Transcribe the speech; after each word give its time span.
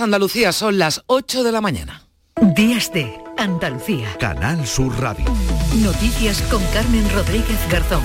Andalucía 0.00 0.52
son 0.52 0.78
las 0.78 1.02
8 1.06 1.42
de 1.42 1.52
la 1.52 1.60
mañana. 1.60 2.02
Días 2.54 2.92
de 2.92 3.18
Andalucía. 3.36 4.08
Canal 4.18 4.66
Sur 4.66 4.98
Radio. 5.00 5.24
Noticias 5.76 6.40
con 6.42 6.62
Carmen 6.72 7.08
Rodríguez 7.10 7.58
Garzón. 7.70 8.02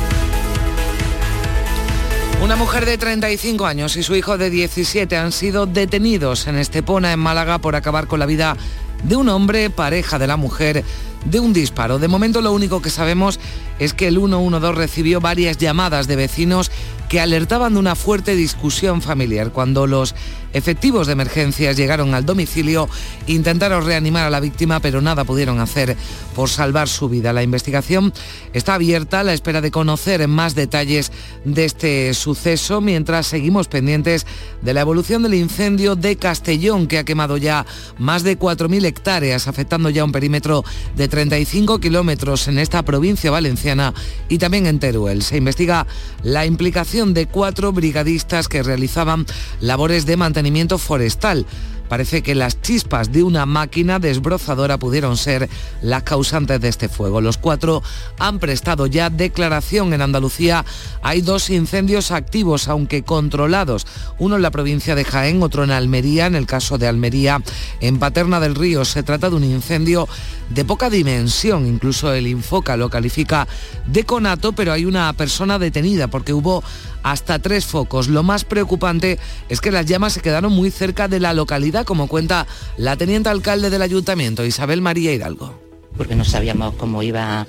Una 2.41 2.55
mujer 2.55 2.85
de 2.85 2.97
35 2.97 3.65
años 3.65 3.95
y 3.95 4.03
su 4.03 4.15
hijo 4.15 4.37
de 4.37 4.49
17 4.49 5.15
han 5.15 5.31
sido 5.31 5.65
detenidos 5.65 6.47
en 6.47 6.57
Estepona, 6.57 7.13
en 7.13 7.19
Málaga, 7.19 7.59
por 7.59 7.75
acabar 7.75 8.07
con 8.07 8.19
la 8.19 8.25
vida 8.25 8.57
de 9.03 9.15
un 9.15 9.29
hombre, 9.29 9.69
pareja 9.69 10.19
de 10.19 10.27
la 10.27 10.37
mujer, 10.37 10.83
de 11.25 11.39
un 11.39 11.53
disparo. 11.53 11.99
De 11.99 12.07
momento 12.07 12.41
lo 12.41 12.51
único 12.51 12.81
que 12.81 12.89
sabemos 12.89 13.39
es 13.79 13.93
que 13.93 14.07
el 14.07 14.15
112 14.15 14.71
recibió 14.73 15.21
varias 15.21 15.57
llamadas 15.57 16.07
de 16.07 16.15
vecinos 16.15 16.71
que 17.07 17.21
alertaban 17.21 17.73
de 17.73 17.79
una 17.79 17.95
fuerte 17.95 18.35
discusión 18.35 19.01
familiar. 19.01 19.51
Cuando 19.51 19.87
los 19.87 20.15
efectivos 20.53 21.07
de 21.07 21.13
emergencias 21.13 21.75
llegaron 21.75 22.13
al 22.13 22.25
domicilio, 22.25 22.87
intentaron 23.27 23.85
reanimar 23.85 24.25
a 24.25 24.29
la 24.29 24.39
víctima, 24.39 24.79
pero 24.79 25.01
nada 25.01 25.23
pudieron 25.23 25.59
hacer 25.59 25.97
por 26.35 26.49
salvar 26.49 26.87
su 26.87 27.09
vida. 27.09 27.33
La 27.33 27.43
investigación 27.43 28.13
está 28.53 28.75
abierta 28.75 29.19
a 29.21 29.23
la 29.23 29.33
espera 29.33 29.61
de 29.61 29.71
conocer 29.71 30.27
más 30.27 30.55
detalles 30.55 31.11
de 31.43 31.65
este 31.65 32.13
suceso, 32.13 32.81
mientras 32.81 33.27
seguimos 33.27 33.67
pendientes 33.67 34.25
de 34.61 34.73
la 34.73 34.81
evolución 34.81 35.23
del 35.23 35.33
incendio 35.33 35.95
de 35.95 36.15
Castellón, 36.15 36.87
que 36.87 36.99
ha 36.99 37.03
quemado 37.03 37.37
ya 37.37 37.65
más 37.97 38.23
de 38.23 38.37
4.000 38.37 38.85
hectáreas, 38.85 39.47
afectando 39.47 39.89
ya 39.89 40.05
un 40.05 40.11
perímetro 40.11 40.63
de 40.95 41.07
35 41.07 41.79
kilómetros 41.79 42.47
en 42.47 42.59
esta 42.59 42.83
provincia 42.83 43.31
valenciana 43.31 43.93
y 44.29 44.37
también 44.37 44.67
en 44.67 44.79
Teruel. 44.79 45.23
Se 45.23 45.37
investiga 45.37 45.87
la 46.21 46.45
implicación 46.45 47.13
de 47.13 47.25
cuatro 47.25 47.71
brigadistas 47.71 48.47
que 48.47 48.63
realizaban 48.63 49.25
labores 49.59 50.05
de 50.05 50.17
mantenimiento 50.17 50.42
forestal. 50.77 51.45
Parece 51.89 52.23
que 52.23 52.33
las 52.33 52.59
chispas 52.59 53.11
de 53.11 53.21
una 53.21 53.45
máquina 53.45 53.99
desbrozadora 53.99 54.79
pudieron 54.79 55.15
ser 55.15 55.47
las 55.81 56.01
causantes 56.01 56.59
de 56.59 56.69
este 56.69 56.89
fuego. 56.89 57.21
Los 57.21 57.37
cuatro 57.37 57.83
han 58.17 58.39
prestado 58.39 58.87
ya 58.87 59.11
declaración 59.11 59.93
en 59.93 60.01
Andalucía. 60.01 60.65
Hay 61.03 61.21
dos 61.21 61.51
incendios 61.51 62.09
activos, 62.09 62.67
aunque 62.67 63.03
controlados. 63.03 63.85
Uno 64.17 64.37
en 64.37 64.41
la 64.41 64.49
provincia 64.49 64.95
de 64.95 65.05
Jaén, 65.05 65.43
otro 65.43 65.63
en 65.65 65.71
Almería. 65.71 66.25
En 66.25 66.35
el 66.35 66.47
caso 66.47 66.77
de 66.79 66.87
Almería, 66.87 67.43
en 67.79 67.99
Paterna 67.99 68.39
del 68.39 68.55
Río, 68.55 68.85
se 68.85 69.03
trata 69.03 69.29
de 69.29 69.35
un 69.35 69.43
incendio 69.43 70.07
de 70.49 70.65
poca 70.65 70.89
dimensión. 70.89 71.67
Incluso 71.67 72.11
el 72.11 72.25
Infoca 72.25 72.75
lo 72.75 72.89
califica 72.89 73.47
de 73.85 74.03
conato, 74.03 74.53
pero 74.53 74.71
hay 74.71 74.85
una 74.85 75.13
persona 75.13 75.59
detenida 75.59 76.07
porque 76.07 76.33
hubo 76.33 76.63
hasta 77.03 77.39
tres 77.39 77.65
focos. 77.65 78.07
Lo 78.07 78.23
más 78.23 78.45
preocupante 78.45 79.19
es 79.49 79.61
que 79.61 79.71
las 79.71 79.85
llamas 79.85 80.13
se 80.13 80.21
quedaron 80.21 80.53
muy 80.53 80.71
cerca 80.71 81.07
de 81.07 81.19
la 81.19 81.33
localidad, 81.33 81.85
como 81.85 82.07
cuenta 82.07 82.47
la 82.77 82.95
teniente 82.95 83.29
alcalde 83.29 83.69
del 83.69 83.81
ayuntamiento, 83.81 84.45
Isabel 84.45 84.81
María 84.81 85.13
Hidalgo. 85.13 85.53
Porque 85.97 86.15
no 86.15 86.25
sabíamos 86.25 86.73
cómo 86.75 87.03
iba 87.03 87.45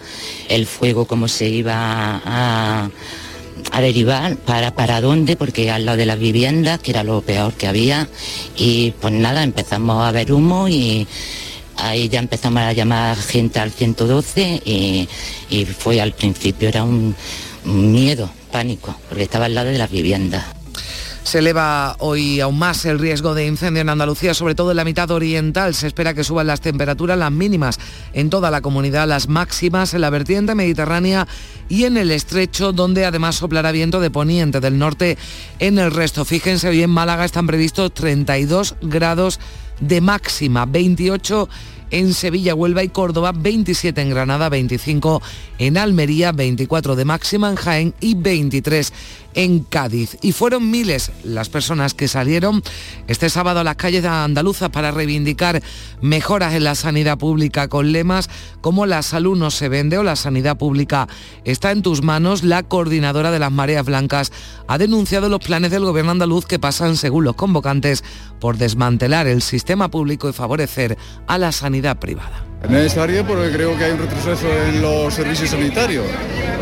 el 0.49 0.67
fuego, 0.67 1.07
cómo 1.07 1.29
se 1.29 1.49
iba 1.49 2.21
a, 2.27 2.91
derivar, 3.81 4.37
para, 4.37 4.75
para 4.75 5.01
dónde, 5.01 5.37
porque 5.37 5.71
al 5.71 5.87
lado 5.87 5.97
de 5.97 6.05
las 6.05 6.19
viviendas, 6.19 6.81
que 6.81 6.91
era 6.91 7.05
lo 7.05 7.23
peor 7.23 7.55
que 7.55 7.67
había, 7.67 8.09
y 8.57 8.91
pues 9.01 9.15
nada, 9.15 9.43
empezamos 9.43 10.05
a 10.05 10.13
ver 10.13 10.31
humo 10.33 10.69
y 10.69 11.07
ahí 11.77 12.09
ya 12.11 12.19
empezamos 12.19 12.63
a 12.63 12.73
llamar 12.73 13.17
gente 13.17 13.61
al 13.61 13.71
112 13.71 14.63
y, 14.65 15.09
y 15.49 15.65
fue 15.65 16.01
al 16.03 16.13
principio, 16.13 16.69
era 16.69 16.85
un 16.85 17.15
miedo, 17.65 18.29
pánico, 18.55 18.95
porque 19.09 19.25
estaba 19.25 19.47
al 19.47 19.55
lado 19.57 19.71
de 19.71 19.79
las 19.79 19.91
viviendas. 19.91 20.45
Se 21.25 21.41
eleva 21.41 21.97
hoy 21.99 22.39
aún 22.39 22.57
más 22.57 22.85
el 22.85 23.01
riesgo 23.01 23.35
de 23.35 23.47
incendio 23.47 23.81
en 23.81 23.89
Andalucía, 23.89 24.33
sobre 24.33 24.55
todo 24.55 24.71
en 24.71 24.77
la 24.77 24.85
mitad 24.85 25.11
oriental. 25.11 25.75
Se 25.75 25.89
espera 25.89 26.15
que 26.15 26.23
suban 26.23 26.47
las 26.47 26.61
temperaturas, 26.61 27.19
las 27.19 27.33
mínimas 27.33 27.81
en 28.13 28.31
toda 28.31 28.53
la 28.53 28.61
comunidad, 28.61 29.09
las 29.09 29.27
máximas 29.27 29.93
en 29.95 30.03
la 30.03 30.11
vertiente 30.11 30.55
mediterránea 30.55 31.27
y 31.69 31.83
en 31.83 31.97
el 31.97 32.13
estrecho, 32.13 32.73
donde 32.73 33.05
además 33.05 33.35
soplará 33.35 33.73
viento 33.73 33.99
de 33.99 34.11
poniente 34.11 34.61
del 34.61 34.79
norte 34.79 35.19
en 35.59 35.81
el 35.81 35.91
resto. 35.91 36.25
Fíjense, 36.25 36.69
hoy 36.69 36.81
en 36.85 36.91
Málaga 36.91 37.25
están 37.25 37.49
previstos 37.49 37.93
32 37.93 38.77
grados 38.83 39.41
de 39.81 40.01
máxima, 40.01 40.65
28 40.65 41.49
en 41.91 42.15
Sevilla, 42.15 42.55
Huelva 42.55 42.83
y 42.83 42.89
Córdoba, 42.89 43.33
27 43.33 44.01
en 44.01 44.11
Granada, 44.11 44.49
25 44.49 45.23
en 45.59 45.79
Almería, 45.79 46.33
24 46.33 46.97
de 46.97 47.05
máxima 47.05 47.51
en 47.51 47.57
Jaén 47.57 47.95
y 48.01 48.15
23 48.15 48.93
en 49.35 49.61
Cádiz. 49.61 50.17
Y 50.23 50.33
fueron 50.33 50.71
miles 50.71 51.13
las 51.23 51.49
personas 51.49 51.95
que 51.95 52.09
salieron 52.09 52.63
este 53.07 53.31
sábado 53.31 53.61
a 53.61 53.65
las 53.65 53.77
calles 53.77 54.03
de 54.03 54.09
Andaluza 54.09 54.71
para 54.71 54.91
reivindicar 54.91 55.63
mejoras 56.01 56.55
en 56.55 56.65
la 56.65 56.75
sanidad 56.75 57.19
pública 57.19 57.69
con 57.69 57.93
lemas 57.93 58.31
como 58.61 58.87
la 58.87 59.03
salud 59.03 59.37
no 59.37 59.51
se 59.51 59.69
vende 59.69 59.99
o 59.99 60.03
la 60.03 60.17
sanidad 60.17 60.57
pública 60.57 61.09
está 61.45 61.71
en 61.71 61.83
tus 61.83 62.03
manos. 62.03 62.43
La 62.45 62.63
coordinadora 62.63 63.31
de 63.31 63.39
las 63.39 63.53
mareas 63.53 63.85
blancas 63.85 64.33
ha 64.67 64.79
denunciado 64.79 65.29
los 65.29 65.41
planes 65.41 65.71
del 65.71 65.85
gobierno 65.85 66.13
andaluz 66.13 66.47
que 66.47 66.59
pasan, 66.59 66.97
según 66.97 67.25
los 67.25 67.37
convocantes, 67.37 68.05
por 68.41 68.57
desmantelar 68.57 69.27
el 69.27 69.43
sistema 69.43 69.91
público 69.91 70.29
y 70.29 70.33
favorecer 70.33 70.97
a 71.27 71.39
la 71.39 71.53
sanidad 71.53 71.99
privada. 71.99 72.54
Es 72.65 72.71
necesario 72.71 73.27
porque 73.27 73.53
creo 73.53 73.77
que 73.77 73.85
hay 73.85 73.93
un 73.93 73.99
retroceso 73.99 74.49
en 74.51 74.81
los 74.81 75.13
servicios 75.13 75.51
sanitarios 75.51 76.07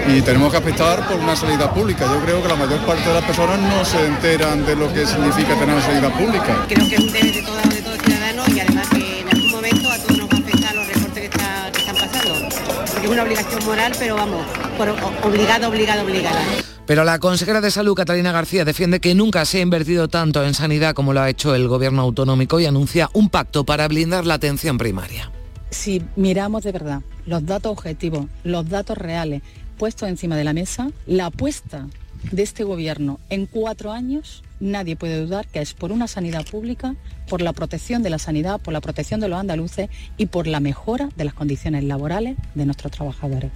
y 0.09 0.21
tenemos 0.23 0.51
que 0.51 0.59
apostar 0.59 1.07
por 1.07 1.17
una 1.17 1.37
sanidad 1.37 1.73
pública. 1.73 2.07
Yo 2.07 2.21
creo 2.25 2.43
que 2.43 2.49
la 2.49 2.57
mayor 2.57 2.85
parte 2.85 3.09
de 3.09 3.15
las 3.15 3.25
personas 3.25 3.61
no 3.61 3.85
se 3.85 4.05
enteran 4.05 4.67
de 4.67 4.75
lo 4.75 4.93
que 4.93 5.07
significa 5.07 5.55
tener 5.55 5.77
una 5.77 5.81
sanidad 5.81 6.13
pública. 6.19 6.67
Creo 6.67 6.89
que 6.89 6.95
es 6.97 7.01
un 7.01 7.13
deber 7.13 7.33
de 7.33 7.43
todos 7.43 7.69
de 7.69 7.83
todo 7.83 7.97
ciudadanos 7.99 8.49
y 8.49 8.61
además 8.61 8.89
que 8.89 9.21
en 9.21 9.29
algún 9.29 9.51
momento 9.53 9.91
a 9.91 9.99
todos 9.99 10.19
nos 10.19 10.29
va 10.29 10.37
a 10.37 10.41
afectar 10.41 10.75
los 10.75 10.87
recortes 10.89 11.23
que, 11.23 11.31
que 11.31 11.79
están 11.79 11.95
pasando. 11.95 12.49
Porque 12.91 13.07
es 13.07 13.13
una 13.13 13.23
obligación 13.23 13.65
moral, 13.65 13.93
pero 13.97 14.17
vamos, 14.17 14.47
por 14.77 14.89
obligada, 15.23 15.69
obligada, 15.69 16.03
obligada. 16.03 16.41
Pero 16.85 17.05
la 17.05 17.21
consejera 17.21 17.61
de 17.61 17.71
Salud, 17.71 17.95
Catalina 17.95 18.33
García, 18.33 18.65
defiende 18.65 18.99
que 18.99 19.15
nunca 19.15 19.45
se 19.45 19.59
ha 19.59 19.61
invertido 19.61 20.09
tanto 20.09 20.45
en 20.45 20.55
sanidad 20.55 20.95
como 20.95 21.13
lo 21.13 21.21
ha 21.21 21.31
hecho 21.31 21.55
el 21.55 21.69
gobierno 21.69 22.03
autonómico 22.03 22.59
y 22.59 22.67
anuncia 22.67 23.09
un 23.13 23.29
pacto 23.29 23.63
para 23.63 23.87
blindar 23.87 24.27
la 24.27 24.35
atención 24.35 24.79
primaria 24.79 25.31
si 25.73 26.03
miramos 26.17 26.63
de 26.63 26.73
verdad 26.73 27.03
los 27.27 27.45
datos 27.45 27.73
objetivos, 27.73 28.27
los 28.45 28.69
datos 28.69 28.97
reales 28.97 29.43
puestos 29.79 30.09
encima 30.09 30.37
de 30.37 30.45
la 30.45 30.53
mesa, 30.53 30.91
la 31.07 31.27
apuesta 31.27 31.89
de 32.31 32.43
este 32.43 32.63
gobierno 32.63 33.19
en 33.31 33.47
cuatro 33.47 33.91
años, 33.91 34.45
nadie 34.61 34.95
puede 34.95 35.21
dudar 35.21 35.49
que 35.49 35.61
es 35.61 35.75
por 35.75 35.91
una 35.91 36.07
sanidad 36.07 36.47
pública, 36.47 36.95
por 37.29 37.43
la 37.43 37.53
protección 37.53 38.03
de 38.03 38.11
la 38.11 38.19
sanidad, 38.19 38.61
por 38.61 38.73
la 38.73 38.81
protección 38.81 39.19
de 39.19 39.29
los 39.29 39.41
andaluces 39.41 39.89
y 40.19 40.27
por 40.27 40.47
la 40.47 40.61
mejora 40.61 41.09
de 41.17 41.25
las 41.25 41.35
condiciones 41.35 41.83
laborales 41.85 42.37
de 42.55 42.67
nuestros 42.67 42.93
trabajadores. 42.93 43.51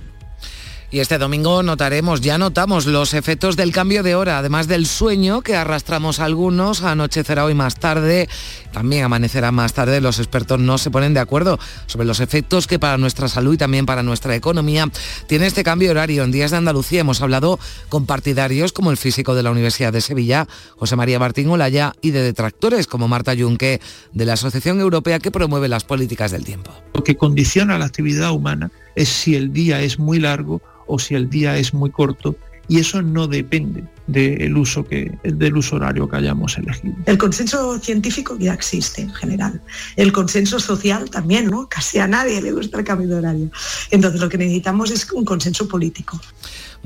Y 0.88 1.00
este 1.00 1.18
domingo 1.18 1.64
notaremos, 1.64 2.20
ya 2.20 2.38
notamos 2.38 2.86
los 2.86 3.12
efectos 3.12 3.56
del 3.56 3.72
cambio 3.72 4.04
de 4.04 4.14
hora, 4.14 4.38
además 4.38 4.68
del 4.68 4.86
sueño 4.86 5.42
que 5.42 5.56
arrastramos 5.56 6.20
algunos, 6.20 6.82
anochecerá 6.82 7.44
hoy 7.44 7.54
más 7.54 7.74
tarde, 7.74 8.28
también 8.72 9.04
amanecerá 9.04 9.50
más 9.50 9.72
tarde, 9.72 10.00
los 10.00 10.20
expertos 10.20 10.60
no 10.60 10.78
se 10.78 10.92
ponen 10.92 11.12
de 11.12 11.18
acuerdo 11.18 11.58
sobre 11.86 12.06
los 12.06 12.20
efectos 12.20 12.68
que 12.68 12.78
para 12.78 12.98
nuestra 12.98 13.26
salud 13.26 13.54
y 13.54 13.56
también 13.56 13.84
para 13.84 14.04
nuestra 14.04 14.36
economía 14.36 14.88
tiene 15.26 15.46
este 15.46 15.64
cambio 15.64 15.90
horario. 15.90 16.22
En 16.22 16.30
Días 16.30 16.52
de 16.52 16.58
Andalucía 16.58 17.00
hemos 17.00 17.20
hablado 17.20 17.58
con 17.88 18.06
partidarios 18.06 18.72
como 18.72 18.92
el 18.92 18.96
físico 18.96 19.34
de 19.34 19.42
la 19.42 19.50
Universidad 19.50 19.92
de 19.92 20.00
Sevilla, 20.00 20.46
José 20.76 20.94
María 20.94 21.18
Martín 21.18 21.48
Olaya, 21.48 21.94
y 22.00 22.12
de 22.12 22.22
detractores 22.22 22.86
como 22.86 23.08
Marta 23.08 23.34
Junque, 23.36 23.80
de 24.12 24.24
la 24.24 24.34
Asociación 24.34 24.80
Europea 24.80 25.18
que 25.18 25.32
promueve 25.32 25.66
las 25.66 25.82
políticas 25.82 26.30
del 26.30 26.44
tiempo. 26.44 26.70
Lo 26.94 27.02
que 27.02 27.16
condiciona 27.16 27.76
la 27.76 27.86
actividad 27.86 28.30
humana 28.30 28.70
es 28.96 29.08
si 29.08 29.36
el 29.36 29.52
día 29.52 29.80
es 29.80 29.98
muy 29.98 30.18
largo 30.18 30.60
o 30.86 30.98
si 30.98 31.14
el 31.14 31.30
día 31.30 31.56
es 31.56 31.72
muy 31.72 31.90
corto 31.90 32.36
y 32.68 32.80
eso 32.80 33.00
no 33.02 33.28
depende 33.28 33.84
del 34.06 34.56
uso 34.56 34.84
que 34.84 35.16
del 35.22 35.56
uso 35.56 35.76
horario 35.76 36.08
que 36.08 36.16
hayamos 36.16 36.56
elegido. 36.58 36.94
El 37.06 37.18
consenso 37.18 37.78
científico 37.78 38.36
ya 38.38 38.54
existe 38.54 39.02
en 39.02 39.14
general. 39.14 39.60
El 39.96 40.12
consenso 40.12 40.58
social 40.58 41.10
también, 41.10 41.46
¿no? 41.46 41.68
Casi 41.68 41.98
a 41.98 42.06
nadie 42.06 42.40
le 42.42 42.52
gusta 42.52 42.78
el 42.78 42.84
cambio 42.84 43.08
de 43.08 43.14
horario. 43.16 43.50
Entonces 43.90 44.20
lo 44.20 44.28
que 44.28 44.38
necesitamos 44.38 44.90
es 44.90 45.10
un 45.12 45.24
consenso 45.24 45.68
político. 45.68 46.20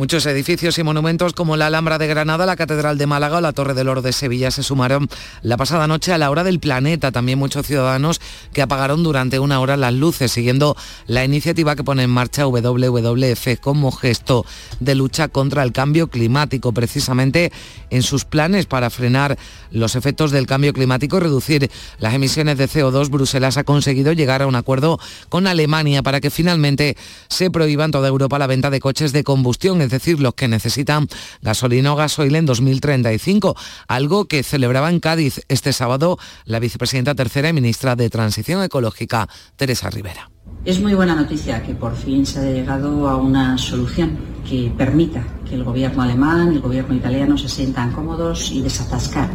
Muchos 0.00 0.25
edificios 0.25 0.79
y 0.79 0.82
monumentos 0.82 1.35
como 1.35 1.58
la 1.58 1.67
Alhambra 1.67 1.99
de 1.99 2.06
Granada, 2.06 2.47
la 2.47 2.56
Catedral 2.56 2.97
de 2.97 3.06
Málaga 3.06 3.37
o 3.37 3.41
la 3.43 3.52
Torre 3.52 3.75
del 3.75 3.87
Oro 3.87 4.00
de 4.00 4.14
Sevilla 4.14 4.50
se 4.50 4.62
sumaron 4.62 5.11
la 5.43 5.58
pasada 5.58 5.87
noche 5.87 6.11
a 6.11 6.17
la 6.17 6.31
hora 6.31 6.43
del 6.43 6.58
planeta. 6.58 7.12
También 7.12 7.38
muchos 7.38 7.67
ciudadanos 7.67 8.19
que 8.55 8.62
apagaron 8.62 9.02
durante 9.02 9.38
una 9.38 9.61
hora 9.61 9.76
las 9.76 9.93
luces, 9.93 10.32
siguiendo 10.32 10.75
la 11.06 11.23
iniciativa 11.23 11.76
que 11.76 11.85
pone 11.85 12.05
en 12.05 12.08
marcha 12.08 12.47
WWF 12.47 13.61
como 13.61 13.93
gesto 13.93 14.47
de 14.81 14.94
lucha 14.94 15.29
contra 15.29 15.62
el 15.64 15.73
cambio 15.73 16.08
climático, 16.08 16.73
precisamente 16.73 17.52
en 17.91 18.02
sus 18.02 18.25
planes 18.25 18.64
para 18.64 18.88
frenar 18.88 19.37
los 19.70 19.97
efectos 19.97 20.31
del 20.31 20.47
cambio 20.47 20.73
climático 20.73 21.19
y 21.19 21.20
reducir 21.20 21.70
las 21.99 22.14
emisiones 22.14 22.56
de 22.56 22.70
CO2. 22.70 23.11
Bruselas 23.11 23.58
ha 23.58 23.64
conseguido 23.64 24.14
llegar 24.14 24.41
a 24.41 24.47
un 24.47 24.56
acuerdo 24.56 24.99
con 25.29 25.47
Alemania 25.47 26.02
para 26.02 26.23
que 26.23 26.31
finalmente 26.31 26.97
se 27.29 27.50
prohíba 27.50 27.85
en 27.85 27.91
toda 27.91 28.08
Europa 28.08 28.38
la 28.38 28.47
venta 28.47 28.70
de 28.70 28.81
coches 28.81 29.12
de 29.12 29.25
combustión 29.25 29.89
es 29.90 30.02
decir, 30.02 30.20
los 30.20 30.34
que 30.34 30.46
necesitan 30.46 31.08
gasolina 31.42 31.92
o 31.92 31.96
gasoil 31.96 32.37
en 32.37 32.46
2035, 32.46 33.56
algo 33.88 34.26
que 34.26 34.44
celebraba 34.44 34.88
en 34.88 35.00
Cádiz 35.00 35.40
este 35.48 35.72
sábado 35.72 36.16
la 36.44 36.60
vicepresidenta 36.60 37.16
tercera 37.16 37.48
y 37.48 37.52
ministra 37.52 37.96
de 37.96 38.08
Transición 38.08 38.62
Ecológica, 38.62 39.28
Teresa 39.56 39.90
Rivera. 39.90 40.29
Es 40.62 40.78
muy 40.78 40.92
buena 40.92 41.14
noticia 41.14 41.62
que 41.62 41.74
por 41.74 41.96
fin 41.96 42.26
se 42.26 42.38
haya 42.38 42.50
llegado 42.50 43.08
a 43.08 43.16
una 43.16 43.56
solución 43.56 44.18
que 44.46 44.70
permita 44.76 45.24
que 45.48 45.54
el 45.54 45.64
gobierno 45.64 46.02
alemán 46.02 46.52
y 46.52 46.56
el 46.56 46.60
gobierno 46.60 46.94
italiano 46.94 47.38
se 47.38 47.48
sientan 47.48 47.92
cómodos 47.92 48.52
y 48.52 48.60
desatascar 48.60 49.30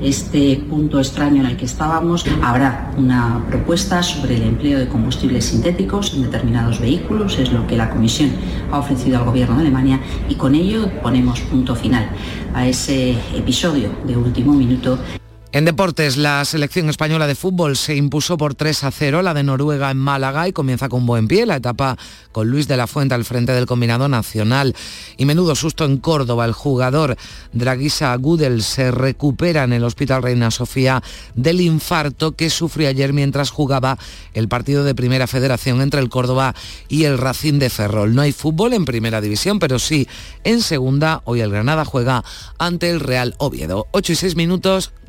este 0.00 0.64
punto 0.70 0.98
extraño 0.98 1.42
en 1.42 1.46
el 1.50 1.56
que 1.58 1.66
estábamos. 1.66 2.24
Habrá 2.42 2.90
una 2.96 3.44
propuesta 3.50 4.02
sobre 4.02 4.36
el 4.36 4.44
empleo 4.44 4.78
de 4.78 4.88
combustibles 4.88 5.44
sintéticos 5.44 6.14
en 6.14 6.22
determinados 6.22 6.80
vehículos, 6.80 7.38
es 7.38 7.52
lo 7.52 7.66
que 7.66 7.76
la 7.76 7.90
Comisión 7.90 8.30
ha 8.70 8.78
ofrecido 8.78 9.18
al 9.18 9.26
gobierno 9.26 9.56
de 9.56 9.60
Alemania 9.60 10.00
y 10.30 10.36
con 10.36 10.54
ello 10.54 10.90
ponemos 11.02 11.40
punto 11.42 11.76
final 11.76 12.08
a 12.54 12.66
ese 12.66 13.10
episodio 13.36 13.90
de 14.06 14.16
último 14.16 14.54
minuto 14.54 14.98
en 15.54 15.66
deportes, 15.66 16.16
la 16.16 16.42
selección 16.46 16.88
española 16.88 17.26
de 17.26 17.34
fútbol 17.34 17.76
se 17.76 17.94
impuso 17.94 18.38
por 18.38 18.54
3 18.54 18.84
a 18.84 18.90
0 18.90 19.20
la 19.20 19.34
de 19.34 19.42
Noruega 19.42 19.90
en 19.90 19.98
Málaga 19.98 20.48
y 20.48 20.52
comienza 20.54 20.88
con 20.88 21.04
buen 21.04 21.28
pie 21.28 21.44
la 21.44 21.56
etapa 21.56 21.98
con 22.32 22.48
Luis 22.48 22.68
de 22.68 22.78
la 22.78 22.86
Fuente 22.86 23.14
al 23.14 23.26
frente 23.26 23.52
del 23.52 23.66
combinado 23.66 24.08
nacional. 24.08 24.74
Y 25.18 25.26
menudo 25.26 25.54
susto 25.54 25.84
en 25.84 25.98
Córdoba, 25.98 26.46
el 26.46 26.52
jugador 26.52 27.18
Draguisa 27.52 28.16
Gudel 28.16 28.62
se 28.62 28.90
recupera 28.90 29.64
en 29.64 29.74
el 29.74 29.84
Hospital 29.84 30.22
Reina 30.22 30.50
Sofía 30.50 31.02
del 31.34 31.60
infarto 31.60 32.32
que 32.32 32.48
sufrió 32.48 32.88
ayer 32.88 33.12
mientras 33.12 33.50
jugaba 33.50 33.98
el 34.32 34.48
partido 34.48 34.84
de 34.84 34.94
Primera 34.94 35.26
Federación 35.26 35.82
entre 35.82 36.00
el 36.00 36.08
Córdoba 36.08 36.54
y 36.88 37.04
el 37.04 37.18
Racing 37.18 37.58
de 37.58 37.68
Ferrol. 37.68 38.14
No 38.14 38.22
hay 38.22 38.32
fútbol 38.32 38.72
en 38.72 38.86
Primera 38.86 39.20
División, 39.20 39.58
pero 39.58 39.78
sí 39.78 40.08
en 40.44 40.62
Segunda. 40.62 41.20
Hoy 41.26 41.42
el 41.42 41.50
Granada 41.50 41.84
juega 41.84 42.24
ante 42.56 42.88
el 42.88 43.00
Real 43.00 43.34
Oviedo. 43.36 43.86
8 43.90 44.12
y 44.12 44.16
6 44.16 44.36
minutos, 44.36 44.92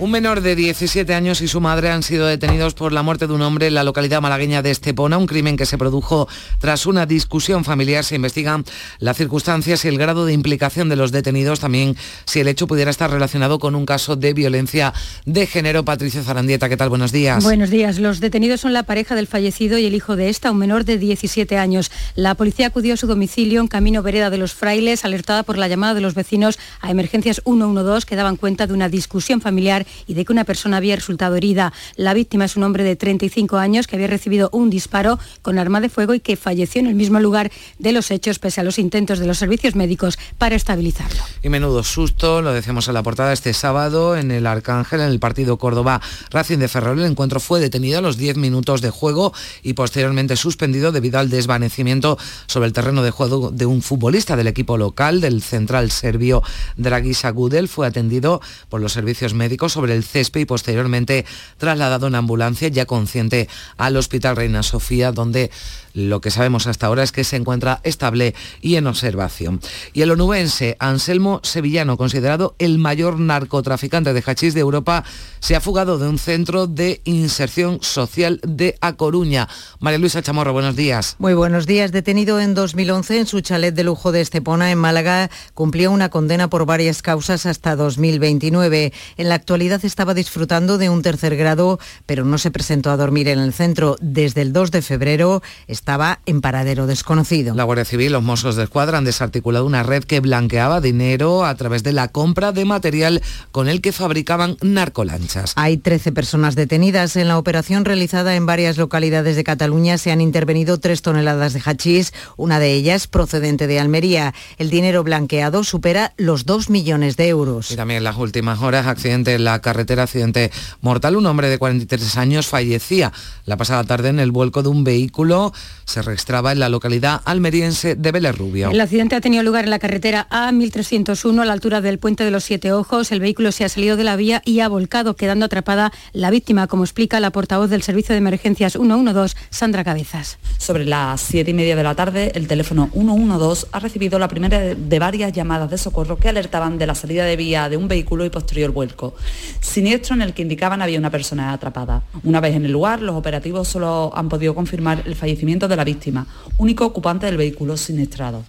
Un 0.00 0.12
menor 0.12 0.42
de 0.42 0.54
17 0.54 1.12
años 1.12 1.40
y 1.40 1.48
su 1.48 1.60
madre 1.60 1.90
han 1.90 2.04
sido 2.04 2.28
detenidos 2.28 2.74
por 2.74 2.92
la 2.92 3.02
muerte 3.02 3.26
de 3.26 3.32
un 3.32 3.42
hombre 3.42 3.66
en 3.66 3.74
la 3.74 3.82
localidad 3.82 4.22
malagueña 4.22 4.62
de 4.62 4.70
Estepona, 4.70 5.18
un 5.18 5.26
crimen 5.26 5.56
que 5.56 5.66
se 5.66 5.76
produjo 5.76 6.28
tras 6.60 6.86
una 6.86 7.04
discusión 7.04 7.64
familiar. 7.64 8.04
Se 8.04 8.14
investigan 8.14 8.64
las 9.00 9.16
circunstancias 9.16 9.84
y 9.84 9.88
el 9.88 9.98
grado 9.98 10.24
de 10.24 10.34
implicación 10.34 10.88
de 10.88 10.94
los 10.94 11.10
detenidos, 11.10 11.58
también 11.58 11.96
si 12.26 12.38
el 12.38 12.46
hecho 12.46 12.68
pudiera 12.68 12.92
estar 12.92 13.10
relacionado 13.10 13.58
con 13.58 13.74
un 13.74 13.84
caso 13.86 14.14
de 14.14 14.34
violencia 14.34 14.94
de 15.26 15.48
género. 15.48 15.84
Patricia 15.84 16.22
Zarandieta, 16.22 16.68
¿qué 16.68 16.76
tal? 16.76 16.90
Buenos 16.90 17.10
días. 17.10 17.42
Buenos 17.42 17.68
días. 17.68 17.98
Los 17.98 18.20
detenidos 18.20 18.60
son 18.60 18.74
la 18.74 18.84
pareja 18.84 19.16
del 19.16 19.26
fallecido 19.26 19.78
y 19.78 19.86
el 19.86 19.96
hijo 19.96 20.14
de 20.14 20.28
esta, 20.28 20.52
un 20.52 20.58
menor 20.58 20.84
de 20.84 20.98
17 20.98 21.58
años. 21.58 21.90
La 22.14 22.36
policía 22.36 22.68
acudió 22.68 22.94
a 22.94 22.96
su 22.96 23.08
domicilio 23.08 23.60
en 23.60 23.66
camino 23.66 24.04
Vereda 24.04 24.30
de 24.30 24.38
los 24.38 24.54
Frailes, 24.54 25.04
alertada 25.04 25.42
por 25.42 25.58
la 25.58 25.66
llamada 25.66 25.94
de 25.94 26.02
los 26.02 26.14
vecinos 26.14 26.56
a 26.80 26.92
emergencias 26.92 27.42
112 27.44 28.06
que 28.06 28.14
daban 28.14 28.36
cuenta 28.36 28.68
de 28.68 28.74
una 28.74 28.88
discusión 28.88 29.40
familiar 29.40 29.87
y 30.06 30.14
de 30.14 30.24
que 30.24 30.32
una 30.32 30.44
persona 30.44 30.76
había 30.76 30.96
resultado 30.96 31.36
herida. 31.36 31.72
La 31.96 32.14
víctima 32.14 32.44
es 32.44 32.56
un 32.56 32.64
hombre 32.64 32.84
de 32.84 32.96
35 32.96 33.56
años 33.56 33.86
que 33.86 33.96
había 33.96 34.08
recibido 34.08 34.50
un 34.52 34.70
disparo 34.70 35.18
con 35.42 35.58
arma 35.58 35.80
de 35.80 35.88
fuego 35.88 36.14
y 36.14 36.20
que 36.20 36.36
falleció 36.36 36.80
en 36.80 36.86
el 36.86 36.94
mismo 36.94 37.20
lugar 37.20 37.50
de 37.78 37.92
los 37.92 38.10
hechos 38.10 38.38
pese 38.38 38.60
a 38.60 38.64
los 38.64 38.78
intentos 38.78 39.18
de 39.18 39.26
los 39.26 39.38
servicios 39.38 39.74
médicos 39.74 40.18
para 40.38 40.56
estabilizarlo. 40.56 41.22
Y 41.42 41.48
menudo 41.48 41.82
susto, 41.82 42.42
lo 42.42 42.52
decíamos 42.52 42.88
en 42.88 42.94
la 42.94 43.02
portada 43.02 43.32
este 43.32 43.52
sábado 43.54 44.16
en 44.16 44.30
el 44.30 44.46
Arcángel, 44.46 45.00
en 45.00 45.08
el 45.08 45.20
partido 45.20 45.58
Córdoba 45.58 46.00
Racing 46.30 46.58
de 46.58 46.68
Ferrol. 46.68 46.98
El 47.00 47.10
encuentro 47.10 47.40
fue 47.40 47.60
detenido 47.60 47.98
a 47.98 48.02
los 48.02 48.16
10 48.16 48.36
minutos 48.36 48.80
de 48.80 48.90
juego 48.90 49.32
y 49.62 49.74
posteriormente 49.74 50.36
suspendido 50.36 50.92
debido 50.92 51.18
al 51.18 51.30
desvanecimiento 51.30 52.18
sobre 52.46 52.66
el 52.66 52.72
terreno 52.72 53.02
de 53.02 53.10
juego 53.10 53.50
de 53.50 53.66
un 53.66 53.82
futbolista 53.82 54.36
del 54.36 54.46
equipo 54.46 54.76
local, 54.76 55.20
del 55.20 55.42
central 55.42 55.90
serbio 55.90 56.42
Dragisa 56.76 57.30
Gudel. 57.30 57.68
Fue 57.68 57.86
atendido 57.86 58.40
por 58.68 58.80
los 58.80 58.92
servicios 58.92 59.34
médicos 59.34 59.76
sobre 59.78 59.94
el 59.94 60.02
césped 60.02 60.40
y 60.40 60.44
posteriormente 60.44 61.24
trasladado 61.56 62.08
en 62.08 62.16
ambulancia 62.16 62.66
ya 62.66 62.84
consciente 62.84 63.48
al 63.76 63.96
Hospital 63.96 64.34
Reina 64.34 64.64
Sofía, 64.64 65.12
donde 65.12 65.52
lo 65.94 66.20
que 66.20 66.30
sabemos 66.30 66.66
hasta 66.66 66.86
ahora 66.86 67.02
es 67.02 67.12
que 67.12 67.24
se 67.24 67.36
encuentra 67.36 67.80
estable 67.82 68.34
y 68.60 68.76
en 68.76 68.86
observación. 68.86 69.60
Y 69.92 70.02
el 70.02 70.10
onubense 70.10 70.76
Anselmo 70.78 71.40
Sevillano, 71.42 71.96
considerado 71.96 72.54
el 72.58 72.78
mayor 72.78 73.18
narcotraficante 73.18 74.12
de 74.12 74.22
hachís 74.22 74.54
de 74.54 74.60
Europa, 74.60 75.04
se 75.40 75.56
ha 75.56 75.60
fugado 75.60 75.98
de 75.98 76.08
un 76.08 76.18
centro 76.18 76.66
de 76.66 77.00
inserción 77.04 77.78
social 77.82 78.40
de 78.46 78.76
A 78.80 78.94
Coruña. 78.94 79.48
María 79.80 79.98
Luisa 79.98 80.22
Chamorro, 80.22 80.52
buenos 80.52 80.76
días. 80.76 81.16
Muy 81.18 81.34
buenos 81.34 81.66
días. 81.66 81.92
Detenido 81.92 82.40
en 82.40 82.54
2011 82.54 83.20
en 83.20 83.26
su 83.26 83.40
chalet 83.40 83.74
de 83.74 83.84
lujo 83.84 84.12
de 84.12 84.20
Estepona, 84.20 84.70
en 84.70 84.78
Málaga, 84.78 85.30
cumplió 85.54 85.90
una 85.90 86.10
condena 86.10 86.48
por 86.50 86.66
varias 86.66 87.02
causas 87.02 87.46
hasta 87.46 87.76
2029. 87.76 88.92
En 89.16 89.28
la 89.28 89.34
actualidad 89.34 89.67
estaba 89.76 90.14
disfrutando 90.14 90.78
de 90.78 90.88
un 90.88 91.02
tercer 91.02 91.36
grado, 91.36 91.78
pero 92.06 92.24
no 92.24 92.38
se 92.38 92.50
presentó 92.50 92.90
a 92.90 92.96
dormir 92.96 93.28
en 93.28 93.38
el 93.38 93.52
centro. 93.52 93.96
Desde 94.00 94.42
el 94.42 94.52
2 94.52 94.70
de 94.70 94.82
febrero 94.82 95.42
estaba 95.66 96.20
en 96.26 96.40
paradero 96.40 96.86
desconocido. 96.86 97.54
La 97.54 97.64
Guardia 97.64 97.84
Civil 97.84 98.06
y 98.06 98.10
los 98.10 98.22
Mossos 98.22 98.56
de 98.56 98.64
Escuadra 98.64 98.98
han 98.98 99.04
desarticulado 99.04 99.66
una 99.66 99.82
red 99.82 100.04
que 100.04 100.20
blanqueaba 100.20 100.80
dinero 100.80 101.44
a 101.44 101.54
través 101.54 101.82
de 101.82 101.92
la 101.92 102.08
compra 102.08 102.52
de 102.52 102.64
material 102.64 103.22
con 103.52 103.68
el 103.68 103.80
que 103.80 103.92
fabricaban 103.92 104.56
narcolanchas. 104.62 105.52
Hay 105.56 105.76
13 105.76 106.12
personas 106.12 106.54
detenidas. 106.54 107.16
En 107.16 107.28
la 107.28 107.38
operación 107.38 107.84
realizada 107.84 108.34
en 108.34 108.46
varias 108.46 108.78
localidades 108.78 109.36
de 109.36 109.44
Cataluña 109.44 109.98
se 109.98 110.10
han 110.10 110.20
intervenido 110.20 110.78
tres 110.78 111.02
toneladas 111.02 111.52
de 111.52 111.60
hachís, 111.64 112.12
una 112.36 112.58
de 112.58 112.72
ellas 112.72 113.06
procedente 113.06 113.66
de 113.66 113.80
Almería. 113.80 114.34
El 114.58 114.70
dinero 114.70 115.04
blanqueado 115.04 115.64
supera 115.64 116.14
los 116.16 116.46
2 116.46 116.70
millones 116.70 117.16
de 117.16 117.28
euros. 117.28 117.70
Y 117.70 117.76
también 117.76 117.98
en 117.98 118.04
las 118.04 118.16
últimas 118.16 118.60
horas, 118.60 118.86
accidente 118.86 119.34
en 119.34 119.44
la 119.44 119.57
carretera, 119.60 120.04
accidente 120.04 120.50
mortal. 120.80 121.16
Un 121.16 121.26
hombre 121.26 121.48
de 121.48 121.58
43 121.58 122.16
años 122.16 122.46
fallecía 122.46 123.12
la 123.46 123.56
pasada 123.56 123.84
tarde 123.84 124.08
en 124.08 124.20
el 124.20 124.30
vuelco 124.30 124.62
de 124.62 124.68
un 124.68 124.84
vehículo 124.84 125.52
se 125.88 126.02
registraba 126.02 126.52
en 126.52 126.60
la 126.60 126.68
localidad 126.68 127.22
almeriense 127.24 127.94
de 127.94 128.12
Vélez 128.12 128.36
Rubio. 128.36 128.70
El 128.70 128.80
accidente 128.80 129.16
ha 129.16 129.22
tenido 129.22 129.42
lugar 129.42 129.64
en 129.64 129.70
la 129.70 129.78
carretera 129.78 130.28
A1301 130.30 131.40
a 131.40 131.44
la 131.46 131.52
altura 131.54 131.80
del 131.80 131.98
puente 131.98 132.24
de 132.24 132.30
los 132.30 132.44
Siete 132.44 132.72
Ojos. 132.72 133.10
El 133.10 133.20
vehículo 133.20 133.52
se 133.52 133.64
ha 133.64 133.68
salido 133.70 133.96
de 133.96 134.04
la 134.04 134.16
vía 134.16 134.42
y 134.44 134.60
ha 134.60 134.68
volcado, 134.68 135.16
quedando 135.16 135.46
atrapada 135.46 135.90
la 136.12 136.30
víctima, 136.30 136.66
como 136.66 136.84
explica 136.84 137.20
la 137.20 137.30
portavoz 137.30 137.70
del 137.70 137.82
Servicio 137.82 138.12
de 138.12 138.18
Emergencias 138.18 138.74
112, 138.74 139.34
Sandra 139.48 139.82
Cabezas. 139.82 140.38
Sobre 140.58 140.84
las 140.84 141.22
siete 141.22 141.52
y 141.52 141.54
media 141.54 141.74
de 141.74 141.82
la 141.82 141.94
tarde, 141.94 142.32
el 142.34 142.48
teléfono 142.48 142.90
112 142.92 143.68
ha 143.72 143.80
recibido 143.80 144.18
la 144.18 144.28
primera 144.28 144.58
de 144.58 144.98
varias 144.98 145.32
llamadas 145.32 145.70
de 145.70 145.78
socorro 145.78 146.18
que 146.18 146.28
alertaban 146.28 146.76
de 146.76 146.86
la 146.86 146.94
salida 146.94 147.24
de 147.24 147.36
vía 147.36 147.70
de 147.70 147.78
un 147.78 147.88
vehículo 147.88 148.26
y 148.26 148.30
posterior 148.30 148.72
vuelco. 148.72 149.14
Siniestro 149.60 150.14
en 150.14 150.22
el 150.22 150.34
que 150.34 150.42
indicaban 150.42 150.82
había 150.82 150.98
una 150.98 151.10
persona 151.10 151.52
atrapada. 151.52 152.02
Una 152.24 152.40
vez 152.40 152.54
en 152.54 152.64
el 152.64 152.72
lugar, 152.72 153.02
los 153.02 153.16
operativos 153.16 153.68
solo 153.68 154.12
han 154.14 154.28
podido 154.28 154.54
confirmar 154.54 155.02
el 155.06 155.14
fallecimiento 155.14 155.68
de 155.68 155.76
la 155.76 155.84
víctima, 155.84 156.26
único 156.56 156.86
ocupante 156.86 157.26
del 157.26 157.36
vehículo 157.36 157.76
siniestrado. 157.76 158.44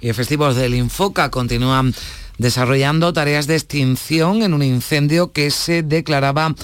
Y 0.00 0.08
efectivos 0.08 0.56
del 0.56 0.74
Infoca 0.74 1.30
continúan 1.30 1.94
desarrollando 2.38 3.12
tareas 3.12 3.46
de 3.46 3.54
extinción 3.54 4.42
en 4.42 4.52
un 4.52 4.62
incendio 4.62 5.32
que 5.32 5.50
se 5.50 5.82
declaraba 5.82 6.54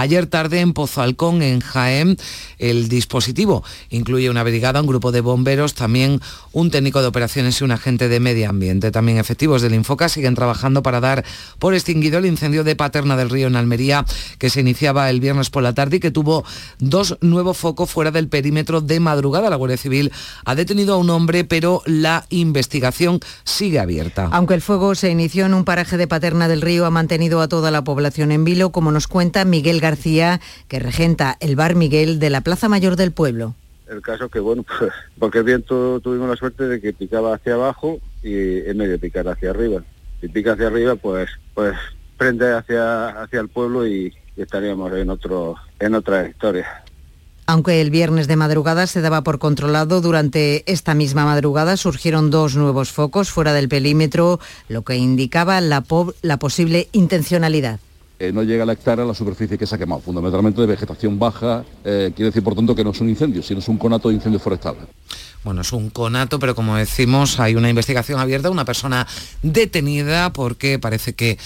Ayer 0.00 0.26
tarde 0.26 0.60
en 0.60 0.72
Pozo 0.72 1.02
Alcón, 1.02 1.42
en 1.42 1.60
Jaén, 1.60 2.16
el 2.56 2.88
dispositivo 2.88 3.62
incluye 3.90 4.30
una 4.30 4.42
brigada, 4.42 4.80
un 4.80 4.86
grupo 4.86 5.12
de 5.12 5.20
bomberos, 5.20 5.74
también 5.74 6.22
un 6.52 6.70
técnico 6.70 7.02
de 7.02 7.08
operaciones 7.08 7.60
y 7.60 7.64
un 7.64 7.70
agente 7.70 8.08
de 8.08 8.18
medio 8.18 8.48
ambiente. 8.48 8.92
También 8.92 9.18
efectivos 9.18 9.60
del 9.60 9.74
Infoca 9.74 10.08
siguen 10.08 10.34
trabajando 10.34 10.82
para 10.82 11.00
dar 11.00 11.22
por 11.58 11.74
extinguido 11.74 12.16
el 12.16 12.24
incendio 12.24 12.64
de 12.64 12.76
Paterna 12.76 13.14
del 13.14 13.28
Río 13.28 13.48
en 13.48 13.56
Almería, 13.56 14.06
que 14.38 14.48
se 14.48 14.60
iniciaba 14.60 15.10
el 15.10 15.20
viernes 15.20 15.50
por 15.50 15.62
la 15.62 15.74
tarde 15.74 15.98
y 15.98 16.00
que 16.00 16.10
tuvo 16.10 16.46
dos 16.78 17.18
nuevos 17.20 17.58
focos 17.58 17.90
fuera 17.90 18.10
del 18.10 18.28
perímetro 18.28 18.80
de 18.80 19.00
madrugada. 19.00 19.50
La 19.50 19.56
Guardia 19.56 19.76
Civil 19.76 20.12
ha 20.46 20.54
detenido 20.54 20.94
a 20.94 20.96
un 20.96 21.10
hombre, 21.10 21.44
pero 21.44 21.82
la 21.84 22.24
investigación 22.30 23.20
sigue 23.44 23.78
abierta. 23.78 24.30
Aunque 24.32 24.54
el 24.54 24.62
fuego 24.62 24.94
se 24.94 25.10
inició 25.10 25.44
en 25.44 25.52
un 25.52 25.66
paraje 25.66 25.98
de 25.98 26.08
Paterna 26.08 26.48
del 26.48 26.62
Río, 26.62 26.86
ha 26.86 26.90
mantenido 26.90 27.42
a 27.42 27.48
toda 27.48 27.70
la 27.70 27.84
población 27.84 28.32
en 28.32 28.44
vilo, 28.44 28.72
como 28.72 28.92
nos 28.92 29.06
cuenta 29.06 29.44
Miguel 29.44 29.78
García 29.78 29.89
García, 29.90 30.40
que 30.68 30.78
regenta 30.78 31.36
el 31.40 31.56
Bar 31.56 31.74
Miguel 31.74 32.20
de 32.20 32.30
la 32.30 32.42
Plaza 32.42 32.68
Mayor 32.68 32.94
del 32.94 33.10
Pueblo. 33.10 33.56
El 33.88 34.02
caso 34.02 34.28
que, 34.28 34.38
bueno, 34.38 34.64
pues, 34.78 34.92
porque 35.18 35.42
viento 35.42 35.98
tuvimos 36.00 36.28
la 36.28 36.36
suerte 36.36 36.68
de 36.68 36.80
que 36.80 36.92
picaba 36.92 37.34
hacia 37.34 37.54
abajo 37.54 37.98
y 38.22 38.58
en 38.68 38.76
medio 38.76 38.92
de 38.92 38.98
picar 38.98 39.26
hacia 39.26 39.50
arriba. 39.50 39.82
Si 40.20 40.28
pica 40.28 40.52
hacia 40.52 40.68
arriba, 40.68 40.94
pues, 40.94 41.28
pues 41.54 41.74
prende 42.16 42.52
hacia, 42.52 43.08
hacia 43.22 43.40
el 43.40 43.48
pueblo 43.48 43.86
y, 43.86 44.14
y 44.36 44.42
estaríamos 44.42 44.92
en 44.92 45.10
otro, 45.10 45.56
en 45.80 45.94
otra 45.94 46.28
historia. 46.28 46.84
Aunque 47.46 47.80
el 47.80 47.90
viernes 47.90 48.28
de 48.28 48.36
madrugada 48.36 48.86
se 48.86 49.00
daba 49.00 49.22
por 49.22 49.40
controlado, 49.40 50.00
durante 50.00 50.62
esta 50.70 50.94
misma 50.94 51.24
madrugada 51.24 51.76
surgieron 51.76 52.30
dos 52.30 52.54
nuevos 52.54 52.92
focos 52.92 53.30
fuera 53.30 53.52
del 53.52 53.68
perímetro, 53.68 54.38
lo 54.68 54.82
que 54.82 54.94
indicaba 54.94 55.60
la, 55.60 55.84
la 56.22 56.36
posible 56.36 56.88
intencionalidad. 56.92 57.80
Eh, 58.20 58.32
no 58.32 58.42
llega 58.42 58.64
a 58.64 58.66
la 58.66 58.74
hectárea 58.74 59.02
la 59.02 59.14
superficie 59.14 59.56
que 59.56 59.66
se 59.66 59.74
ha 59.74 59.78
quemado, 59.78 60.02
fundamentalmente 60.02 60.60
de 60.60 60.66
vegetación 60.66 61.18
baja, 61.18 61.64
eh, 61.82 62.12
quiere 62.14 62.26
decir 62.26 62.44
por 62.44 62.54
tanto 62.54 62.74
que 62.74 62.84
no 62.84 62.90
es 62.90 63.00
un 63.00 63.08
incendio, 63.08 63.42
sino 63.42 63.60
es 63.60 63.68
un 63.68 63.78
conato 63.78 64.10
de 64.10 64.16
incendio 64.16 64.38
forestal. 64.38 64.76
Bueno, 65.42 65.62
es 65.62 65.72
un 65.72 65.88
conato, 65.88 66.38
pero 66.38 66.54
como 66.54 66.76
decimos, 66.76 67.40
hay 67.40 67.54
una 67.54 67.70
investigación 67.70 68.20
abierta, 68.20 68.50
una 68.50 68.66
persona 68.66 69.06
detenida 69.42 70.34
porque 70.34 70.78
parece 70.78 71.14
que 71.14 71.38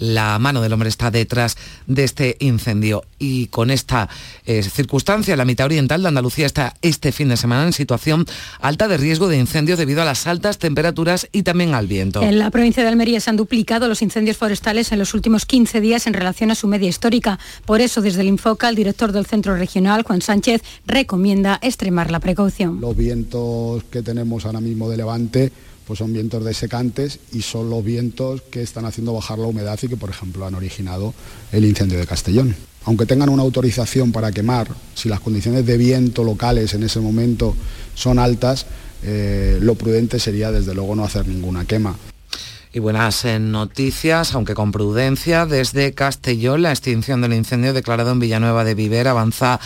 la 0.00 0.38
mano 0.40 0.60
del 0.60 0.72
hombre 0.72 0.88
está 0.88 1.12
detrás 1.12 1.56
de 1.86 2.02
este 2.02 2.36
incendio. 2.40 3.04
Y 3.18 3.46
con 3.46 3.70
esta 3.70 4.08
eh, 4.46 4.62
circunstancia, 4.62 5.36
la 5.36 5.44
mitad 5.44 5.66
oriental 5.66 6.02
de 6.02 6.08
Andalucía 6.08 6.46
está 6.46 6.74
este 6.82 7.12
fin 7.12 7.28
de 7.28 7.36
semana 7.36 7.64
en 7.66 7.72
situación 7.72 8.26
alta 8.60 8.88
de 8.88 8.96
riesgo 8.96 9.28
de 9.28 9.38
incendio 9.38 9.76
debido 9.76 10.02
a 10.02 10.04
las 10.04 10.26
altas 10.26 10.58
temperaturas 10.58 11.28
y 11.30 11.42
también 11.42 11.74
al 11.74 11.86
viento. 11.86 12.22
En 12.22 12.38
la 12.38 12.50
provincia 12.50 12.82
de 12.82 12.88
Almería 12.88 13.20
se 13.20 13.30
han 13.30 13.36
duplicado 13.36 13.86
los 13.86 14.02
incendios 14.02 14.36
forestales 14.36 14.90
en 14.90 14.98
los 14.98 15.14
últimos 15.14 15.46
15 15.46 15.80
días 15.80 16.06
en 16.06 16.14
relación 16.14 16.50
a 16.50 16.54
su 16.54 16.66
media 16.66 16.88
histórica. 16.88 17.38
Por 17.66 17.80
eso, 17.80 18.00
desde 18.00 18.22
el 18.22 18.28
Infoca, 18.28 18.68
el 18.68 18.76
director 18.76 19.12
del 19.12 19.26
Centro 19.26 19.54
Regional, 19.54 20.02
Juan 20.02 20.22
Sánchez, 20.22 20.62
recomienda 20.86 21.58
extremar 21.62 22.10
la 22.10 22.20
precaución. 22.20 22.80
Los 22.80 22.96
vientos 22.96 23.84
que 23.84 24.02
tenemos 24.02 24.46
ahora 24.46 24.60
mismo 24.60 24.88
de 24.88 24.96
levante 24.96 25.52
pues 25.90 25.98
son 25.98 26.12
vientos 26.12 26.44
desecantes 26.44 27.18
y 27.32 27.42
son 27.42 27.68
los 27.68 27.84
vientos 27.84 28.42
que 28.42 28.62
están 28.62 28.84
haciendo 28.84 29.12
bajar 29.12 29.40
la 29.40 29.48
humedad 29.48 29.76
y 29.82 29.88
que, 29.88 29.96
por 29.96 30.08
ejemplo, 30.08 30.46
han 30.46 30.54
originado 30.54 31.14
el 31.50 31.64
incendio 31.64 31.98
de 31.98 32.06
Castellón. 32.06 32.54
Aunque 32.84 33.06
tengan 33.06 33.28
una 33.28 33.42
autorización 33.42 34.12
para 34.12 34.30
quemar, 34.30 34.68
si 34.94 35.08
las 35.08 35.18
condiciones 35.18 35.66
de 35.66 35.76
viento 35.76 36.22
locales 36.22 36.74
en 36.74 36.84
ese 36.84 37.00
momento 37.00 37.56
son 37.96 38.20
altas, 38.20 38.66
eh, 39.02 39.58
lo 39.60 39.74
prudente 39.74 40.20
sería 40.20 40.52
desde 40.52 40.74
luego 40.74 40.94
no 40.94 41.02
hacer 41.04 41.26
ninguna 41.26 41.64
quema. 41.64 41.96
Y 42.72 42.78
buenas 42.78 43.24
eh, 43.24 43.40
noticias, 43.40 44.32
aunque 44.34 44.54
con 44.54 44.70
prudencia, 44.70 45.44
desde 45.44 45.92
Castellón 45.92 46.62
la 46.62 46.70
extinción 46.70 47.20
del 47.20 47.32
incendio 47.32 47.72
declarado 47.72 48.12
en 48.12 48.20
Villanueva 48.20 48.62
de 48.62 48.76
Viver 48.76 49.08
avanza 49.08 49.58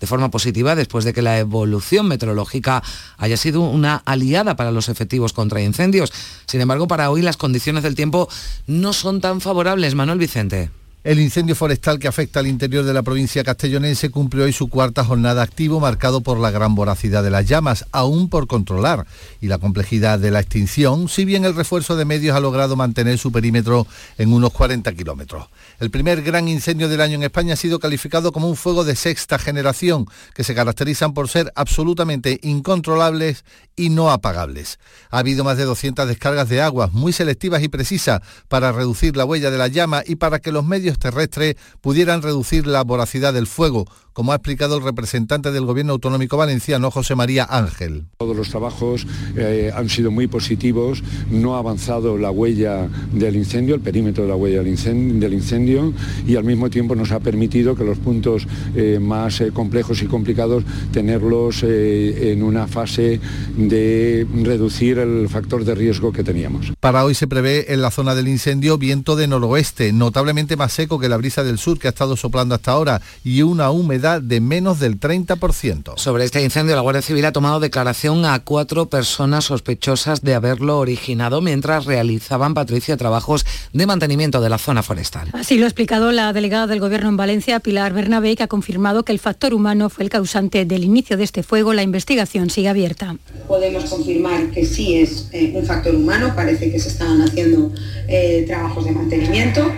de 0.00 0.06
forma 0.06 0.30
positiva 0.30 0.74
después 0.74 1.04
de 1.04 1.12
que 1.12 1.22
la 1.22 1.38
evolución 1.38 2.08
meteorológica 2.08 2.82
haya 3.18 3.36
sido 3.36 3.60
una 3.60 4.02
aliada 4.06 4.56
para 4.56 4.72
los 4.72 4.88
efectivos 4.88 5.32
contra 5.32 5.60
incendios. 5.60 6.12
Sin 6.46 6.60
embargo, 6.60 6.88
para 6.88 7.10
hoy 7.10 7.22
las 7.22 7.36
condiciones 7.36 7.82
del 7.82 7.94
tiempo 7.94 8.28
no 8.66 8.92
son 8.92 9.20
tan 9.20 9.40
favorables. 9.40 9.94
Manuel 9.94 10.18
Vicente. 10.18 10.79
El 11.02 11.18
incendio 11.18 11.56
forestal 11.56 11.98
que 11.98 12.08
afecta 12.08 12.40
al 12.40 12.46
interior 12.46 12.84
de 12.84 12.92
la 12.92 13.02
provincia 13.02 13.42
castellonense 13.42 14.10
cumple 14.10 14.42
hoy 14.42 14.52
su 14.52 14.68
cuarta 14.68 15.02
jornada 15.02 15.40
activo 15.40 15.80
marcado 15.80 16.20
por 16.20 16.38
la 16.38 16.50
gran 16.50 16.74
voracidad 16.74 17.22
de 17.22 17.30
las 17.30 17.46
llamas, 17.46 17.86
aún 17.90 18.28
por 18.28 18.46
controlar, 18.46 19.06
y 19.40 19.46
la 19.46 19.56
complejidad 19.56 20.18
de 20.18 20.30
la 20.30 20.40
extinción, 20.40 21.08
si 21.08 21.24
bien 21.24 21.46
el 21.46 21.56
refuerzo 21.56 21.96
de 21.96 22.04
medios 22.04 22.36
ha 22.36 22.40
logrado 22.40 22.76
mantener 22.76 23.16
su 23.16 23.32
perímetro 23.32 23.86
en 24.18 24.30
unos 24.34 24.52
40 24.52 24.92
kilómetros. 24.92 25.46
El 25.78 25.90
primer 25.90 26.20
gran 26.20 26.48
incendio 26.48 26.86
del 26.86 27.00
año 27.00 27.14
en 27.14 27.22
España 27.22 27.54
ha 27.54 27.56
sido 27.56 27.78
calificado 27.78 28.30
como 28.30 28.50
un 28.50 28.56
fuego 28.56 28.84
de 28.84 28.94
sexta 28.94 29.38
generación, 29.38 30.06
que 30.34 30.44
se 30.44 30.54
caracterizan 30.54 31.14
por 31.14 31.30
ser 31.30 31.50
absolutamente 31.56 32.40
incontrolables 32.42 33.46
y 33.80 33.88
no 33.88 34.10
apagables. 34.10 34.78
Ha 35.10 35.20
habido 35.20 35.42
más 35.42 35.56
de 35.56 35.64
200 35.64 36.06
descargas 36.06 36.50
de 36.50 36.60
aguas 36.60 36.92
muy 36.92 37.14
selectivas 37.14 37.62
y 37.62 37.68
precisas 37.68 38.20
para 38.48 38.72
reducir 38.72 39.16
la 39.16 39.24
huella 39.24 39.50
de 39.50 39.56
la 39.56 39.68
llama 39.68 40.02
y 40.06 40.16
para 40.16 40.38
que 40.38 40.52
los 40.52 40.66
medios 40.66 40.98
terrestres 40.98 41.56
pudieran 41.80 42.20
reducir 42.20 42.66
la 42.66 42.84
voracidad 42.84 43.32
del 43.32 43.46
fuego, 43.46 43.86
como 44.12 44.32
ha 44.32 44.36
explicado 44.36 44.76
el 44.76 44.82
representante 44.82 45.52
del 45.52 45.64
Gobierno 45.64 45.92
Autonómico 45.92 46.36
Valenciano, 46.36 46.90
José 46.90 47.14
María 47.14 47.46
Ángel. 47.48 48.04
Todos 48.18 48.36
los 48.36 48.48
trabajos 48.50 49.06
eh, 49.36 49.72
han 49.74 49.88
sido 49.88 50.10
muy 50.10 50.26
positivos, 50.26 51.02
no 51.30 51.56
ha 51.56 51.58
avanzado 51.58 52.18
la 52.18 52.30
huella 52.30 52.88
del 53.12 53.36
incendio, 53.36 53.74
el 53.74 53.80
perímetro 53.80 54.24
de 54.24 54.30
la 54.30 54.36
huella 54.36 54.62
del 54.62 55.32
incendio, 55.32 55.92
y 56.26 56.36
al 56.36 56.44
mismo 56.44 56.70
tiempo 56.70 56.94
nos 56.94 57.12
ha 57.12 57.20
permitido 57.20 57.74
que 57.74 57.84
los 57.84 57.98
puntos 57.98 58.46
eh, 58.74 58.98
más 59.00 59.40
eh, 59.40 59.52
complejos 59.52 60.02
y 60.02 60.06
complicados 60.06 60.64
tenerlos 60.92 61.62
en 61.62 62.42
una 62.42 62.66
fase 62.66 63.20
de 63.56 64.26
reducir 64.34 64.98
el 64.98 65.28
factor 65.28 65.64
de 65.64 65.74
riesgo 65.74 66.12
que 66.12 66.24
teníamos. 66.24 66.72
Para 66.80 67.04
hoy 67.04 67.14
se 67.14 67.26
prevé 67.26 67.72
en 67.72 67.82
la 67.82 67.90
zona 67.90 68.14
del 68.14 68.28
incendio 68.28 68.78
viento 68.78 69.16
de 69.16 69.26
noroeste, 69.26 69.92
notablemente 69.92 70.56
más 70.56 70.72
seco 70.72 70.98
que 70.98 71.08
la 71.08 71.16
brisa 71.16 71.44
del 71.44 71.58
sur 71.58 71.78
que 71.78 71.88
ha 71.88 71.90
estado 71.90 72.16
soplando 72.16 72.54
hasta 72.54 72.72
ahora 72.72 73.00
y 73.24 73.42
una 73.42 73.70
humedad 74.00 74.22
de 74.22 74.40
menos 74.40 74.80
del 74.80 74.98
30%. 74.98 75.98
Sobre 75.98 76.24
este 76.24 76.42
incendio, 76.42 76.74
la 76.74 76.80
Guardia 76.80 77.02
Civil 77.02 77.26
ha 77.26 77.32
tomado 77.32 77.60
declaración 77.60 78.24
a 78.24 78.38
cuatro 78.38 78.88
personas 78.88 79.44
sospechosas 79.44 80.22
de 80.22 80.34
haberlo 80.34 80.78
originado 80.78 81.42
mientras 81.42 81.84
realizaban, 81.84 82.54
Patricia, 82.54 82.96
trabajos 82.96 83.44
de 83.74 83.86
mantenimiento 83.86 84.40
de 84.40 84.48
la 84.48 84.56
zona 84.56 84.82
forestal. 84.82 85.28
Así 85.34 85.58
lo 85.58 85.64
ha 85.64 85.68
explicado 85.68 86.12
la 86.12 86.32
delegada 86.32 86.66
del 86.66 86.80
Gobierno 86.80 87.10
en 87.10 87.18
Valencia, 87.18 87.60
Pilar 87.60 87.92
Bernabé, 87.92 88.36
que 88.36 88.44
ha 88.44 88.48
confirmado 88.48 89.04
que 89.04 89.12
el 89.12 89.18
factor 89.18 89.52
humano 89.52 89.90
fue 89.90 90.04
el 90.04 90.10
causante 90.10 90.64
del 90.64 90.84
inicio 90.84 91.18
de 91.18 91.24
este 91.24 91.42
fuego. 91.42 91.74
La 91.74 91.82
investigación 91.82 92.48
sigue 92.48 92.70
abierta 92.70 93.16
podemos 93.46 93.84
confirmar 93.90 94.50
que 94.52 94.64
sí 94.64 94.96
es 94.96 95.28
eh, 95.32 95.52
un 95.54 95.66
factor 95.66 95.94
humano, 95.94 96.32
parece 96.36 96.70
que 96.70 96.78
se 96.78 96.88
están 96.88 97.20
haciendo 97.20 97.72
eh, 98.06 98.44
trabajos 98.46 98.84
de 98.84 98.92
mantenimiento. 98.92 99.72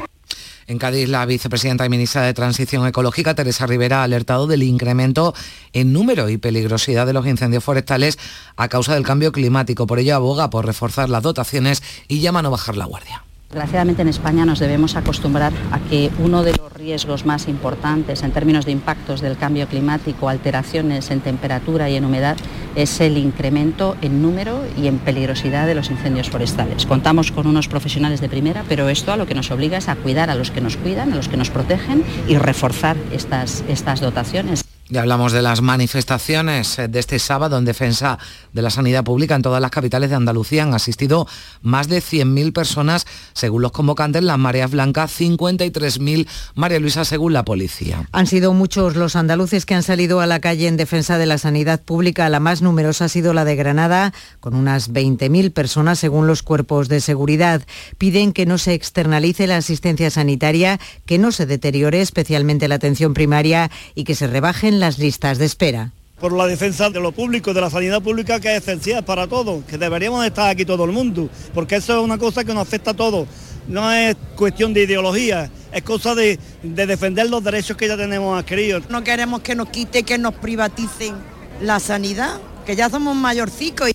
En 0.66 0.78
Cádiz, 0.78 1.08
la 1.08 1.26
vicepresidenta 1.26 1.86
y 1.86 1.88
ministra 1.88 2.22
de 2.22 2.34
Transición 2.34 2.86
Ecológica, 2.86 3.34
Teresa 3.34 3.66
Rivera, 3.66 4.00
ha 4.00 4.04
alertado 4.04 4.46
del 4.46 4.62
incremento 4.62 5.34
en 5.72 5.92
número 5.92 6.28
y 6.28 6.38
peligrosidad 6.38 7.06
de 7.06 7.12
los 7.12 7.26
incendios 7.26 7.64
forestales 7.64 8.18
a 8.56 8.68
causa 8.68 8.94
del 8.94 9.04
cambio 9.04 9.32
climático. 9.32 9.86
Por 9.86 9.98
ello, 9.98 10.16
aboga 10.16 10.50
por 10.50 10.66
reforzar 10.66 11.08
las 11.08 11.22
dotaciones 11.22 11.82
y 12.08 12.20
llama 12.20 12.40
a 12.40 12.42
no 12.42 12.50
bajar 12.50 12.76
la 12.76 12.84
guardia. 12.84 13.24
Desgraciadamente 13.52 14.00
en 14.00 14.08
España 14.08 14.46
nos 14.46 14.60
debemos 14.60 14.96
acostumbrar 14.96 15.52
a 15.72 15.78
que 15.78 16.10
uno 16.20 16.42
de 16.42 16.56
los 16.56 16.72
riesgos 16.72 17.26
más 17.26 17.48
importantes 17.48 18.22
en 18.22 18.30
términos 18.30 18.64
de 18.64 18.72
impactos 18.72 19.20
del 19.20 19.36
cambio 19.36 19.68
climático, 19.68 20.30
alteraciones 20.30 21.10
en 21.10 21.20
temperatura 21.20 21.90
y 21.90 21.96
en 21.96 22.06
humedad, 22.06 22.38
es 22.76 22.98
el 23.02 23.18
incremento 23.18 23.94
en 24.00 24.22
número 24.22 24.64
y 24.78 24.86
en 24.86 24.96
peligrosidad 24.96 25.66
de 25.66 25.74
los 25.74 25.90
incendios 25.90 26.30
forestales. 26.30 26.86
Contamos 26.86 27.30
con 27.30 27.46
unos 27.46 27.68
profesionales 27.68 28.22
de 28.22 28.30
primera, 28.30 28.64
pero 28.70 28.88
esto 28.88 29.12
a 29.12 29.18
lo 29.18 29.26
que 29.26 29.34
nos 29.34 29.50
obliga 29.50 29.76
es 29.76 29.90
a 29.90 29.96
cuidar 29.96 30.30
a 30.30 30.34
los 30.34 30.50
que 30.50 30.62
nos 30.62 30.78
cuidan, 30.78 31.12
a 31.12 31.16
los 31.16 31.28
que 31.28 31.36
nos 31.36 31.50
protegen 31.50 32.04
y 32.26 32.38
reforzar 32.38 32.96
estas, 33.12 33.64
estas 33.68 34.00
dotaciones. 34.00 34.64
Ya 34.92 35.00
hablamos 35.00 35.32
de 35.32 35.40
las 35.40 35.62
manifestaciones 35.62 36.76
de 36.76 36.98
este 36.98 37.18
sábado 37.18 37.56
en 37.56 37.64
defensa 37.64 38.18
de 38.52 38.60
la 38.60 38.68
sanidad 38.68 39.04
pública 39.04 39.34
en 39.34 39.40
todas 39.40 39.62
las 39.62 39.70
capitales 39.70 40.10
de 40.10 40.16
Andalucía. 40.16 40.64
Han 40.64 40.74
asistido 40.74 41.26
más 41.62 41.88
de 41.88 42.02
100.000 42.02 42.52
personas, 42.52 43.06
según 43.32 43.62
los 43.62 43.72
convocantes, 43.72 44.22
las 44.22 44.36
mareas 44.36 44.70
blancas, 44.70 45.18
53.000, 45.18 46.28
María 46.56 46.78
Luisa, 46.78 47.06
según 47.06 47.32
la 47.32 47.42
policía. 47.42 48.06
Han 48.12 48.26
sido 48.26 48.52
muchos 48.52 48.94
los 48.94 49.16
andaluces 49.16 49.64
que 49.64 49.74
han 49.74 49.82
salido 49.82 50.20
a 50.20 50.26
la 50.26 50.40
calle 50.40 50.68
en 50.68 50.76
defensa 50.76 51.16
de 51.16 51.24
la 51.24 51.38
sanidad 51.38 51.80
pública. 51.80 52.28
La 52.28 52.38
más 52.38 52.60
numerosa 52.60 53.06
ha 53.06 53.08
sido 53.08 53.32
la 53.32 53.46
de 53.46 53.56
Granada, 53.56 54.12
con 54.40 54.54
unas 54.54 54.92
20.000 54.92 55.54
personas, 55.54 56.00
según 56.00 56.26
los 56.26 56.42
cuerpos 56.42 56.90
de 56.90 57.00
seguridad. 57.00 57.62
Piden 57.96 58.34
que 58.34 58.44
no 58.44 58.58
se 58.58 58.74
externalice 58.74 59.46
la 59.46 59.56
asistencia 59.56 60.10
sanitaria, 60.10 60.78
que 61.06 61.16
no 61.16 61.32
se 61.32 61.46
deteriore 61.46 62.02
especialmente 62.02 62.68
la 62.68 62.74
atención 62.74 63.14
primaria 63.14 63.70
y 63.94 64.04
que 64.04 64.14
se 64.14 64.26
rebajen 64.26 64.81
las 64.82 64.98
listas 64.98 65.38
de 65.38 65.46
espera 65.46 65.92
por 66.20 66.32
la 66.32 66.46
defensa 66.46 66.88
de 66.90 67.00
lo 67.00 67.10
público, 67.10 67.52
de 67.52 67.60
la 67.60 67.68
sanidad 67.68 68.00
pública 68.00 68.38
que 68.38 68.54
es 68.54 68.62
esencial 68.62 69.04
para 69.04 69.26
todos, 69.26 69.64
que 69.64 69.76
deberíamos 69.76 70.24
estar 70.24 70.48
aquí 70.48 70.64
todo 70.64 70.84
el 70.84 70.92
mundo, 70.92 71.28
porque 71.52 71.74
eso 71.74 71.98
es 71.98 72.04
una 72.04 72.16
cosa 72.16 72.44
que 72.44 72.54
nos 72.54 72.62
afecta 72.62 72.92
a 72.92 72.94
todos. 72.94 73.26
No 73.66 73.90
es 73.90 74.16
cuestión 74.36 74.72
de 74.72 74.84
ideología, 74.84 75.50
es 75.72 75.82
cosa 75.82 76.14
de, 76.14 76.38
de 76.62 76.86
defender 76.86 77.28
los 77.28 77.42
derechos 77.42 77.76
que 77.76 77.88
ya 77.88 77.96
tenemos 77.96 78.38
adquiridos. 78.38 78.84
No 78.88 79.02
queremos 79.02 79.40
que 79.40 79.56
nos 79.56 79.68
quite, 79.70 80.04
que 80.04 80.16
nos 80.16 80.34
privaticen 80.34 81.16
la 81.60 81.80
sanidad, 81.80 82.40
que 82.66 82.76
ya 82.76 82.88
somos 82.88 83.16
mayorcicos. 83.16 83.90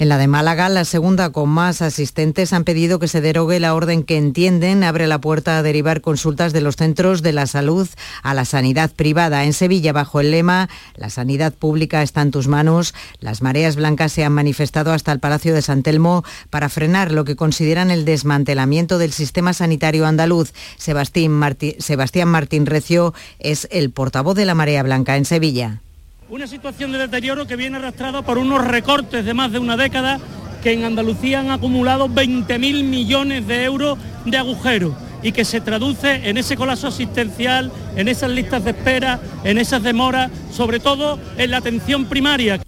En 0.00 0.08
la 0.08 0.16
de 0.16 0.28
Málaga, 0.28 0.68
la 0.68 0.84
segunda 0.84 1.30
con 1.30 1.48
más 1.48 1.82
asistentes, 1.82 2.52
han 2.52 2.62
pedido 2.62 3.00
que 3.00 3.08
se 3.08 3.20
derogue 3.20 3.58
la 3.58 3.74
orden 3.74 4.04
que 4.04 4.16
entienden 4.16 4.84
abre 4.84 5.08
la 5.08 5.20
puerta 5.20 5.58
a 5.58 5.62
derivar 5.64 6.02
consultas 6.02 6.52
de 6.52 6.60
los 6.60 6.76
centros 6.76 7.20
de 7.20 7.32
la 7.32 7.48
salud 7.48 7.88
a 8.22 8.32
la 8.32 8.44
sanidad 8.44 8.92
privada. 8.92 9.42
En 9.42 9.52
Sevilla, 9.52 9.92
bajo 9.92 10.20
el 10.20 10.30
lema 10.30 10.68
La 10.94 11.10
sanidad 11.10 11.52
pública 11.52 12.04
está 12.04 12.22
en 12.22 12.30
tus 12.30 12.46
manos, 12.46 12.94
las 13.18 13.42
mareas 13.42 13.74
blancas 13.74 14.12
se 14.12 14.22
han 14.22 14.34
manifestado 14.34 14.92
hasta 14.92 15.10
el 15.10 15.18
Palacio 15.18 15.52
de 15.52 15.62
San 15.62 15.82
Telmo 15.82 16.22
para 16.48 16.68
frenar 16.68 17.10
lo 17.10 17.24
que 17.24 17.34
consideran 17.34 17.90
el 17.90 18.04
desmantelamiento 18.04 18.98
del 18.98 19.10
sistema 19.10 19.52
sanitario 19.52 20.06
andaluz. 20.06 20.52
Sebastián 20.76 21.32
Martín, 21.32 21.74
Sebastián 21.80 22.28
Martín 22.28 22.66
Recio 22.66 23.14
es 23.40 23.66
el 23.72 23.90
portavoz 23.90 24.36
de 24.36 24.44
la 24.44 24.54
Marea 24.54 24.84
Blanca 24.84 25.16
en 25.16 25.24
Sevilla 25.24 25.80
Una 26.30 26.46
situación 26.46 26.92
de 26.92 26.98
deterioro 26.98 27.46
que 27.46 27.56
viene 27.56 27.78
arrastrada 27.78 28.20
por 28.20 28.36
unos 28.36 28.62
recortes 28.62 29.24
de 29.24 29.32
más 29.32 29.50
de 29.50 29.58
una 29.58 29.78
década 29.78 30.20
que 30.62 30.72
en 30.72 30.84
Andalucía 30.84 31.40
han 31.40 31.50
acumulado 31.50 32.06
20.000 32.06 32.84
millones 32.84 33.46
de 33.46 33.64
euros 33.64 33.98
de 34.26 34.36
agujeros 34.36 34.92
y 35.22 35.32
que 35.32 35.46
se 35.46 35.62
traduce 35.62 36.28
en 36.28 36.36
ese 36.36 36.54
colapso 36.54 36.88
asistencial, 36.88 37.72
en 37.96 38.08
esas 38.08 38.30
listas 38.30 38.62
de 38.62 38.72
espera, 38.72 39.18
en 39.42 39.56
esas 39.56 39.82
demoras, 39.82 40.30
sobre 40.52 40.80
todo 40.80 41.18
en 41.38 41.50
la 41.50 41.56
atención 41.56 42.04
primaria. 42.04 42.60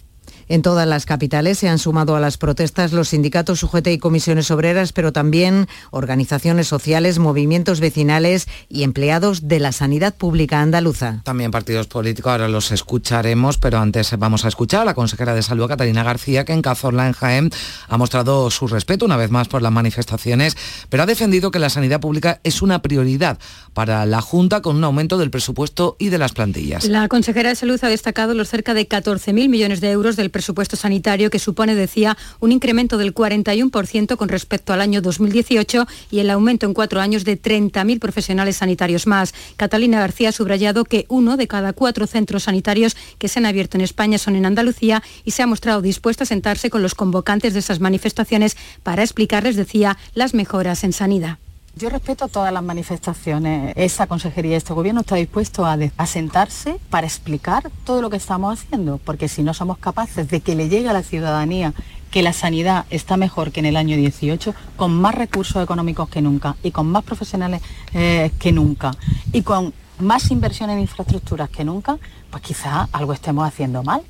En 0.51 0.63
todas 0.63 0.85
las 0.85 1.07
capitales 1.07 1.59
se 1.59 1.69
han 1.69 1.79
sumado 1.79 2.17
a 2.17 2.21
las 2.21 2.37
protestas 2.37 2.91
los 2.93 3.11
sindicatos 3.11 3.63
UGT 3.63 3.87
y 3.87 3.99
comisiones 3.99 4.51
obreras, 4.51 4.93
pero 4.93 5.13
también 5.13 5.69
organizaciones 5.93 6.67
sociales, 6.67 7.21
movimientos 7.21 7.79
vecinales 7.79 8.49
y 8.69 8.83
empleados 8.83 9.47
de 9.47 9.61
la 9.61 9.71
sanidad 9.71 10.17
pública 10.17 10.61
andaluza. 10.61 11.21
También 11.23 11.53
partidos 11.53 11.87
políticos, 11.87 12.33
ahora 12.33 12.49
los 12.49 12.73
escucharemos, 12.73 13.59
pero 13.59 13.79
antes 13.79 14.11
vamos 14.19 14.45
a 14.45 14.49
escuchar 14.49 14.81
a 14.81 14.85
la 14.87 14.95
consejera 14.95 15.35
de 15.35 15.45
Salud, 15.45 15.69
Catalina 15.69 16.03
García, 16.03 16.45
que 16.45 16.53
en 16.53 16.63
Cazorla, 16.63 17.07
en 17.07 17.13
Jaén, 17.13 17.51
ha 17.87 17.97
mostrado 17.97 18.51
su 18.51 18.67
respeto 18.67 19.05
una 19.05 19.17
vez 19.17 19.31
más 19.31 19.47
por 19.47 19.63
las 19.63 19.71
manifestaciones, 19.71 20.57
pero 20.89 21.05
ha 21.05 21.07
defendido 21.07 21.53
que 21.53 21.61
la 21.61 21.71
sanidad 21.71 22.01
pública 22.01 22.41
es 22.43 22.61
una 22.61 22.83
prioridad 22.83 23.39
para 23.73 24.05
la 24.05 24.21
Junta 24.21 24.63
con 24.63 24.75
un 24.75 24.83
aumento 24.83 25.17
del 25.17 25.31
presupuesto 25.31 25.95
y 26.01 26.09
de 26.09 26.19
las 26.19 26.33
plantillas. 26.33 26.87
La 26.87 27.07
consejera 27.07 27.51
de 27.51 27.55
Salud 27.55 27.79
ha 27.85 27.89
destacado 27.89 28.35
los 28.35 28.49
cerca 28.49 28.75
de 28.75 28.89
14.000 28.89 29.49
millones 29.49 29.81
de 29.81 29.93
euros 29.93 30.17
del 30.17 30.31
presupuesto 30.31 30.40
presupuesto 30.41 30.75
sanitario 30.75 31.29
que 31.29 31.39
supone, 31.39 31.75
decía, 31.75 32.17
un 32.41 32.51
incremento 32.51 32.97
del 32.97 33.13
41% 33.13 34.17
con 34.17 34.31
respecto 34.31 34.73
al 34.73 34.81
año 34.81 35.03
2018 35.03 35.87
y 36.11 36.21
el 36.21 36.31
aumento 36.31 36.65
en 36.65 36.73
cuatro 36.73 37.03
años 37.03 37.25
de 37.25 37.39
30.000 37.39 37.99
profesionales 37.99 38.57
sanitarios 38.57 39.07
más. 39.07 39.35
Catalina 39.59 40.01
García 40.01 40.31
ha 40.31 40.33
subrayado 40.33 40.87
que 40.87 41.05
uno 41.11 41.37
de 41.37 41.47
cada 41.47 41.75
cuatro 41.75 42.07
centros 42.07 42.45
sanitarios 42.45 42.97
que 43.19 43.29
se 43.29 43.39
han 43.39 43.45
abierto 43.45 43.77
en 43.77 43.83
España 43.83 44.17
son 44.17 44.35
en 44.35 44.47
Andalucía 44.47 45.03
y 45.27 45.33
se 45.33 45.43
ha 45.43 45.47
mostrado 45.47 45.83
dispuesta 45.83 46.25
a 46.25 46.27
sentarse 46.27 46.71
con 46.71 46.81
los 46.81 46.95
convocantes 46.95 47.53
de 47.53 47.59
esas 47.59 47.81
manifestaciones 47.81 48.57
para 48.83 49.03
explicarles, 49.03 49.57
decía, 49.57 49.99
las 50.15 50.33
mejoras 50.33 50.85
en 50.85 50.95
sanidad. 50.95 51.37
Yo 51.77 51.89
respeto 51.89 52.29
todas 52.29 52.53
las 52.53 52.63
manifestaciones. 52.63 53.73
Esa 53.77 54.07
consejería, 54.07 54.57
este 54.57 54.73
gobierno 54.73 55.03
está 55.03 55.17
dispuesto 55.17 55.65
a, 55.65 55.79
sentarse 56.07 56.79
para 56.91 57.07
explicar 57.07 57.71
todo 57.85 58.03
lo 58.03 58.11
que 58.11 58.17
estamos 58.17 58.59
haciendo, 58.59 58.99
porque 58.99 59.29
si 59.29 59.43
no 59.43 59.55
somos 59.55 59.79
capaces 59.79 60.29
de 60.29 60.41
que 60.41 60.57
le 60.57 60.69
llegue 60.69 60.89
a 60.89 60.93
la 60.93 61.03
ciudadanía 61.03 61.73
que 62.11 62.23
la 62.23 62.33
sanidad 62.33 62.87
está 62.91 63.17
mejor 63.17 63.53
que 63.53 63.61
en 63.61 63.67
el 63.67 63.77
año 63.77 63.97
18, 63.97 64.53
con 64.77 64.93
más 64.93 65.15
recursos 65.15 65.63
económicos 65.63 66.09
que 66.09 66.21
nunca 66.21 66.57
y 66.65 66.73
con 66.73 66.91
más 66.91 67.05
profesionales 67.05 67.63
eh, 67.95 68.33
que 68.41 68.51
nunca 68.51 68.91
y 69.33 69.43
con 69.43 69.73
más 70.01 70.33
inversión 70.33 70.71
en 70.71 70.81
infraestructuras 70.81 71.49
que 71.51 71.65
nunca, 71.65 71.99
pues 72.31 72.43
quizá 72.43 72.89
algo 72.93 73.13
estemos 73.13 73.47
haciendo 73.47 73.85
mal. 73.85 74.03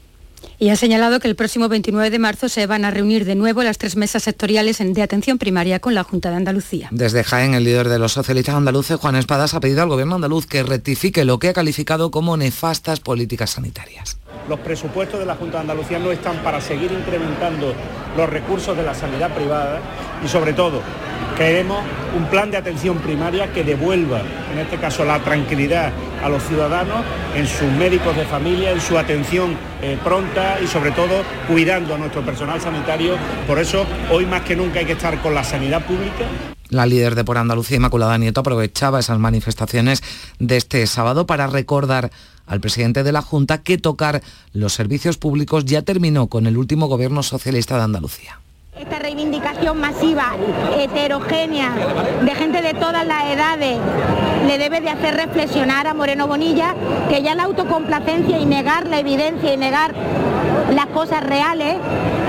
Y 0.58 0.68
ha 0.68 0.76
señalado 0.76 1.20
que 1.20 1.28
el 1.28 1.36
próximo 1.36 1.68
29 1.68 2.10
de 2.10 2.18
marzo 2.18 2.48
se 2.48 2.66
van 2.66 2.84
a 2.84 2.90
reunir 2.90 3.24
de 3.24 3.34
nuevo 3.34 3.62
las 3.62 3.78
tres 3.78 3.96
mesas 3.96 4.22
sectoriales 4.22 4.78
de 4.78 5.02
atención 5.02 5.38
primaria 5.38 5.80
con 5.80 5.94
la 5.94 6.04
Junta 6.04 6.30
de 6.30 6.36
Andalucía. 6.36 6.88
Desde 6.90 7.24
Jaén, 7.24 7.54
el 7.54 7.64
líder 7.64 7.88
de 7.88 7.98
los 7.98 8.12
socialistas 8.12 8.54
andaluces, 8.54 8.98
Juan 8.98 9.16
Espadas, 9.16 9.54
ha 9.54 9.60
pedido 9.60 9.82
al 9.82 9.88
gobierno 9.88 10.16
andaluz 10.16 10.46
que 10.46 10.62
rectifique 10.62 11.24
lo 11.24 11.38
que 11.38 11.48
ha 11.48 11.52
calificado 11.52 12.10
como 12.10 12.36
nefastas 12.36 13.00
políticas 13.00 13.50
sanitarias. 13.50 14.18
Los 14.48 14.60
presupuestos 14.60 15.20
de 15.20 15.26
la 15.26 15.36
Junta 15.36 15.58
de 15.58 15.62
Andalucía 15.62 15.98
no 15.98 16.10
están 16.10 16.36
para 16.42 16.60
seguir 16.60 16.90
incrementando 16.92 17.74
los 18.16 18.28
recursos 18.28 18.76
de 18.76 18.82
la 18.82 18.94
sanidad 18.94 19.34
privada 19.34 19.80
y 20.24 20.28
sobre 20.28 20.52
todo 20.52 20.82
queremos 21.40 21.82
un 22.14 22.26
plan 22.26 22.50
de 22.50 22.58
atención 22.58 22.98
primaria 22.98 23.50
que 23.50 23.64
devuelva, 23.64 24.20
en 24.52 24.58
este 24.58 24.76
caso, 24.76 25.06
la 25.06 25.20
tranquilidad 25.20 25.90
a 26.22 26.28
los 26.28 26.42
ciudadanos 26.42 27.02
en 27.34 27.46
sus 27.46 27.72
médicos 27.78 28.14
de 28.14 28.26
familia, 28.26 28.72
en 28.72 28.80
su 28.82 28.98
atención 28.98 29.56
eh, 29.80 29.98
pronta 30.04 30.60
y 30.62 30.66
sobre 30.66 30.90
todo 30.90 31.22
cuidando 31.48 31.94
a 31.94 31.98
nuestro 31.98 32.22
personal 32.22 32.60
sanitario. 32.60 33.16
Por 33.46 33.58
eso, 33.58 33.86
hoy 34.12 34.26
más 34.26 34.42
que 34.42 34.54
nunca 34.54 34.80
hay 34.80 34.84
que 34.84 34.92
estar 34.92 35.22
con 35.22 35.34
la 35.34 35.42
sanidad 35.42 35.82
pública. 35.86 36.26
La 36.68 36.84
líder 36.84 37.14
de 37.14 37.24
Por 37.24 37.38
Andalucía, 37.38 37.78
Inmaculada 37.78 38.18
Nieto, 38.18 38.40
aprovechaba 38.40 39.00
esas 39.00 39.18
manifestaciones 39.18 40.02
de 40.38 40.58
este 40.58 40.86
sábado 40.86 41.24
para 41.24 41.46
recordar 41.46 42.10
al 42.46 42.60
presidente 42.60 43.02
de 43.02 43.12
la 43.12 43.22
Junta 43.22 43.62
que 43.62 43.78
tocar 43.78 44.20
los 44.52 44.74
servicios 44.74 45.16
públicos 45.16 45.64
ya 45.64 45.80
terminó 45.80 46.26
con 46.26 46.46
el 46.46 46.58
último 46.58 46.86
gobierno 46.86 47.22
socialista 47.22 47.78
de 47.78 47.84
Andalucía 47.84 48.40
esta 48.80 48.98
reivindicación 48.98 49.78
masiva, 49.78 50.32
heterogénea, 50.78 51.74
de 52.22 52.34
gente 52.34 52.62
de 52.62 52.72
todas 52.72 53.06
las 53.06 53.24
edades, 53.24 53.78
le 54.46 54.56
debe 54.56 54.80
de 54.80 54.88
hacer 54.88 55.16
reflexionar 55.16 55.86
a 55.86 55.92
Moreno 55.92 56.26
Bonilla 56.26 56.74
que 57.10 57.22
ya 57.22 57.34
la 57.34 57.42
autocomplacencia 57.42 58.38
y 58.38 58.46
negar 58.46 58.86
la 58.86 58.98
evidencia 58.98 59.52
y 59.52 59.58
negar 59.58 59.94
las 60.70 60.86
cosas 60.86 61.22
reales 61.22 61.76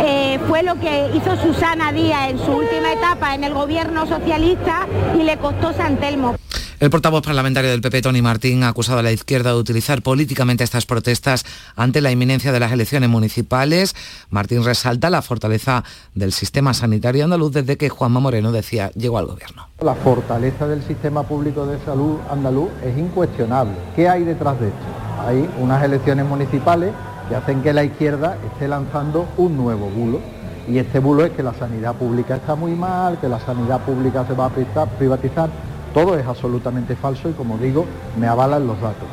eh, 0.04 0.40
fue 0.50 0.62
lo 0.64 0.76
que 0.76 1.12
hizo 1.14 1.38
Susana 1.38 1.94
Díaz 1.94 2.32
en 2.32 2.40
su 2.40 2.52
última 2.52 2.92
etapa 2.92 3.34
en 3.34 3.46
el 3.46 3.54
gobierno 3.54 4.06
socialista 4.06 4.88
y 5.18 5.24
le 5.24 5.38
costó 5.38 5.72
San 5.72 5.98
Telmo. 5.98 6.36
El 6.82 6.89
portavoz 6.89 7.22
parlamentario 7.22 7.70
del 7.70 7.80
PP, 7.80 8.02
Tony 8.02 8.24
Martín, 8.24 8.63
ha 8.63 8.70
acusado 8.70 8.98
a 8.98 9.04
la 9.04 9.12
izquierda 9.12 9.52
de 9.52 9.60
utilizar 9.60 10.02
políticamente 10.02 10.63
estas 10.63 10.88
protestas 10.88 11.46
ante 11.76 12.02
la 12.02 12.10
inminencia 12.10 12.52
de 12.52 12.60
las 12.60 12.72
elecciones 12.72 13.08
municipales. 13.08 13.96
Martín 14.32 14.65
resalta 14.65 15.12
la 15.12 15.22
fortaleza 15.22 15.84
del 16.15 16.34
sistema 16.34 16.74
sanitario 16.74 17.24
andaluz 17.24 17.54
desde 17.54 17.78
que 17.78 17.89
Juanma 17.89 18.20
Moreno 18.20 18.52
decía 18.52 18.89
llegó 18.96 19.20
al 19.20 19.28
gobierno. 19.28 19.67
La 19.82 19.94
fortaleza 19.94 20.65
del 20.65 20.82
sistema 20.82 21.22
público 21.22 21.67
de 21.67 21.78
salud 21.86 22.17
andaluz 22.32 22.72
es 22.84 22.98
incuestionable. 22.98 23.76
¿Qué 23.96 24.10
hay 24.10 24.24
detrás 24.24 24.60
de 24.60 24.70
esto? 24.70 24.80
Hay 25.28 25.48
unas 25.60 25.84
elecciones 25.84 26.26
municipales 26.26 26.94
que 27.30 27.36
hacen 27.36 27.62
que 27.62 27.74
la 27.74 27.84
izquierda 27.84 28.39
esté 28.54 28.67
lanzando 28.67 29.30
un 29.38 29.56
nuevo 29.56 29.88
bulo. 29.88 30.20
Y 30.67 30.80
este 30.80 30.98
bulo 30.98 31.26
es 31.26 31.32
que 31.34 31.44
la 31.44 31.54
sanidad 31.54 31.94
pública 31.94 32.38
está 32.38 32.56
muy 32.56 32.72
mal, 32.72 33.20
que 33.20 33.30
la 33.30 33.39
sanidad 33.39 33.82
pública 33.82 34.26
se 34.26 34.34
va 34.34 34.48
a 34.48 34.86
privatizar. 34.98 35.52
Todo 35.93 36.17
es 36.17 36.25
absolutamente 36.25 36.95
falso 36.95 37.30
y 37.30 37.34
como 37.34 37.58
digo, 37.58 37.86
me 38.17 38.27
avalan 38.27 38.65
los 38.65 38.80
datos. 38.80 39.08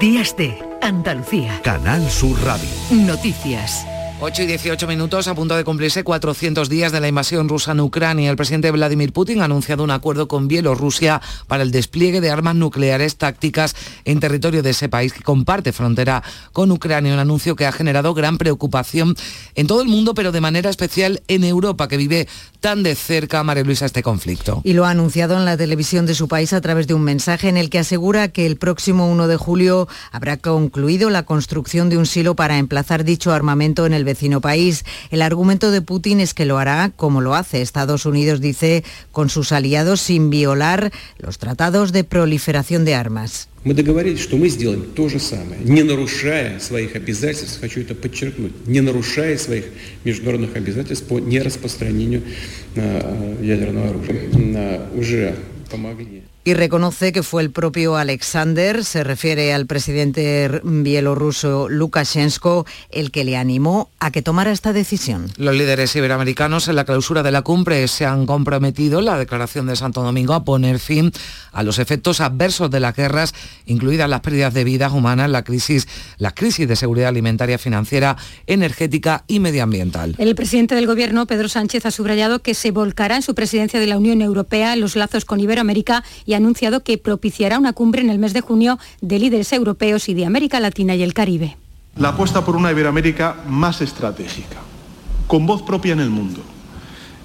Días 0.00 0.36
de 0.36 0.58
Andalucía. 0.82 1.60
Canal 1.62 2.08
Sur 2.10 2.36
Radio. 2.44 2.68
Noticias. 2.90 3.86
8 4.18 4.44
y 4.44 4.46
18 4.46 4.86
minutos 4.86 5.28
a 5.28 5.34
punto 5.34 5.54
de 5.54 5.62
cumplirse 5.62 6.02
400 6.02 6.70
días 6.70 6.90
de 6.90 7.00
la 7.00 7.08
invasión 7.08 7.50
rusa 7.50 7.72
en 7.72 7.80
Ucrania. 7.80 8.30
El 8.30 8.36
presidente 8.36 8.70
Vladimir 8.70 9.12
Putin 9.12 9.42
ha 9.42 9.44
anunciado 9.44 9.84
un 9.84 9.90
acuerdo 9.90 10.26
con 10.26 10.48
Bielorrusia 10.48 11.20
para 11.46 11.62
el 11.62 11.70
despliegue 11.70 12.22
de 12.22 12.30
armas 12.30 12.54
nucleares 12.54 13.16
tácticas 13.16 13.76
en 14.06 14.18
territorio 14.18 14.62
de 14.62 14.70
ese 14.70 14.88
país 14.88 15.12
que 15.12 15.22
comparte 15.22 15.74
frontera 15.74 16.22
con 16.54 16.70
Ucrania. 16.70 17.12
Un 17.12 17.18
anuncio 17.18 17.56
que 17.56 17.66
ha 17.66 17.72
generado 17.72 18.14
gran 18.14 18.38
preocupación 18.38 19.14
en 19.54 19.66
todo 19.66 19.82
el 19.82 19.88
mundo, 19.88 20.14
pero 20.14 20.32
de 20.32 20.40
manera 20.40 20.70
especial 20.70 21.22
en 21.28 21.44
Europa, 21.44 21.86
que 21.86 21.98
vive 21.98 22.26
tan 22.66 22.82
de 22.82 22.96
cerca, 22.96 23.44
María 23.44 23.62
Luisa, 23.62 23.86
este 23.86 24.02
conflicto. 24.02 24.60
Y 24.64 24.72
lo 24.72 24.86
ha 24.86 24.90
anunciado 24.90 25.36
en 25.36 25.44
la 25.44 25.56
televisión 25.56 26.04
de 26.04 26.16
su 26.16 26.26
país 26.26 26.52
a 26.52 26.60
través 26.60 26.88
de 26.88 26.94
un 26.94 27.02
mensaje 27.02 27.48
en 27.48 27.56
el 27.56 27.70
que 27.70 27.78
asegura 27.78 28.26
que 28.26 28.44
el 28.44 28.56
próximo 28.56 29.08
1 29.08 29.28
de 29.28 29.36
julio 29.36 29.86
habrá 30.10 30.36
concluido 30.36 31.08
la 31.08 31.22
construcción 31.22 31.90
de 31.90 31.96
un 31.96 32.06
silo 32.06 32.34
para 32.34 32.58
emplazar 32.58 33.04
dicho 33.04 33.32
armamento 33.32 33.86
en 33.86 33.94
el 33.94 34.02
vecino 34.02 34.40
país. 34.40 34.84
El 35.12 35.22
argumento 35.22 35.70
de 35.70 35.80
Putin 35.80 36.18
es 36.18 36.34
que 36.34 36.44
lo 36.44 36.58
hará 36.58 36.90
como 36.96 37.20
lo 37.20 37.36
hace 37.36 37.62
Estados 37.62 38.04
Unidos, 38.04 38.40
dice, 38.40 38.82
con 39.12 39.30
sus 39.30 39.52
aliados 39.52 40.00
sin 40.00 40.28
violar 40.28 40.90
los 41.18 41.38
tratados 41.38 41.92
de 41.92 42.02
proliferación 42.02 42.84
de 42.84 42.96
armas. 42.96 43.48
Мы 43.64 43.74
договорились, 43.74 44.20
что 44.20 44.36
мы 44.36 44.48
сделаем 44.48 44.84
то 44.94 45.08
же 45.08 45.18
самое, 45.18 45.60
не 45.64 45.82
нарушая 45.82 46.60
своих 46.60 46.94
обязательств, 46.94 47.60
хочу 47.60 47.80
это 47.80 47.94
подчеркнуть, 47.96 48.52
не 48.66 48.80
нарушая 48.80 49.36
своих 49.38 49.64
международных 50.04 50.54
обязательств 50.54 51.06
по 51.08 51.18
нераспространению 51.18 52.22
э, 52.76 53.36
ядерного 53.42 53.90
оружия. 53.90 54.20
Э, 54.32 54.86
уже 54.94 55.34
помогли. 55.70 56.22
Y 56.46 56.54
reconoce 56.54 57.10
que 57.10 57.24
fue 57.24 57.42
el 57.42 57.50
propio 57.50 57.96
Alexander, 57.96 58.84
se 58.84 59.02
refiere 59.02 59.52
al 59.52 59.66
presidente 59.66 60.60
bielorruso 60.62 61.68
Lukashenko, 61.68 62.64
el 62.92 63.10
que 63.10 63.24
le 63.24 63.36
animó 63.36 63.90
a 63.98 64.12
que 64.12 64.22
tomara 64.22 64.52
esta 64.52 64.72
decisión. 64.72 65.28
Los 65.38 65.56
líderes 65.56 65.96
iberoamericanos 65.96 66.68
en 66.68 66.76
la 66.76 66.84
clausura 66.84 67.24
de 67.24 67.32
la 67.32 67.42
cumbre 67.42 67.88
se 67.88 68.06
han 68.06 68.26
comprometido 68.26 69.00
en 69.00 69.06
la 69.06 69.18
declaración 69.18 69.66
de 69.66 69.74
Santo 69.74 70.04
Domingo 70.04 70.34
a 70.34 70.44
poner 70.44 70.78
fin 70.78 71.10
a 71.50 71.64
los 71.64 71.80
efectos 71.80 72.20
adversos 72.20 72.70
de 72.70 72.78
las 72.78 72.94
guerras, 72.94 73.34
incluidas 73.64 74.08
las 74.08 74.20
pérdidas 74.20 74.54
de 74.54 74.62
vidas 74.62 74.92
humanas, 74.92 75.28
la 75.28 75.42
crisis, 75.42 75.88
la 76.18 76.30
crisis 76.30 76.68
de 76.68 76.76
seguridad 76.76 77.08
alimentaria, 77.08 77.58
financiera, 77.58 78.16
energética 78.46 79.24
y 79.26 79.40
medioambiental. 79.40 80.14
El 80.16 80.36
presidente 80.36 80.76
del 80.76 80.86
gobierno, 80.86 81.26
Pedro 81.26 81.48
Sánchez, 81.48 81.86
ha 81.86 81.90
subrayado 81.90 82.38
que 82.38 82.54
se 82.54 82.70
volcará 82.70 83.16
en 83.16 83.22
su 83.22 83.34
presidencia 83.34 83.80
de 83.80 83.88
la 83.88 83.96
Unión 83.96 84.22
Europea 84.22 84.74
en 84.74 84.80
los 84.80 84.94
lazos 84.94 85.24
con 85.24 85.40
Iberoamérica 85.40 86.04
y 86.24 86.35
ha 86.36 86.38
anunciado 86.38 86.82
que 86.84 86.98
propiciará 86.98 87.58
una 87.58 87.72
cumbre 87.72 88.02
en 88.02 88.10
el 88.10 88.18
mes 88.18 88.32
de 88.32 88.40
junio 88.40 88.78
de 89.00 89.18
líderes 89.18 89.52
europeos 89.52 90.08
y 90.08 90.14
de 90.14 90.26
América 90.26 90.60
Latina 90.60 90.94
y 90.94 91.02
el 91.02 91.14
Caribe. 91.14 91.56
La 91.96 92.10
apuesta 92.10 92.44
por 92.44 92.56
una 92.56 92.70
Iberoamérica 92.70 93.36
más 93.48 93.80
estratégica, 93.80 94.58
con 95.26 95.46
voz 95.46 95.62
propia 95.62 95.94
en 95.94 96.00
el 96.00 96.10
mundo. 96.10 96.40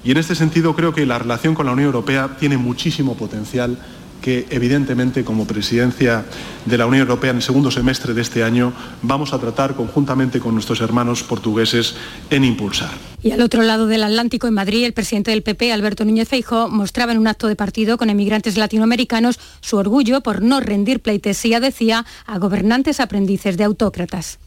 Y 0.04 0.10
en 0.10 0.16
este 0.16 0.34
sentido 0.34 0.74
creo 0.74 0.92
que 0.92 1.06
la 1.06 1.18
relación 1.18 1.54
con 1.54 1.66
la 1.66 1.72
Unión 1.72 1.86
Europea 1.86 2.36
tiene 2.40 2.56
muchísimo 2.56 3.14
potencial 3.14 3.78
que 4.22 4.46
evidentemente 4.48 5.24
como 5.24 5.46
presidencia 5.46 6.24
de 6.64 6.78
la 6.78 6.86
Unión 6.86 7.02
Europea 7.02 7.30
en 7.30 7.36
el 7.36 7.42
segundo 7.42 7.70
semestre 7.70 8.14
de 8.14 8.22
este 8.22 8.42
año 8.42 8.72
vamos 9.02 9.34
a 9.34 9.38
tratar 9.38 9.74
conjuntamente 9.74 10.40
con 10.40 10.54
nuestros 10.54 10.80
hermanos 10.80 11.22
portugueses 11.22 11.96
en 12.30 12.44
impulsar. 12.44 12.92
Y 13.22 13.32
al 13.32 13.42
otro 13.42 13.62
lado 13.62 13.86
del 13.86 14.02
Atlántico, 14.02 14.48
en 14.48 14.54
Madrid, 14.54 14.84
el 14.84 14.94
presidente 14.94 15.32
del 15.32 15.42
PP, 15.42 15.72
Alberto 15.72 16.04
Núñez 16.04 16.28
Feijóo, 16.28 16.68
mostraba 16.68 17.12
en 17.12 17.18
un 17.18 17.26
acto 17.26 17.48
de 17.48 17.56
partido 17.56 17.98
con 17.98 18.08
emigrantes 18.08 18.56
latinoamericanos 18.56 19.38
su 19.60 19.76
orgullo 19.76 20.22
por 20.22 20.40
no 20.40 20.60
rendir 20.60 21.00
pleitesía, 21.00 21.60
decía, 21.60 22.06
a 22.26 22.38
gobernantes 22.38 23.00
aprendices 23.00 23.56
de 23.56 23.64
autócratas. 23.64 24.38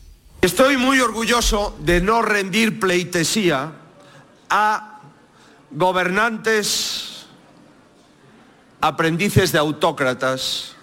Estoy 0.41 0.77
muy 0.77 0.99
orgulloso 0.99 1.77
de 1.83 2.01
no 2.01 2.21
rendir 2.21 2.79
pleitesía 2.79 3.71
a 4.49 5.01
gobernantes 5.71 7.14
aprendices 8.87 9.51
de 9.51 9.57
autócratas 9.57 10.75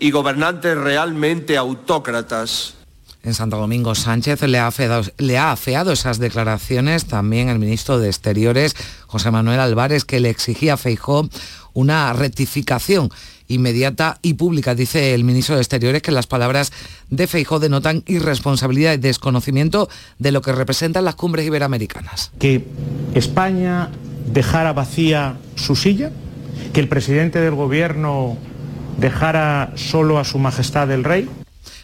y 0.00 0.10
gobernantes 0.10 0.76
realmente 0.76 1.56
autócratas. 1.56 2.74
En 3.22 3.32
Santo 3.32 3.56
Domingo 3.56 3.94
Sánchez 3.94 4.42
le 4.42 4.58
ha, 4.58 4.66
afeado, 4.66 5.02
le 5.18 5.38
ha 5.38 5.52
afeado 5.52 5.92
esas 5.92 6.18
declaraciones 6.18 7.06
también 7.06 7.48
el 7.48 7.58
ministro 7.58 7.98
de 7.98 8.08
Exteriores, 8.08 8.74
José 9.06 9.30
Manuel 9.30 9.60
Álvarez, 9.60 10.04
que 10.04 10.20
le 10.20 10.30
exigía 10.30 10.74
a 10.74 10.76
Feijó 10.76 11.28
una 11.72 12.12
rectificación 12.12 13.10
inmediata 13.46 14.18
y 14.20 14.34
pública. 14.34 14.74
Dice 14.74 15.14
el 15.14 15.22
ministro 15.24 15.54
de 15.54 15.62
Exteriores 15.62 16.02
que 16.02 16.12
las 16.12 16.26
palabras 16.26 16.72
de 17.08 17.26
Feijó 17.26 17.60
denotan 17.60 18.02
irresponsabilidad 18.06 18.94
y 18.94 18.98
desconocimiento 18.98 19.88
de 20.18 20.32
lo 20.32 20.42
que 20.42 20.52
representan 20.52 21.04
las 21.04 21.14
cumbres 21.14 21.46
iberoamericanas. 21.46 22.32
Que 22.38 22.66
España 23.14 23.90
dejara 24.26 24.72
vacía 24.72 25.38
su 25.54 25.76
silla, 25.76 26.10
que 26.72 26.80
el 26.80 26.88
presidente 26.88 27.40
del 27.40 27.54
gobierno 27.54 28.36
dejara 28.98 29.72
solo 29.76 30.18
a 30.18 30.24
su 30.24 30.38
majestad 30.38 30.90
el 30.90 31.04
rey. 31.04 31.28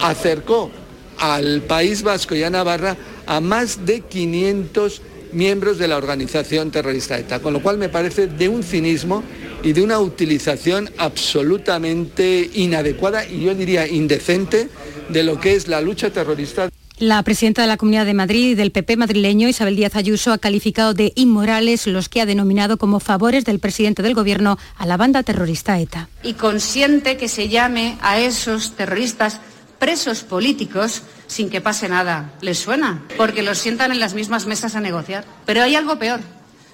acercó 0.00 0.70
al 1.18 1.62
País 1.62 2.02
Vasco 2.02 2.34
y 2.34 2.42
a 2.42 2.50
Navarra 2.50 2.96
a 3.26 3.40
más 3.40 3.84
de 3.86 4.00
500 4.00 5.02
miembros 5.32 5.78
de 5.78 5.88
la 5.88 5.96
organización 5.96 6.70
terrorista 6.70 7.18
ETA, 7.18 7.40
con 7.40 7.52
lo 7.52 7.62
cual 7.62 7.78
me 7.78 7.88
parece 7.88 8.26
de 8.26 8.48
un 8.48 8.62
cinismo 8.62 9.22
y 9.62 9.72
de 9.72 9.82
una 9.82 10.00
utilización 10.00 10.90
absolutamente 10.98 12.50
inadecuada 12.54 13.26
y 13.26 13.44
yo 13.44 13.54
diría 13.54 13.86
indecente 13.86 14.68
de 15.08 15.22
lo 15.22 15.38
que 15.38 15.54
es 15.54 15.68
la 15.68 15.80
lucha 15.80 16.10
terrorista. 16.10 16.70
La 16.98 17.22
presidenta 17.22 17.62
de 17.62 17.68
la 17.68 17.78
Comunidad 17.78 18.04
de 18.04 18.12
Madrid 18.12 18.50
y 18.50 18.54
del 18.54 18.72
PP 18.72 18.98
madrileño, 18.98 19.48
Isabel 19.48 19.74
Díaz 19.74 19.96
Ayuso, 19.96 20.32
ha 20.34 20.38
calificado 20.38 20.92
de 20.92 21.12
inmorales 21.16 21.86
los 21.86 22.10
que 22.10 22.20
ha 22.20 22.26
denominado 22.26 22.76
como 22.76 23.00
favores 23.00 23.46
del 23.46 23.58
presidente 23.58 24.02
del 24.02 24.12
Gobierno 24.12 24.58
a 24.76 24.84
la 24.84 24.98
banda 24.98 25.22
terrorista 25.22 25.80
ETA. 25.80 26.10
Y 26.22 26.34
consiente 26.34 27.16
que 27.16 27.28
se 27.28 27.48
llame 27.48 27.96
a 28.02 28.20
esos 28.20 28.72
terroristas 28.76 29.40
presos 29.80 30.22
políticos 30.22 31.02
sin 31.26 31.50
que 31.50 31.60
pase 31.60 31.88
nada. 31.88 32.30
¿Les 32.40 32.60
suena? 32.60 33.02
Porque 33.16 33.42
los 33.42 33.58
sientan 33.58 33.90
en 33.90 33.98
las 33.98 34.14
mismas 34.14 34.46
mesas 34.46 34.76
a 34.76 34.80
negociar. 34.80 35.24
Pero 35.46 35.62
hay 35.62 35.74
algo 35.74 35.98
peor. 35.98 36.20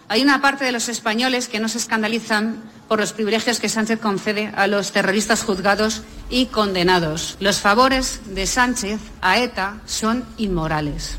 Hay 0.09 0.23
una 0.23 0.43
parte 0.43 0.65
de 0.65 0.73
los 0.73 0.89
españoles 0.91 1.49
que 1.49 1.59
no 1.59 1.69
se 1.69 1.79
escandalizan 1.79 2.63
por 2.89 3.01
los 3.01 3.13
privilegios 3.13 3.59
que 3.59 3.69
Sánchez 3.69 3.99
concede 3.99 4.53
a 4.55 4.67
los 4.67 4.93
terroristas 4.93 5.43
juzgados 5.43 6.03
y 6.29 6.47
condenados. 6.47 7.37
Los 7.41 7.61
favores 7.61 8.21
de 8.27 8.47
Sánchez 8.47 9.01
a 9.23 9.39
ETA 9.39 9.81
son 9.87 10.25
inmorales. 10.37 11.19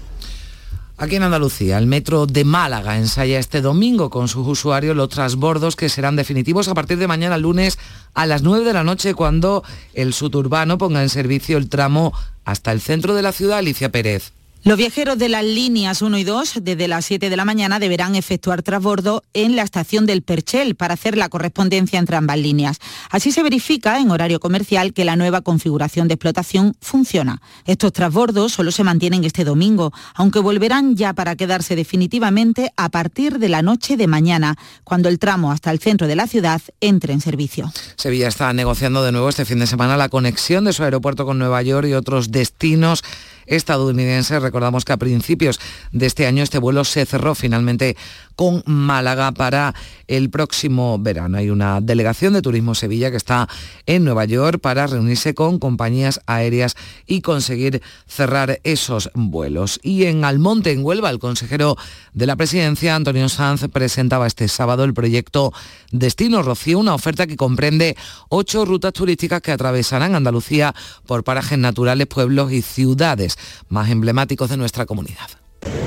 Aquí 1.00 1.16
en 1.16 1.22
Andalucía, 1.22 1.78
el 1.78 1.86
metro 1.86 2.26
de 2.26 2.44
Málaga 2.44 2.98
ensaya 2.98 3.38
este 3.38 3.62
domingo 3.62 4.10
con 4.10 4.28
sus 4.28 4.48
usuarios 4.48 4.96
los 4.96 5.10
transbordos 5.10 5.76
que 5.76 5.90
serán 5.90 6.16
definitivos 6.16 6.70
a 6.70 6.74
partir 6.74 6.98
de 6.98 7.06
mañana 7.06 7.38
lunes 7.38 7.78
a 8.16 8.26
las 8.26 8.42
9 8.42 8.66
de 8.66 8.74
la 8.74 8.84
noche 8.84 9.14
cuando 9.14 9.64
el 9.94 10.12
suburbano 10.16 10.80
ponga 10.80 11.04
en 11.04 11.10
servicio 11.10 11.60
el 11.60 11.70
tramo 11.70 12.14
hasta 12.46 12.72
el 12.72 12.82
centro 12.82 13.14
de 13.14 13.22
la 13.22 13.32
ciudad, 13.32 13.60
Alicia 13.60 13.92
Pérez. 13.92 14.34
Los 14.64 14.78
viajeros 14.78 15.18
de 15.18 15.30
las 15.30 15.46
líneas 15.46 16.02
1 16.02 16.18
y 16.18 16.24
2 16.26 16.60
desde 16.62 16.88
las 16.90 17.06
7 17.06 17.30
de 17.30 17.38
la 17.38 17.46
mañana 17.46 17.80
deberán 17.80 18.16
efectuar 18.16 18.64
transbordo 18.64 19.24
en 19.34 19.56
la 19.56 19.62
estación 19.62 20.06
del 20.06 20.24
Perchel 20.24 20.76
para 20.76 20.96
hacer 20.96 21.16
la 21.16 21.30
correspondencia 21.30 22.00
entre 22.00 22.18
ambas 22.18 22.38
líneas. 22.38 22.80
Así 23.10 23.32
se 23.32 23.44
verifica 23.44 24.00
en 24.00 24.12
horario 24.12 24.42
comercial 24.42 24.94
que 24.94 25.06
la 25.06 25.16
nueva 25.16 25.42
configuración 25.42 26.08
de 26.08 26.16
explotación 26.16 26.76
funciona. 26.82 27.42
Estos 27.66 27.94
transbordos 27.94 28.52
solo 28.52 28.72
se 28.72 28.84
mantienen 28.84 29.24
este 29.24 29.46
domingo, 29.46 29.94
aunque 30.16 30.40
volverán 30.40 30.98
ya 30.98 31.14
para 31.14 31.36
quedarse 31.36 31.76
definitivamente 31.76 32.72
a 32.76 32.90
partir 32.90 33.40
de 33.40 33.50
la 33.50 33.62
noche 33.62 33.96
de 33.96 34.08
mañana, 34.08 34.58
cuando 34.84 35.08
el 35.08 35.20
tramo 35.20 35.52
hasta 35.52 35.72
el 35.72 35.80
centro 35.80 36.08
de 36.08 36.16
la 36.16 36.28
ciudad 36.28 36.62
entre 36.82 37.14
en 37.14 37.22
servicio. 37.22 37.72
Sevilla 37.96 38.28
está 38.28 38.52
negociando 38.52 39.04
de 39.04 39.14
nuevo 39.14 39.30
este 39.30 39.46
fin 39.46 39.60
de 39.60 39.68
semana 39.68 39.96
la 39.96 40.10
conexión 40.10 40.66
de 40.66 40.74
su 40.74 40.84
aeropuerto 40.84 41.26
con 41.26 41.40
Nueva 41.40 41.62
York 41.62 41.88
y 41.88 41.94
otros 41.94 42.32
destinos 42.32 43.04
estadounidense. 43.48 44.40
Recordamos 44.40 44.86
que 44.86 44.94
a 44.94 44.98
principios 44.98 45.60
de 45.92 46.06
este 46.06 46.28
año 46.28 46.44
este 46.44 46.60
vuelo 46.60 46.84
se 46.84 47.06
cerró 47.06 47.34
finalmente 47.36 47.98
con 48.36 48.62
Málaga 48.66 49.32
para 49.32 49.74
el 50.08 50.30
próximo 50.30 51.00
verano. 51.00 51.38
Hay 51.38 51.50
una 51.50 51.82
delegación 51.82 52.34
de 52.34 52.42
Turismo 52.42 52.76
Sevilla 52.76 53.10
que 53.10 53.18
está 53.18 53.50
en 53.88 54.04
Nueva 54.04 54.26
York 54.26 54.60
para 54.62 54.86
reunirse 54.86 55.34
con 55.34 55.58
compañías 55.58 56.22
aéreas 56.28 56.76
y 57.08 57.22
conseguir 57.22 57.82
cerrar 58.06 58.60
esos 58.64 59.10
vuelos. 59.16 59.80
Y 59.82 60.06
en 60.06 60.24
Almonte, 60.24 60.72
en 60.72 60.86
Huelva, 60.86 61.10
el 61.10 61.20
consejero 61.20 61.78
de 62.14 62.28
la 62.28 62.36
presidencia, 62.36 62.96
Antonio 62.96 63.28
Sanz, 63.30 63.66
presentaba 63.72 64.28
este 64.28 64.48
sábado 64.48 64.84
el 64.84 64.94
proyecto 64.94 65.54
Destino 65.92 66.44
Rocío, 66.44 66.80
una 66.80 66.94
oferta 66.94 67.26
que 67.26 67.38
comprende 67.38 67.98
ocho 68.30 68.66
rutas 68.66 68.94
turísticas 68.94 69.42
que 69.42 69.52
atravesarán 69.52 70.16
Andalucía 70.16 70.76
por 71.06 71.24
parajes 71.24 71.58
naturales, 71.58 72.08
pueblos 72.08 72.52
y 72.52 72.62
ciudades 72.62 73.37
más 73.70 73.90
emblemáticos 73.90 74.50
de 74.50 74.58
nuestra 74.58 74.86
comunidad 74.86 75.28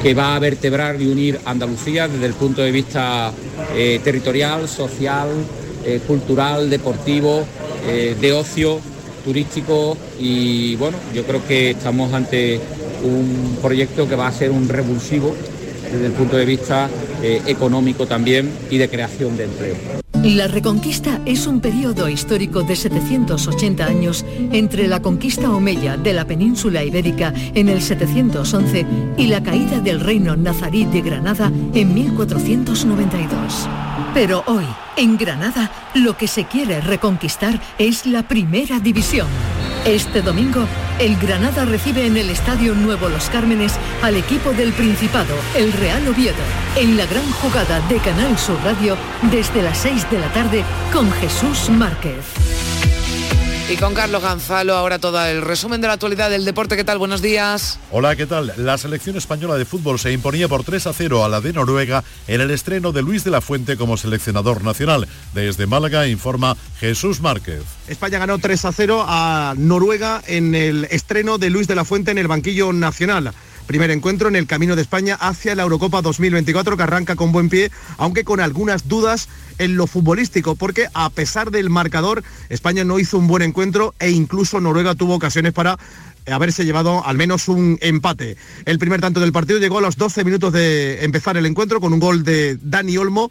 que 0.03 0.15
va 0.15 0.35
a 0.35 0.39
vertebrar 0.39 1.01
y 1.01 1.09
unir 1.09 1.41
Andalucía 1.45 2.09
desde 2.09 2.27
el 2.27 2.35
punto 2.35 2.63
de 2.63 2.73
vista 2.73 3.33
eh, 3.75 4.01
territorial, 4.03 4.69
social, 4.69 5.29
eh, 5.85 6.01
cultural, 6.07 6.71
deportivo, 6.71 7.45
eh, 7.87 8.17
de 8.19 8.33
ocio, 8.33 8.81
turístico 9.25 9.97
y 10.19 10.77
bueno, 10.77 10.97
yo 11.15 11.25
creo 11.25 11.47
que 11.47 11.71
estamos 11.71 12.13
ante 12.15 12.59
un 13.03 13.59
proyecto 13.61 14.09
que 14.09 14.17
va 14.17 14.27
a 14.27 14.33
ser 14.33 14.51
un 14.51 14.69
revulsivo 14.69 15.35
desde 15.93 16.07
el 16.07 16.13
punto 16.13 16.37
de 16.37 16.47
vista 16.47 16.89
económico 17.23 18.07
también 18.07 18.51
y 18.71 18.79
de 18.79 18.89
creación 18.89 19.37
de 19.37 19.45
empleo. 19.45 20.10
La 20.23 20.49
Reconquista 20.49 21.19
es 21.25 21.47
un 21.47 21.61
periodo 21.61 22.07
histórico 22.07 22.63
de 22.63 22.77
780 22.77 23.87
años 23.87 24.27
entre 24.53 24.87
la 24.87 25.01
conquista 25.01 25.51
omeya 25.51 25.97
de 25.97 26.13
la 26.13 26.27
península 26.27 26.85
ibérica 26.85 27.33
en 27.55 27.71
el 27.71 27.81
711 27.81 28.87
y 29.17 29.29
la 29.29 29.43
caída 29.43 29.81
del 29.81 29.99
reino 29.99 30.37
nazarí 30.37 30.85
de 30.85 31.01
Granada 31.01 31.51
en 31.73 31.95
1492. 31.95 33.67
Pero 34.13 34.45
hoy, 34.47 34.67
en 34.99 35.17
Granada, 35.17 35.71
lo 35.95 36.17
que 36.17 36.29
se 36.29 36.45
quiere 36.45 36.81
reconquistar 36.81 37.61
es 37.79 38.07
la 38.07 38.23
primera 38.23 38.81
división. 38.81 39.27
Este 39.85 40.21
domingo, 40.21 40.67
el 40.99 41.17
Granada 41.17 41.65
recibe 41.65 42.07
en 42.07 42.17
el 42.17 42.29
Estadio 42.31 42.75
Nuevo 42.75 43.09
Los 43.09 43.31
Cármenes 43.31 43.73
al 44.03 44.17
equipo 44.17 44.53
del 44.53 44.73
Principado, 44.73 45.35
el 45.57 45.73
Real 45.73 46.07
Oviedo, 46.07 46.43
en 46.77 46.97
la 46.97 47.07
gran 47.07 47.29
jugada 47.33 47.81
de 47.89 47.97
Canal 47.99 48.39
Sur 48.39 48.59
Radio 48.63 48.97
desde 49.31 49.63
las 49.63 49.79
6 49.79 50.11
de 50.11 50.19
la 50.19 50.33
tarde 50.33 50.65
con 50.93 51.11
Jesús 51.13 51.71
Márquez. 51.71 52.50
Y 53.71 53.77
con 53.77 53.95
Carlos 53.95 54.21
Gonzalo, 54.21 54.75
ahora 54.75 54.99
todo 54.99 55.25
el 55.25 55.43
resumen 55.43 55.81
de 55.81 55.87
la 55.87 55.93
actualidad 55.93 56.29
del 56.29 56.45
deporte. 56.45 56.77
¿Qué 56.77 56.83
tal? 56.83 56.99
Buenos 56.99 57.23
días. 57.23 57.79
Hola, 57.93 58.17
¿qué 58.17 58.27
tal? 58.27 58.53
La 58.57 58.77
selección 58.79 59.17
española 59.17 59.55
de 59.55 59.65
fútbol 59.65 60.01
se 60.01 60.11
imponía 60.11 60.49
por 60.49 60.65
3 60.65 60.89
a 60.89 60.93
0 60.93 61.25
a 61.25 61.29
la 61.29 61.41
de 61.41 61.53
Noruega 61.53 62.03
en 62.27 62.41
el 62.41 62.51
estreno 62.51 62.91
de 62.91 63.03
Luis 63.03 63.23
de 63.23 63.31
la 63.31 63.41
Fuente 63.41 63.77
como 63.77 63.97
seleccionador 63.97 64.65
nacional. 64.65 65.07
Desde 65.35 65.69
Málaga 65.69 66.09
informa 66.09 66.57
Jesús 66.81 67.21
Márquez. 67.21 67.63
España 67.87 68.19
ganó 68.19 68.41
3 68.41 68.65
a 68.65 68.73
0 68.73 69.05
a 69.07 69.55
Noruega 69.57 70.21
en 70.27 70.57
el 70.57 70.89
estreno 70.91 71.39
de 71.39 71.51
Luis 71.51 71.69
de 71.69 71.77
la 71.77 71.85
Fuente 71.85 72.11
en 72.11 72.19
el 72.19 72.27
banquillo 72.27 72.73
nacional. 72.73 73.33
Primer 73.71 73.93
encuentro 73.93 74.29
en 74.29 74.35
el 74.35 74.49
camino 74.49 74.75
de 74.75 74.83
España 74.83 75.15
hacia 75.15 75.55
la 75.55 75.63
Eurocopa 75.63 76.03
2024 76.03 76.77
que 76.77 76.83
arranca 76.83 77.15
con 77.15 77.31
buen 77.31 77.49
pie, 77.49 77.71
aunque 77.99 78.25
con 78.25 78.41
algunas 78.41 78.89
dudas 78.89 79.29
en 79.59 79.77
lo 79.77 79.87
futbolístico, 79.87 80.57
porque 80.57 80.89
a 80.93 81.09
pesar 81.09 81.53
del 81.53 81.71
marcador, 81.71 82.25
España 82.49 82.83
no 82.83 82.99
hizo 82.99 83.17
un 83.17 83.29
buen 83.29 83.45
encuentro 83.45 83.95
e 84.01 84.11
incluso 84.11 84.61
Noruega 84.61 84.97
tuvo 84.97 85.15
ocasiones 85.15 85.53
para 85.53 85.79
haberse 86.27 86.65
llevado 86.65 87.07
al 87.07 87.17
menos 87.17 87.47
un 87.47 87.79
empate. 87.81 88.37
El 88.65 88.81
primer 88.81 89.01
tanto 89.01 89.21
del 89.21 89.31
partido 89.31 89.61
llegó 89.61 89.79
a 89.79 89.83
los 89.83 89.97
12 89.97 90.25
minutos 90.25 90.53
de 90.53 91.05
empezar 91.05 91.37
el 91.37 91.47
encuentro 91.47 91.81
con 91.81 91.93
un 91.93 92.01
gol 92.01 92.25
de 92.25 92.59
Dani 92.61 92.97
Olmo 92.97 93.31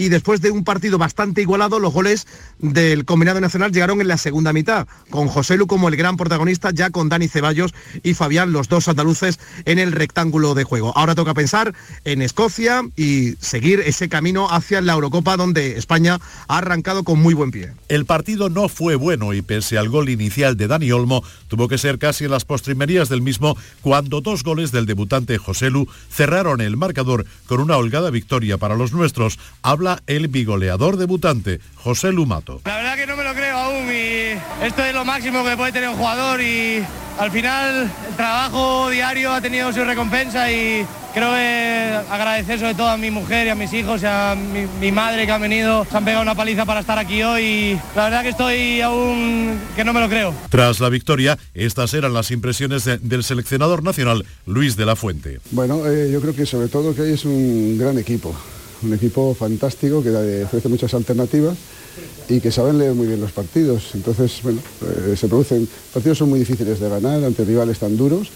y 0.00 0.08
después 0.08 0.40
de 0.40 0.50
un 0.50 0.64
partido 0.64 0.96
bastante 0.96 1.42
igualado, 1.42 1.78
los 1.78 1.92
goles 1.92 2.26
del 2.58 3.04
combinado 3.04 3.38
nacional 3.38 3.70
llegaron 3.70 4.00
en 4.00 4.08
la 4.08 4.16
segunda 4.16 4.50
mitad, 4.54 4.88
con 5.10 5.28
José 5.28 5.58
Lu 5.58 5.66
como 5.66 5.90
el 5.90 5.96
gran 5.96 6.16
protagonista, 6.16 6.70
ya 6.70 6.88
con 6.88 7.10
Dani 7.10 7.28
Ceballos 7.28 7.74
y 8.02 8.14
Fabián, 8.14 8.50
los 8.50 8.70
dos 8.70 8.88
andaluces, 8.88 9.38
en 9.66 9.78
el 9.78 9.92
rectángulo 9.92 10.54
de 10.54 10.64
juego. 10.64 10.96
Ahora 10.96 11.14
toca 11.14 11.34
pensar 11.34 11.74
en 12.04 12.22
Escocia 12.22 12.82
y 12.96 13.34
seguir 13.40 13.80
ese 13.80 14.08
camino 14.08 14.50
hacia 14.50 14.80
la 14.80 14.94
Eurocopa, 14.94 15.36
donde 15.36 15.76
España 15.76 16.18
ha 16.48 16.58
arrancado 16.58 17.04
con 17.04 17.20
muy 17.20 17.34
buen 17.34 17.50
pie. 17.50 17.74
El 17.88 18.06
partido 18.06 18.48
no 18.48 18.70
fue 18.70 18.94
bueno 18.94 19.34
y 19.34 19.42
pese 19.42 19.76
al 19.76 19.90
gol 19.90 20.08
inicial 20.08 20.56
de 20.56 20.66
Dani 20.66 20.90
Olmo, 20.92 21.22
tuvo 21.48 21.68
que 21.68 21.76
ser 21.76 21.98
casi 21.98 22.24
en 22.24 22.30
las 22.30 22.46
postrimerías 22.46 23.10
del 23.10 23.20
mismo 23.20 23.54
cuando 23.82 24.22
dos 24.22 24.44
goles 24.44 24.72
del 24.72 24.86
debutante 24.86 25.36
José 25.36 25.68
Lu 25.68 25.86
cerraron 26.10 26.62
el 26.62 26.78
marcador 26.78 27.26
con 27.44 27.60
una 27.60 27.76
holgada 27.76 28.08
victoria 28.08 28.56
para 28.56 28.76
los 28.76 28.94
nuestros. 28.94 29.38
Habla 29.60 29.89
el 30.06 30.28
bigoleador 30.28 30.96
debutante, 30.96 31.60
José 31.74 32.12
Lumato. 32.12 32.60
La 32.64 32.76
verdad 32.76 32.96
que 32.96 33.06
no 33.06 33.16
me 33.16 33.24
lo 33.24 33.34
creo 33.34 33.56
aún 33.56 33.88
y 33.90 34.64
esto 34.64 34.84
es 34.84 34.94
lo 34.94 35.04
máximo 35.04 35.44
que 35.44 35.56
puede 35.56 35.72
tener 35.72 35.88
un 35.88 35.96
jugador 35.96 36.40
y 36.40 36.82
al 37.18 37.30
final 37.30 37.90
el 38.08 38.16
trabajo 38.16 38.88
diario 38.88 39.32
ha 39.32 39.40
tenido 39.40 39.72
su 39.72 39.84
recompensa 39.84 40.50
y 40.50 40.86
creo 41.12 41.32
que 41.32 42.00
agradecer 42.10 42.58
sobre 42.58 42.74
todo 42.74 42.88
a 42.88 42.96
mi 42.96 43.10
mujer 43.10 43.46
y 43.46 43.50
a 43.50 43.54
mis 43.54 43.72
hijos 43.72 44.02
y 44.02 44.06
a 44.06 44.34
mi, 44.34 44.66
mi, 44.80 44.92
madre 44.92 45.26
que 45.26 45.32
han 45.32 45.42
venido, 45.42 45.84
se 45.90 45.96
han 45.96 46.04
pegado 46.04 46.22
una 46.22 46.34
paliza 46.34 46.64
para 46.64 46.80
estar 46.80 46.98
aquí 46.98 47.22
hoy 47.22 47.42
y 47.42 47.80
la 47.94 48.04
verdad 48.04 48.22
que 48.22 48.30
estoy 48.30 48.80
aún 48.80 49.58
que 49.76 49.84
no 49.84 49.92
me 49.92 50.00
lo 50.00 50.08
creo. 50.08 50.34
Tras 50.48 50.80
la 50.80 50.88
victoria, 50.88 51.38
estas 51.54 51.94
eran 51.94 52.14
las 52.14 52.30
impresiones 52.30 52.84
de, 52.84 52.98
del 52.98 53.24
seleccionador 53.24 53.82
nacional 53.82 54.24
Luis 54.46 54.76
de 54.76 54.86
la 54.86 54.96
Fuente. 54.96 55.40
Bueno, 55.50 55.86
eh, 55.86 56.10
yo 56.12 56.20
creo 56.20 56.34
que 56.34 56.46
sobre 56.46 56.68
todo 56.68 56.94
que 56.94 57.02
hoy 57.02 57.12
es 57.12 57.24
un 57.24 57.76
gran 57.78 57.98
equipo 57.98 58.34
un 58.82 58.94
equipo 58.94 59.34
fantástico 59.34 60.02
que 60.02 60.10
ofrece 60.44 60.68
muchas 60.68 60.94
alternativas 60.94 61.56
y 62.28 62.40
que 62.40 62.52
saben 62.52 62.78
leer 62.78 62.94
muy 62.94 63.06
bien 63.06 63.20
los 63.20 63.32
partidos. 63.32 63.90
Entonces, 63.94 64.40
bueno, 64.42 64.60
eh, 64.82 65.16
se 65.16 65.28
producen, 65.28 65.68
partidos 65.92 66.18
son 66.18 66.30
muy 66.30 66.38
difíciles 66.38 66.78
de 66.78 66.88
ganar 66.88 67.22
ante 67.24 67.44
rivales 67.44 67.78
tan 67.78 67.96
duros 67.96 68.28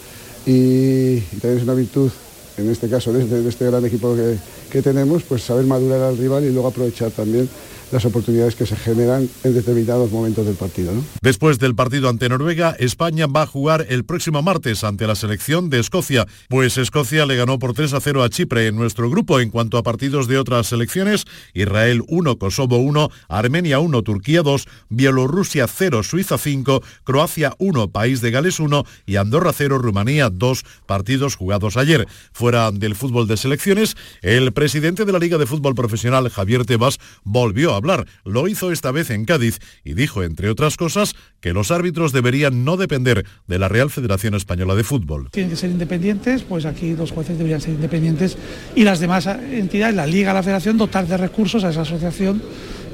y, 0.47 0.53
y 0.53 1.39
también 1.41 1.59
es 1.59 1.63
una 1.65 1.75
virtud, 1.75 2.11
en 2.59 2.71
este 2.71 2.89
caso, 2.89 3.13
de 3.13 3.25
de 3.25 3.49
este 3.49 3.67
gran 3.67 3.85
equipo 3.85 4.15
que, 4.15 4.37
que 4.71 4.83
tenemos, 4.83 5.23
pues 5.23 5.43
saber 5.43 5.65
madurar 5.65 6.03
al 6.03 6.19
rival 6.19 6.45
y 6.45 6.51
luego 6.51 6.69
aprovechar 6.69 7.11
también 7.11 7.49
las 7.93 8.05
oportunidades 8.05 8.55
que 8.55 8.67
se 8.67 8.77
generan 8.77 9.29
en 9.43 9.55
determinados 9.55 10.11
momentos 10.11 10.47
del 10.47 10.57
partido. 10.57 10.93
¿no? 10.93 11.05
Después 11.23 11.59
del 11.59 11.75
partido 11.75 12.09
ante 12.09 12.29
Noruega, 12.29 12.77
España 12.79 13.27
va 13.27 13.43
a 13.43 13.47
jugar 13.47 13.87
el 13.89 14.05
próximo 14.05 14.43
martes 14.43 14.85
ante 14.85 15.07
la 15.07 15.15
selección 15.15 15.71
de 15.71 15.81
Escocia, 15.81 16.27
pues 16.49 16.79
Escocia 16.79 17.27
le 17.27 17.37
ganó 17.37 17.59
por 17.59 17.75
3 17.75 17.93
a 17.95 18.01
0 18.01 18.23
a 18.23 18.31
Chipre 18.31 18.67
en 18.67 18.77
nuestro 18.77 19.11
grupo. 19.11 19.41
En 19.41 19.51
cuanto 19.51 19.79
a 19.79 19.83
partidos 19.83 20.29
de 20.29 20.39
otras 20.39 20.67
selecciones, 20.69 21.25
Israel 21.53 22.03
1, 22.09 22.39
Kosovo 22.39 22.79
1, 22.79 23.11
Armenia 23.29 23.79
1, 23.79 24.03
Turquía 24.03 24.43
2, 24.43 24.67
Bielorrusia 24.89 25.67
0, 25.67 26.03
Suiza 26.03 26.39
5, 26.39 26.83
Croacia 27.05 27.55
1, 27.59 27.89
País 27.89 28.21
de 28.21 28.31
Gales 28.31 28.61
1 28.61 28.85
y 29.07 29.17
Andorra 29.17 29.53
0, 29.53 29.79
Rumanía 29.79 30.31
2, 30.31 30.65
partidos 30.87 31.37
jugados 31.37 31.77
ayer. 31.77 32.07
Fuera 32.33 32.71
del 32.71 32.95
fútbol 32.95 33.27
de 33.27 33.37
selecciones, 33.37 33.97
el 34.23 34.53
presidente 34.53 35.05
de 35.05 35.13
la 35.13 35.19
Liga 35.19 35.39
de 35.39 35.47
Fútbol 35.47 35.75
Profesional, 35.75 36.29
Javier 36.31 36.65
Tebas, 36.65 36.99
volvió 37.23 37.74
hablar. 37.75 38.07
Lo 38.25 38.49
hizo 38.49 38.73
esta 38.73 38.91
vez 38.91 39.11
en 39.11 39.25
Cádiz 39.25 39.59
y 39.85 39.95
dijo, 39.95 40.23
entre 40.23 40.51
otras 40.51 40.77
cosas, 40.77 41.15
que 41.41 41.53
los 41.53 41.71
árbitros 41.71 42.13
deberían 42.13 42.65
no 42.65 42.77
depender 42.77 43.27
de 43.47 43.59
la 43.59 43.69
Real 43.69 43.91
Federación 43.91 44.35
Española 44.35 44.75
de 44.75 44.85
Fútbol. 44.85 45.29
Tienen 45.31 45.51
que 45.51 45.57
ser 45.57 45.71
independientes, 45.71 46.43
pues 46.43 46.65
aquí 46.65 46.95
los 46.95 47.13
jueces 47.13 47.37
deberían 47.37 47.61
ser 47.61 47.75
independientes 47.75 48.37
y 48.75 48.85
las 48.85 49.01
demás 49.01 49.27
entidades, 49.27 49.95
la 49.95 50.07
Liga, 50.07 50.33
la 50.33 50.43
Federación, 50.43 50.79
dotar 50.79 51.07
de 51.07 51.17
recursos 51.17 51.65
a 51.65 51.71
esa 51.71 51.83
asociación 51.83 52.43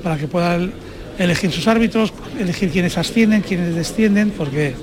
para 0.03 0.19
que 0.19 0.27
puedan 0.27 0.73
elegir 1.19 1.53
sus 1.53 1.67
árbitros, 1.67 2.13
elegir 2.39 2.71
quienes 2.71 2.97
ascienden, 2.97 3.43
quienes 3.43 3.75
descienden, 3.75 4.31
porque 4.31 4.75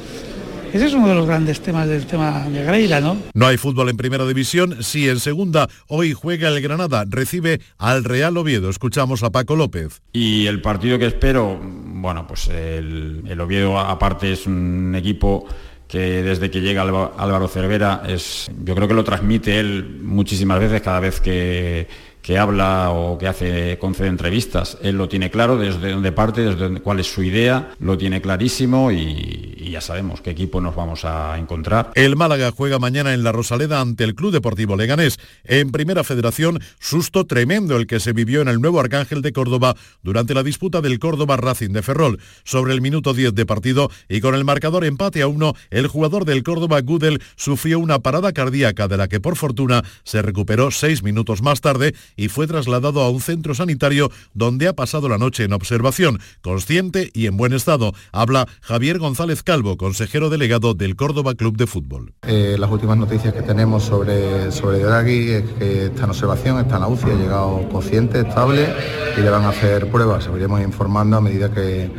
ese 0.73 0.85
es 0.85 0.93
uno 0.93 1.07
de 1.07 1.15
los 1.15 1.25
grandes 1.25 1.61
temas 1.61 1.87
del 1.87 2.05
tema 2.05 2.47
de 2.49 2.63
Greira, 2.63 2.99
¿no? 2.99 3.17
No 3.33 3.47
hay 3.47 3.57
fútbol 3.57 3.89
en 3.89 3.97
primera 3.97 4.25
división, 4.25 4.83
sí 4.83 5.07
en 5.09 5.19
segunda. 5.19 5.67
Hoy 5.87 6.13
juega 6.13 6.49
el 6.49 6.61
Granada, 6.61 7.05
recibe 7.07 7.61
al 7.77 8.03
Real 8.03 8.37
Oviedo. 8.37 8.69
Escuchamos 8.69 9.23
a 9.23 9.31
Paco 9.31 9.55
López. 9.55 10.01
Y 10.13 10.47
el 10.47 10.61
partido 10.61 10.99
que 10.99 11.07
espero, 11.07 11.59
bueno, 11.61 12.27
pues 12.27 12.47
el, 12.47 13.23
el 13.27 13.41
Oviedo 13.41 13.79
aparte 13.79 14.31
es 14.31 14.47
un 14.47 14.93
equipo 14.95 15.47
que 15.87 16.21
desde 16.21 16.51
que 16.51 16.61
llega 16.61 16.81
Álvaro 16.81 17.47
Cervera 17.47 18.03
es, 18.07 18.49
yo 18.63 18.75
creo 18.75 18.87
que 18.87 18.93
lo 18.93 19.03
transmite 19.03 19.59
él 19.59 19.99
muchísimas 20.03 20.59
veces 20.59 20.81
cada 20.81 20.99
vez 20.99 21.21
que 21.21 21.87
que 22.27 22.37
habla 22.37 22.91
o 22.91 23.17
que 23.17 23.25
hace, 23.25 23.77
concede 23.79 24.09
entrevistas. 24.09 24.77
Él 24.81 24.97
lo 24.97 25.07
tiene 25.07 25.31
claro 25.31 25.55
desde 25.55 25.93
dónde 25.93 26.11
parte, 26.11 26.41
desde 26.41 26.81
cuál 26.81 26.99
es 26.99 27.07
su 27.07 27.23
idea, 27.23 27.69
lo 27.79 27.97
tiene 27.97 28.19
clarísimo 28.21 28.91
y, 28.91 29.55
y, 29.57 29.69
ya 29.71 29.79
sabemos 29.79 30.19
qué 30.19 30.31
equipo 30.31 30.59
nos 30.59 30.75
vamos 30.75 31.05
a 31.05 31.37
encontrar. 31.37 31.91
El 31.95 32.17
Málaga 32.17 32.51
juega 32.51 32.79
mañana 32.79 33.13
en 33.13 33.23
la 33.23 33.31
Rosaleda 33.31 33.79
ante 33.79 34.03
el 34.03 34.13
Club 34.13 34.33
Deportivo 34.33 34.75
Leganés. 34.75 35.19
En 35.45 35.71
Primera 35.71 36.03
Federación, 36.03 36.59
susto 36.79 37.25
tremendo 37.25 37.77
el 37.77 37.87
que 37.87 38.01
se 38.01 38.11
vivió 38.11 38.41
en 38.41 38.49
el 38.49 38.59
nuevo 38.59 38.81
Arcángel 38.81 39.21
de 39.21 39.31
Córdoba 39.31 39.77
durante 40.03 40.33
la 40.33 40.43
disputa 40.43 40.81
del 40.81 40.99
Córdoba 40.99 41.37
Racing 41.37 41.71
de 41.71 41.81
Ferrol. 41.81 42.19
Sobre 42.43 42.73
el 42.73 42.81
minuto 42.81 43.13
10 43.13 43.35
de 43.35 43.45
partido 43.45 43.89
y 44.09 44.19
con 44.19 44.35
el 44.35 44.43
marcador 44.43 44.83
empate 44.83 45.21
a 45.21 45.27
uno, 45.27 45.53
el 45.69 45.87
jugador 45.87 46.25
del 46.25 46.43
Córdoba 46.43 46.81
Gudel 46.81 47.21
sufrió 47.37 47.79
una 47.79 47.99
parada 47.99 48.33
cardíaca 48.33 48.89
de 48.89 48.97
la 48.97 49.07
que 49.07 49.21
por 49.21 49.37
fortuna 49.37 49.85
se 50.03 50.21
recuperó 50.21 50.71
seis 50.71 51.03
minutos 51.03 51.41
más 51.41 51.61
tarde 51.61 51.95
y 52.17 52.27
fue 52.27 52.47
trasladado 52.47 53.01
a 53.01 53.09
un 53.09 53.21
centro 53.21 53.55
sanitario 53.55 54.11
donde 54.33 54.67
ha 54.67 54.73
pasado 54.73 55.07
la 55.07 55.17
noche 55.17 55.45
en 55.45 55.53
observación, 55.53 56.19
consciente 56.41 57.11
y 57.13 57.27
en 57.27 57.37
buen 57.37 57.53
estado. 57.53 57.93
Habla 58.11 58.47
Javier 58.61 58.99
González 58.99 59.43
Calvo, 59.43 59.77
consejero 59.77 60.29
delegado 60.29 60.73
del 60.73 60.95
Córdoba 60.95 61.35
Club 61.35 61.55
de 61.55 61.67
Fútbol. 61.67 62.13
Eh, 62.23 62.57
las 62.59 62.69
últimas 62.69 62.97
noticias 62.97 63.33
que 63.33 63.43
tenemos 63.43 63.83
sobre, 63.83 64.51
sobre 64.51 64.79
Draghi 64.79 65.29
es 65.29 65.43
que 65.59 65.85
está 65.85 66.03
en 66.03 66.09
observación, 66.09 66.59
está 66.59 66.75
en 66.75 66.81
la 66.81 66.87
ha 66.87 67.15
llegado 67.15 67.69
consciente, 67.69 68.21
estable 68.21 68.67
y 69.15 69.21
le 69.21 69.29
van 69.29 69.43
a 69.43 69.49
hacer 69.49 69.89
pruebas. 69.91 70.23
Seguiremos 70.23 70.61
informando 70.61 71.17
a 71.17 71.21
medida 71.21 71.51
que, 71.53 71.91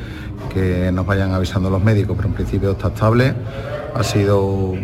que 0.53 0.91
nos 0.93 1.07
vayan 1.07 1.33
avisando 1.33 1.71
los 1.71 1.83
médicos, 1.83 2.17
pero 2.17 2.29
en 2.29 2.35
principio 2.35 2.73
está 2.73 2.89
estable. 2.89 3.35
Ha 3.95 4.03
sido 4.03 4.75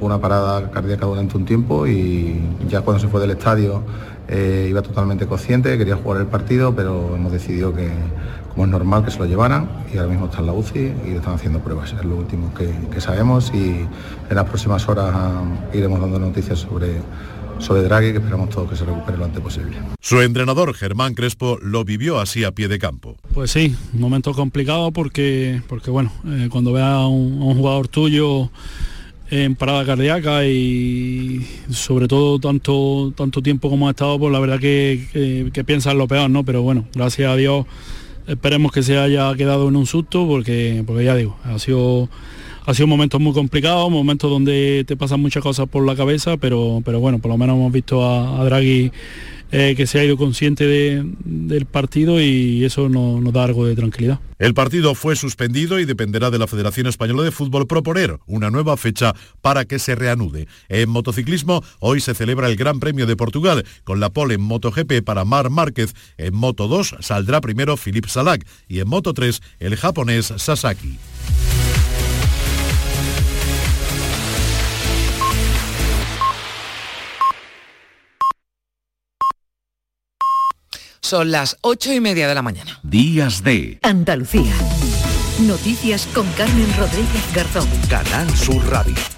una 0.00 0.20
parada 0.20 0.70
cardíaca 0.70 1.06
durante 1.06 1.36
un 1.36 1.44
tiempo 1.44 1.86
y 1.86 2.40
ya 2.68 2.82
cuando 2.82 3.00
se 3.00 3.08
fue 3.08 3.20
del 3.20 3.32
estadio 3.32 3.82
eh, 4.28 4.66
iba 4.68 4.82
totalmente 4.82 5.26
consciente, 5.26 5.76
quería 5.78 5.96
jugar 5.96 6.20
el 6.20 6.26
partido, 6.26 6.74
pero 6.74 7.14
hemos 7.16 7.32
decidido 7.32 7.74
que, 7.74 7.90
como 8.50 8.66
es 8.66 8.70
normal, 8.70 9.04
que 9.04 9.10
se 9.10 9.18
lo 9.18 9.24
llevaran 9.24 9.68
y 9.92 9.96
ahora 9.96 10.10
mismo 10.10 10.26
está 10.26 10.40
en 10.40 10.46
la 10.46 10.52
UCI 10.52 10.78
y 10.78 11.10
le 11.10 11.16
están 11.16 11.34
haciendo 11.34 11.60
pruebas. 11.60 11.94
Es 11.94 12.04
lo 12.04 12.16
último 12.16 12.52
que, 12.52 12.70
que 12.92 13.00
sabemos 13.00 13.50
y 13.54 13.86
en 14.28 14.36
las 14.36 14.44
próximas 14.44 14.86
horas 14.88 15.14
um, 15.14 15.56
iremos 15.72 16.00
dando 16.00 16.18
noticias 16.18 16.58
sobre, 16.58 17.00
sobre 17.58 17.82
Draghi, 17.82 18.12
que 18.12 18.18
esperamos 18.18 18.50
todos 18.50 18.68
que 18.68 18.76
se 18.76 18.84
recupere 18.84 19.16
lo 19.16 19.24
antes 19.24 19.40
posible. 19.40 19.78
Su 20.00 20.20
entrenador, 20.20 20.74
Germán 20.74 21.14
Crespo, 21.14 21.58
lo 21.62 21.84
vivió 21.84 22.20
así 22.20 22.44
a 22.44 22.52
pie 22.52 22.68
de 22.68 22.78
campo. 22.78 23.16
Pues 23.32 23.50
sí, 23.50 23.74
un 23.94 24.00
momento 24.00 24.34
complicado 24.34 24.92
porque, 24.92 25.62
porque 25.68 25.90
bueno, 25.90 26.12
eh, 26.26 26.48
cuando 26.50 26.72
vea 26.74 26.96
a 26.96 27.08
un, 27.08 27.40
a 27.40 27.44
un 27.46 27.56
jugador 27.56 27.88
tuyo 27.88 28.50
en 29.30 29.56
parada 29.56 29.84
cardíaca 29.84 30.46
y 30.46 31.46
sobre 31.70 32.08
todo 32.08 32.38
tanto 32.38 33.12
tanto 33.14 33.42
tiempo 33.42 33.68
como 33.68 33.88
ha 33.88 33.90
estado 33.90 34.18
pues 34.18 34.32
la 34.32 34.38
verdad 34.38 34.58
que, 34.58 35.06
que, 35.12 35.50
que 35.52 35.64
piensas 35.64 35.94
lo 35.94 36.08
peor 36.08 36.30
no 36.30 36.44
pero 36.44 36.62
bueno 36.62 36.86
gracias 36.94 37.30
a 37.30 37.36
Dios 37.36 37.66
esperemos 38.26 38.72
que 38.72 38.82
se 38.82 38.96
haya 38.96 39.34
quedado 39.34 39.68
en 39.68 39.76
un 39.76 39.86
susto 39.86 40.26
porque 40.26 40.82
porque 40.86 41.04
ya 41.04 41.14
digo 41.14 41.36
ha 41.44 41.58
sido 41.58 42.08
ha 42.64 42.72
sido 42.72 42.86
momentos 42.86 43.20
muy 43.20 43.34
complicados 43.34 43.90
momentos 43.90 44.30
donde 44.30 44.84
te 44.86 44.96
pasan 44.96 45.20
muchas 45.20 45.42
cosas 45.42 45.68
por 45.68 45.84
la 45.84 45.94
cabeza 45.94 46.38
pero 46.38 46.80
pero 46.84 46.98
bueno 47.00 47.18
por 47.18 47.30
lo 47.30 47.36
menos 47.36 47.56
hemos 47.56 47.72
visto 47.72 48.04
a, 48.04 48.40
a 48.40 48.44
Draghi 48.44 48.92
eh, 49.50 49.74
que 49.76 49.86
se 49.86 49.98
ha 49.98 50.04
ido 50.04 50.16
consciente 50.16 50.64
de, 50.66 51.02
del 51.24 51.66
partido 51.66 52.20
y 52.20 52.64
eso 52.64 52.88
no, 52.88 53.20
nos 53.20 53.32
da 53.32 53.44
algo 53.44 53.66
de 53.66 53.74
tranquilidad. 53.74 54.20
El 54.38 54.54
partido 54.54 54.94
fue 54.94 55.16
suspendido 55.16 55.80
y 55.80 55.84
dependerá 55.84 56.30
de 56.30 56.38
la 56.38 56.46
Federación 56.46 56.86
Española 56.86 57.22
de 57.22 57.32
Fútbol 57.32 57.66
proponer 57.66 58.18
una 58.26 58.50
nueva 58.50 58.76
fecha 58.76 59.14
para 59.40 59.64
que 59.64 59.78
se 59.78 59.94
reanude. 59.94 60.46
En 60.68 60.88
motociclismo, 60.88 61.64
hoy 61.80 62.00
se 62.00 62.14
celebra 62.14 62.48
el 62.48 62.56
Gran 62.56 62.78
Premio 62.78 63.06
de 63.06 63.16
Portugal, 63.16 63.64
con 63.84 64.00
la 64.00 64.10
pole 64.10 64.34
en 64.34 64.42
MotoGP 64.42 65.02
para 65.04 65.24
Mar 65.24 65.50
Márquez. 65.50 65.94
En 66.18 66.34
Moto 66.34 66.68
2 66.68 66.96
saldrá 67.00 67.40
primero 67.40 67.76
Philip 67.76 68.06
Salak 68.06 68.46
y 68.68 68.80
en 68.80 68.88
Moto 68.88 69.12
3 69.12 69.40
el 69.58 69.76
japonés 69.76 70.32
Sasaki. 70.36 70.98
Son 81.08 81.30
las 81.30 81.56
ocho 81.62 81.90
y 81.90 82.00
media 82.00 82.28
de 82.28 82.34
la 82.34 82.42
mañana. 82.42 82.80
Días 82.82 83.42
de 83.42 83.78
Andalucía. 83.82 84.52
Noticias 85.40 86.06
con 86.12 86.26
Carmen 86.32 86.68
Rodríguez 86.76 87.32
Garzón. 87.34 87.66
Canal 87.88 88.28
Sur 88.36 88.62
Radio. 88.68 89.17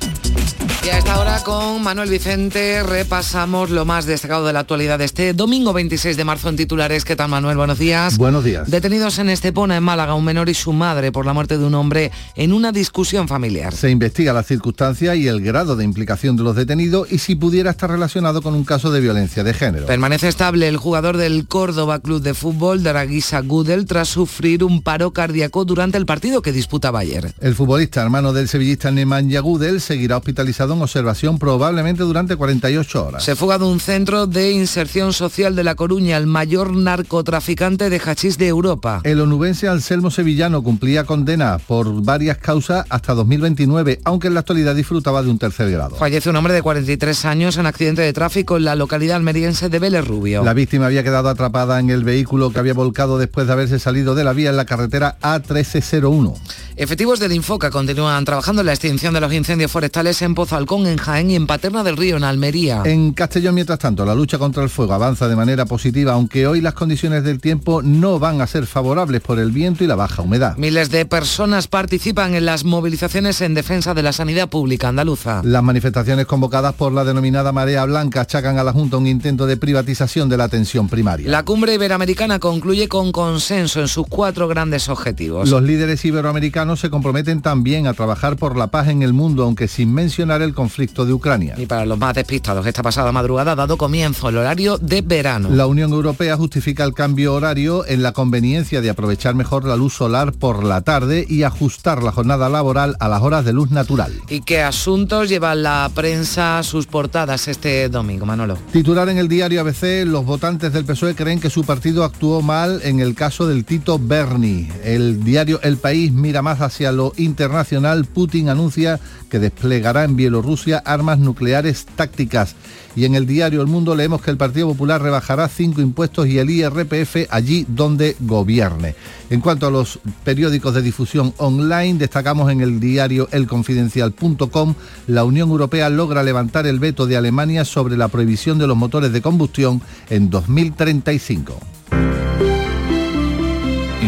Y 0.83 0.89
a 0.89 0.97
esta 0.97 1.21
hora 1.21 1.43
con 1.45 1.83
Manuel 1.83 2.09
Vicente 2.09 2.83
repasamos 2.83 3.69
lo 3.69 3.85
más 3.85 4.07
destacado 4.07 4.47
de 4.47 4.55
la 4.55 4.61
actualidad 4.61 4.99
de 4.99 5.05
este 5.05 5.35
domingo 5.35 5.75
26 5.75 6.17
de 6.17 6.25
marzo 6.25 6.49
en 6.49 6.57
titulares. 6.57 7.05
¿Qué 7.05 7.17
tal 7.17 7.29
Manuel? 7.29 7.59
Buenos 7.59 7.79
días. 7.79 8.17
Buenos 8.17 8.45
días. 8.45 8.71
Detenidos 8.71 9.19
en 9.19 9.29
Estepona, 9.29 9.77
en 9.77 9.83
Málaga, 9.83 10.15
un 10.15 10.25
menor 10.25 10.49
y 10.49 10.55
su 10.55 10.73
madre 10.73 11.13
por 11.13 11.27
la 11.27 11.35
muerte 11.35 11.59
de 11.59 11.67
un 11.67 11.75
hombre 11.75 12.11
en 12.35 12.55
una 12.55 12.73
discusión 12.73 13.29
familiar. 13.29 13.75
Se 13.75 13.91
investiga 13.91 14.33
la 14.33 14.43
circunstancia 14.43 15.15
y 15.15 15.29
el 15.29 15.43
grado 15.43 15.77
de 15.77 15.85
implicación 15.85 16.37
de 16.37 16.45
los 16.45 16.57
detenidos 16.57 17.13
y 17.13 17.19
si 17.19 17.35
pudiera 17.35 17.73
estar 17.73 17.91
relacionado 17.91 18.41
con 18.41 18.55
un 18.55 18.65
caso 18.65 18.91
de 18.91 19.01
violencia 19.01 19.45
de 19.45 19.53
género. 19.53 19.85
Permanece 19.85 20.29
estable 20.29 20.67
el 20.67 20.79
jugador 20.79 21.19
del 21.19 21.47
Córdoba 21.47 21.99
Club 21.99 22.23
de 22.23 22.33
Fútbol, 22.33 22.83
Draguisa 22.83 23.41
Gudel, 23.43 23.85
tras 23.85 24.09
sufrir 24.09 24.65
un 24.65 24.81
paro 24.81 25.13
cardíaco 25.13 25.67
durante 25.67 25.99
el 25.99 26.07
partido 26.07 26.41
que 26.41 26.53
disputaba 26.53 27.01
ayer. 27.01 27.35
El 27.39 27.55
futbolista 27.55 28.01
hermano 28.01 28.33
del 28.33 28.49
sevillista 28.49 28.91
Nemanja 28.91 29.41
Gudel 29.41 29.83
seguirá 29.83 30.17
hospitalizado 30.17 30.70
en 30.75 30.83
observación 30.83 31.39
probablemente 31.39 32.03
durante 32.03 32.37
48 32.37 33.07
horas. 33.07 33.25
Se 33.25 33.37
fuga 33.37 33.59
de 33.59 33.65
un 33.65 33.81
centro 33.81 34.27
de 34.27 34.53
inserción 34.53 35.13
social 35.13 35.57
de 35.57 35.65
La 35.65 35.75
Coruña, 35.75 36.17
el 36.17 36.27
mayor 36.27 36.75
narcotraficante 36.75 37.91
de 37.91 38.01
hachís 38.01 38.39
de 38.39 38.49
Europa. 38.49 39.01
El 39.05 39.21
onubense 39.21 39.69
Anselmo 39.69 40.11
Sevillano 40.11 40.63
cumplía 40.63 41.05
condena 41.05 41.59
por 41.59 42.03
varias 42.03 42.39
causas 42.39 42.85
hasta 42.89 43.15
2029, 43.15 44.01
aunque 44.05 44.29
en 44.29 44.35
la 44.35 44.41
actualidad 44.41 44.75
disfrutaba 44.75 45.23
de 45.23 45.31
un 45.31 45.39
tercer 45.39 45.71
grado. 45.71 45.97
Fallece 45.97 46.31
un 46.31 46.37
hombre 46.37 46.55
de 46.55 46.63
43 46.63 47.25
años 47.25 47.57
en 47.57 47.67
accidente 47.67 48.03
de 48.03 48.13
tráfico 48.13 48.57
en 48.57 48.65
la 48.65 48.77
localidad 48.77 49.17
almeriense 49.17 49.69
de 49.69 49.79
Vélez 49.79 50.07
Rubio. 50.07 50.45
La 50.45 50.55
víctima 50.55 50.87
había 50.87 51.03
quedado 51.03 51.29
atrapada 51.29 51.79
en 51.81 51.91
el 51.91 52.05
vehículo 52.05 52.53
que 52.53 52.59
había 52.59 52.75
volcado 52.75 53.19
después 53.19 53.47
de 53.47 53.53
haberse 53.53 53.79
salido 53.79 54.15
de 54.15 54.25
la 54.25 54.33
vía 54.33 54.51
en 54.51 54.57
la 54.57 54.65
carretera 54.65 55.19
A1301. 55.23 56.35
Efectivos 56.77 57.19
del 57.21 57.33
Infoca 57.33 57.71
continúan 57.71 58.25
trabajando 58.25 58.63
en 58.63 58.67
la 58.67 58.73
extinción 58.73 59.13
de 59.13 59.21
los 59.21 59.33
incendios 59.33 59.71
forestales 59.71 60.23
en 60.23 60.35
En 60.61 60.99
Jaén 60.99 61.31
y 61.31 61.37
en 61.37 61.47
Paterna 61.47 61.83
del 61.83 61.97
Río, 61.97 62.17
en 62.17 62.25
Almería. 62.25 62.83
En 62.85 63.13
Castellón, 63.13 63.55
mientras 63.55 63.79
tanto, 63.79 64.05
la 64.05 64.15
lucha 64.15 64.39
contra 64.39 64.63
el 64.63 64.69
fuego 64.69 64.93
avanza 64.93 65.27
de 65.27 65.35
manera 65.35 65.65
positiva, 65.65 66.13
aunque 66.13 66.47
hoy 66.47 66.61
las 66.61 66.75
condiciones 66.75 67.25
del 67.25 67.41
tiempo 67.41 67.83
no 67.83 68.19
van 68.19 68.41
a 68.41 68.47
ser 68.47 68.67
favorables 68.67 69.21
por 69.21 69.39
el 69.39 69.53
viento 69.53 69.85
y 69.85 69.87
la 69.87 69.97
baja 69.97 70.23
humedad. 70.23 70.57
Miles 70.59 70.91
de 70.91 71.07
personas 71.07 71.67
participan 71.67 72.35
en 72.35 72.45
las 72.45 72.65
movilizaciones 72.65 73.41
en 73.41 73.55
defensa 73.55 73.95
de 73.95 74.03
la 74.03 74.13
sanidad 74.13 74.49
pública 74.49 74.89
andaluza. 74.89 75.41
Las 75.45 75.63
manifestaciones 75.63 76.27
convocadas 76.27 76.75
por 76.75 76.93
la 76.93 77.05
denominada 77.05 77.53
Marea 77.53 77.85
Blanca 77.85 78.21
achacan 78.21 78.59
a 78.59 78.65
la 78.65 78.73
Junta 78.73 78.97
un 78.97 79.07
intento 79.07 79.47
de 79.47 79.57
privatización 79.57 80.29
de 80.29 80.37
la 80.37 80.45
atención 80.45 80.89
primaria. 80.89 81.29
La 81.29 81.45
cumbre 81.45 81.75
iberoamericana 81.75 82.39
concluye 82.39 82.87
con 82.87 83.13
consenso 83.13 83.81
en 83.81 83.89
sus 83.89 84.07
cuatro 84.07 84.47
grandes 84.47 84.89
objetivos. 84.89 85.49
Los 85.49 85.63
líderes 85.63 86.05
iberoamericanos 86.05 86.81
se 86.81 86.91
comprometen 86.91 87.43
también 87.43 87.87
a 87.87 87.95
trabajar 87.95 88.37
por 88.37 88.57
la 88.57 88.69
paz 88.69 88.89
en 88.89 89.03
el 89.03 89.13
mundo, 89.13 89.43
aunque 89.43 89.67
sin 89.67 89.93
mencionar 89.93 90.43
el 90.43 90.50
conflicto 90.55 91.05
de 91.05 91.13
Ucrania. 91.13 91.55
Y 91.57 91.67
para 91.67 91.85
los 91.87 91.99
más 91.99 92.15
despistados, 92.15 92.67
esta 92.67 92.83
pasada 92.83 93.13
madrugada 93.13 93.53
ha 93.53 93.57
dado 93.57 93.77
comienzo 93.77 94.29
el 94.29 94.39
horario 94.39 94.79
de 94.79 95.03
verano. 95.03 95.51
La 95.51 95.67
Unión 95.67 95.93
Europea 95.93 96.37
justifica 96.37 96.85
el 96.85 96.95
cambio 96.95 97.35
horario 97.35 97.87
en 97.87 98.03
la 98.03 98.13
conveniencia 98.13 98.81
de 98.81 98.91
aprovechar 98.91 99.35
mejor 99.35 99.65
la 99.65 99.77
luz 99.77 99.95
solar 99.95 100.33
por 100.33 100.65
la 100.65 100.81
tarde 100.83 101.27
y 101.29 101.43
ajustar 101.43 102.03
la 102.03 102.13
jornada 102.13 102.49
laboral 102.49 102.97
a 103.01 103.09
las 103.09 103.23
horas 103.23 103.45
de 103.45 103.53
luz 103.53 103.71
natural. 103.71 104.13
¿Y 104.29 104.41
qué 104.43 104.63
asuntos 104.63 105.29
llevan 105.29 105.63
la 105.63 105.91
prensa 105.95 106.59
a 106.59 106.63
sus 106.63 106.87
portadas 106.87 107.49
este 107.49 107.89
domingo, 107.89 108.27
Manolo? 108.27 108.57
Titular 108.73 109.09
en 109.09 109.19
el 109.19 109.29
diario 109.29 109.61
ABC, 109.61 110.05
los 110.07 110.25
votantes 110.25 110.73
del 110.73 110.85
PSOE 110.85 111.15
creen 111.15 111.41
que 111.41 111.51
su 111.51 111.65
partido 111.65 112.05
actuó 112.05 112.43
mal 112.43 112.81
en 112.85 113.01
el 113.01 113.15
caso 113.15 113.47
del 113.47 113.65
Tito 113.65 113.99
Berni. 113.99 114.69
El 114.85 115.23
diario 115.25 115.61
El 115.63 115.77
País 115.77 116.13
mira 116.13 116.43
más 116.43 116.61
hacia 116.61 116.93
lo 116.93 117.13
internacional. 117.17 118.05
Putin 118.05 118.49
anuncia 118.49 119.01
que 119.31 119.39
desplegará 119.39 120.05
en 120.05 120.17
Bielorrusia 120.17 120.40
armas 120.85 121.19
nucleares 121.19 121.87
tácticas. 121.97 122.55
Y 122.97 123.05
en 123.05 123.15
el 123.15 123.27
diario 123.27 123.61
El 123.61 123.69
Mundo 123.69 123.95
leemos 123.95 124.21
que 124.21 124.31
el 124.31 124.37
Partido 124.37 124.69
Popular 124.69 125.01
rebajará 125.01 125.49
cinco 125.49 125.81
impuestos 125.81 126.27
y 126.27 126.39
el 126.39 126.51
IRPF 126.51 127.29
allí 127.31 127.65
donde 127.69 128.17
gobierne. 128.21 128.95
En 129.31 129.41
cuanto 129.41 129.67
a 129.67 129.71
los 129.71 130.01
periódicos 130.25 130.75
de 130.75 130.83
difusión 130.83 131.33
online, 131.37 131.99
destacamos 131.99 132.51
en 132.51 132.61
el 132.61 132.81
diario 132.81 133.29
elconfidencial.com, 133.31 134.75
la 135.07 135.25
Unión 135.25 135.51
Europea 135.51 135.89
logra 135.89 136.23
levantar 136.23 136.67
el 136.67 136.81
veto 136.81 137.07
de 137.07 137.17
Alemania 137.17 137.65
sobre 137.65 137.97
la 137.97 138.09
prohibición 138.09 138.59
de 138.59 138.67
los 138.67 138.77
motores 138.77 139.13
de 139.13 139.23
combustión 139.23 139.81
en 140.09 140.31
2035. 140.31 141.59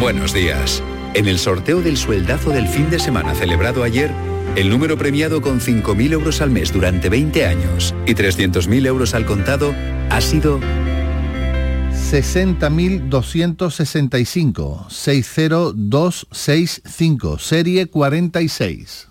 Buenos 0.01 0.35
días. 0.35 0.83
En 1.15 1.29
el 1.29 1.39
sorteo 1.39 1.83
del 1.83 1.97
sueldazo 1.97 2.51
del 2.51 2.67
fin 2.67 2.89
de 2.91 2.99
semana 2.99 3.35
celebrado 3.35 3.85
ayer, 3.85 4.11
el 4.57 4.69
número 4.69 4.99
premiado 4.99 5.41
con 5.41 5.61
5.000 5.61 6.13
euros 6.13 6.41
al 6.41 6.51
mes 6.51 6.73
durante 6.73 7.09
20 7.09 7.47
años 7.47 7.95
y 8.07 8.15
300.000 8.15 8.87
euros 8.87 9.15
al 9.15 9.25
contado 9.25 9.73
ha 10.11 10.21
sido 10.21 10.59
60.265, 12.13 14.89
60265, 14.91 17.39
serie 17.39 17.87
46. 17.87 19.09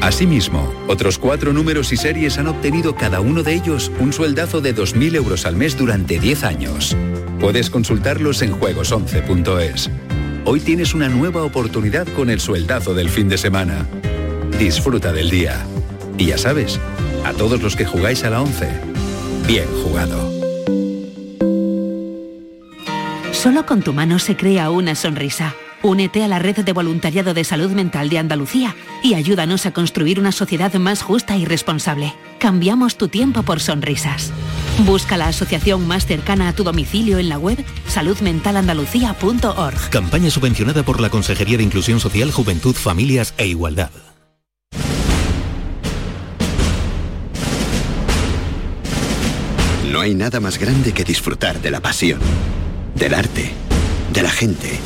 Asimismo, 0.00 0.72
otros 0.88 1.18
cuatro 1.18 1.52
números 1.52 1.92
y 1.92 1.96
series 1.96 2.38
han 2.38 2.48
obtenido 2.48 2.96
cada 2.96 3.20
uno 3.20 3.44
de 3.44 3.54
ellos 3.54 3.92
un 4.00 4.12
sueldazo 4.12 4.60
de 4.60 4.74
2.000 4.74 5.14
euros 5.16 5.46
al 5.46 5.54
mes 5.56 5.76
durante 5.76 6.18
10 6.18 6.44
años. 6.44 6.96
Puedes 7.38 7.70
consultarlos 7.70 8.42
en 8.42 8.58
juegos11.es. 8.58 9.90
Hoy 10.44 10.58
tienes 10.58 10.92
una 10.92 11.08
nueva 11.08 11.44
oportunidad 11.44 12.06
con 12.08 12.28
el 12.28 12.40
sueldazo 12.40 12.94
del 12.94 13.08
fin 13.08 13.28
de 13.28 13.38
semana. 13.38 13.86
Disfruta 14.58 15.12
del 15.12 15.30
día. 15.30 15.64
Y 16.18 16.26
ya 16.26 16.38
sabes, 16.38 16.80
a 17.24 17.32
todos 17.32 17.62
los 17.62 17.76
que 17.76 17.84
jugáis 17.84 18.24
a 18.24 18.30
la 18.30 18.42
11, 18.42 18.68
bien 19.46 19.66
jugado. 19.82 20.32
Solo 23.32 23.64
con 23.66 23.82
tu 23.82 23.92
mano 23.92 24.18
se 24.18 24.36
crea 24.36 24.70
una 24.70 24.96
sonrisa. 24.96 25.54
Únete 25.80 26.24
a 26.24 26.28
la 26.28 26.40
red 26.40 26.56
de 26.56 26.72
voluntariado 26.72 27.34
de 27.34 27.44
salud 27.44 27.70
mental 27.70 28.08
de 28.08 28.18
Andalucía 28.18 28.74
y 29.02 29.14
ayúdanos 29.14 29.66
a 29.66 29.72
construir 29.72 30.18
una 30.18 30.32
sociedad 30.32 30.72
más 30.74 31.02
justa 31.02 31.36
y 31.36 31.44
responsable. 31.44 32.14
Cambiamos 32.38 32.96
tu 32.96 33.06
tiempo 33.06 33.44
por 33.44 33.60
sonrisas. 33.60 34.32
Busca 34.84 35.16
la 35.16 35.28
asociación 35.28 35.86
más 35.86 36.06
cercana 36.06 36.48
a 36.48 36.52
tu 36.54 36.64
domicilio 36.64 37.18
en 37.18 37.28
la 37.28 37.38
web 37.38 37.64
saludmentalandalucía.org. 37.86 39.90
Campaña 39.90 40.28
subvencionada 40.28 40.82
por 40.82 41.00
la 41.00 41.08
Consejería 41.08 41.56
de 41.56 41.62
Inclusión 41.62 42.00
Social, 42.00 42.32
Juventud, 42.32 42.74
Familias 42.74 43.32
e 43.36 43.46
Igualdad. 43.46 43.90
No 49.90 50.00
hay 50.00 50.14
nada 50.14 50.40
más 50.40 50.58
grande 50.58 50.92
que 50.92 51.04
disfrutar 51.04 51.60
de 51.60 51.70
la 51.70 51.80
pasión, 51.80 52.18
del 52.96 53.14
arte, 53.14 53.52
de 54.12 54.22
la 54.22 54.30
gente, 54.30 54.80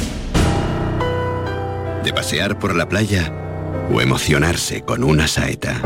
de 2.05 2.13
pasear 2.13 2.59
por 2.59 2.77
la 2.77 2.89
playa 2.89 3.33
o 3.91 4.03
emocionarse 4.03 4.83
con 4.83 5.05
una 5.05 5.27
saeta. 5.27 5.81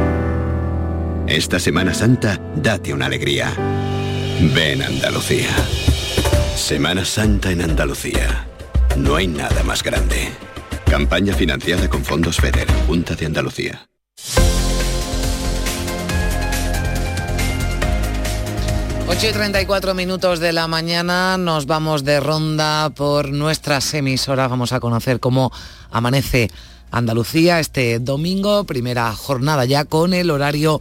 Esta 1.29 1.61
Semana 1.61 1.94
Santa, 1.94 2.40
date 2.57 2.92
una 2.92 3.07
alegría. 3.07 3.53
Ven 4.42 4.83
Andalucía. 4.83 5.50
Semana 6.57 7.05
Santa 7.05 7.50
en 7.50 7.61
Andalucía. 7.61 8.46
No 8.96 9.16
hay 9.16 9.26
nada 9.26 9.62
más 9.64 9.83
grande. 9.83 10.33
Campaña 10.87 11.35
financiada 11.35 11.90
con 11.90 12.03
fondos 12.03 12.37
FEDER, 12.37 12.66
Junta 12.87 13.14
de 13.14 13.26
Andalucía. 13.26 13.87
Ocho 19.07 19.28
y 19.28 19.32
34 19.32 19.93
minutos 19.95 20.41
de 20.41 20.55
la 20.55 20.66
mañana 20.68 21.36
nos 21.36 21.66
vamos 21.66 22.05
de 22.05 22.18
ronda 22.18 22.88
por 22.91 23.32
nuestras 23.32 23.93
emisoras. 23.93 24.49
Vamos 24.49 24.72
a 24.72 24.80
conocer 24.80 25.20
cómo 25.20 25.53
amanece 25.91 26.51
Andalucía 26.91 27.61
este 27.61 27.99
domingo, 27.99 28.64
primera 28.64 29.12
jornada 29.12 29.66
ya 29.66 29.84
con 29.84 30.14
el 30.14 30.30
horario 30.30 30.80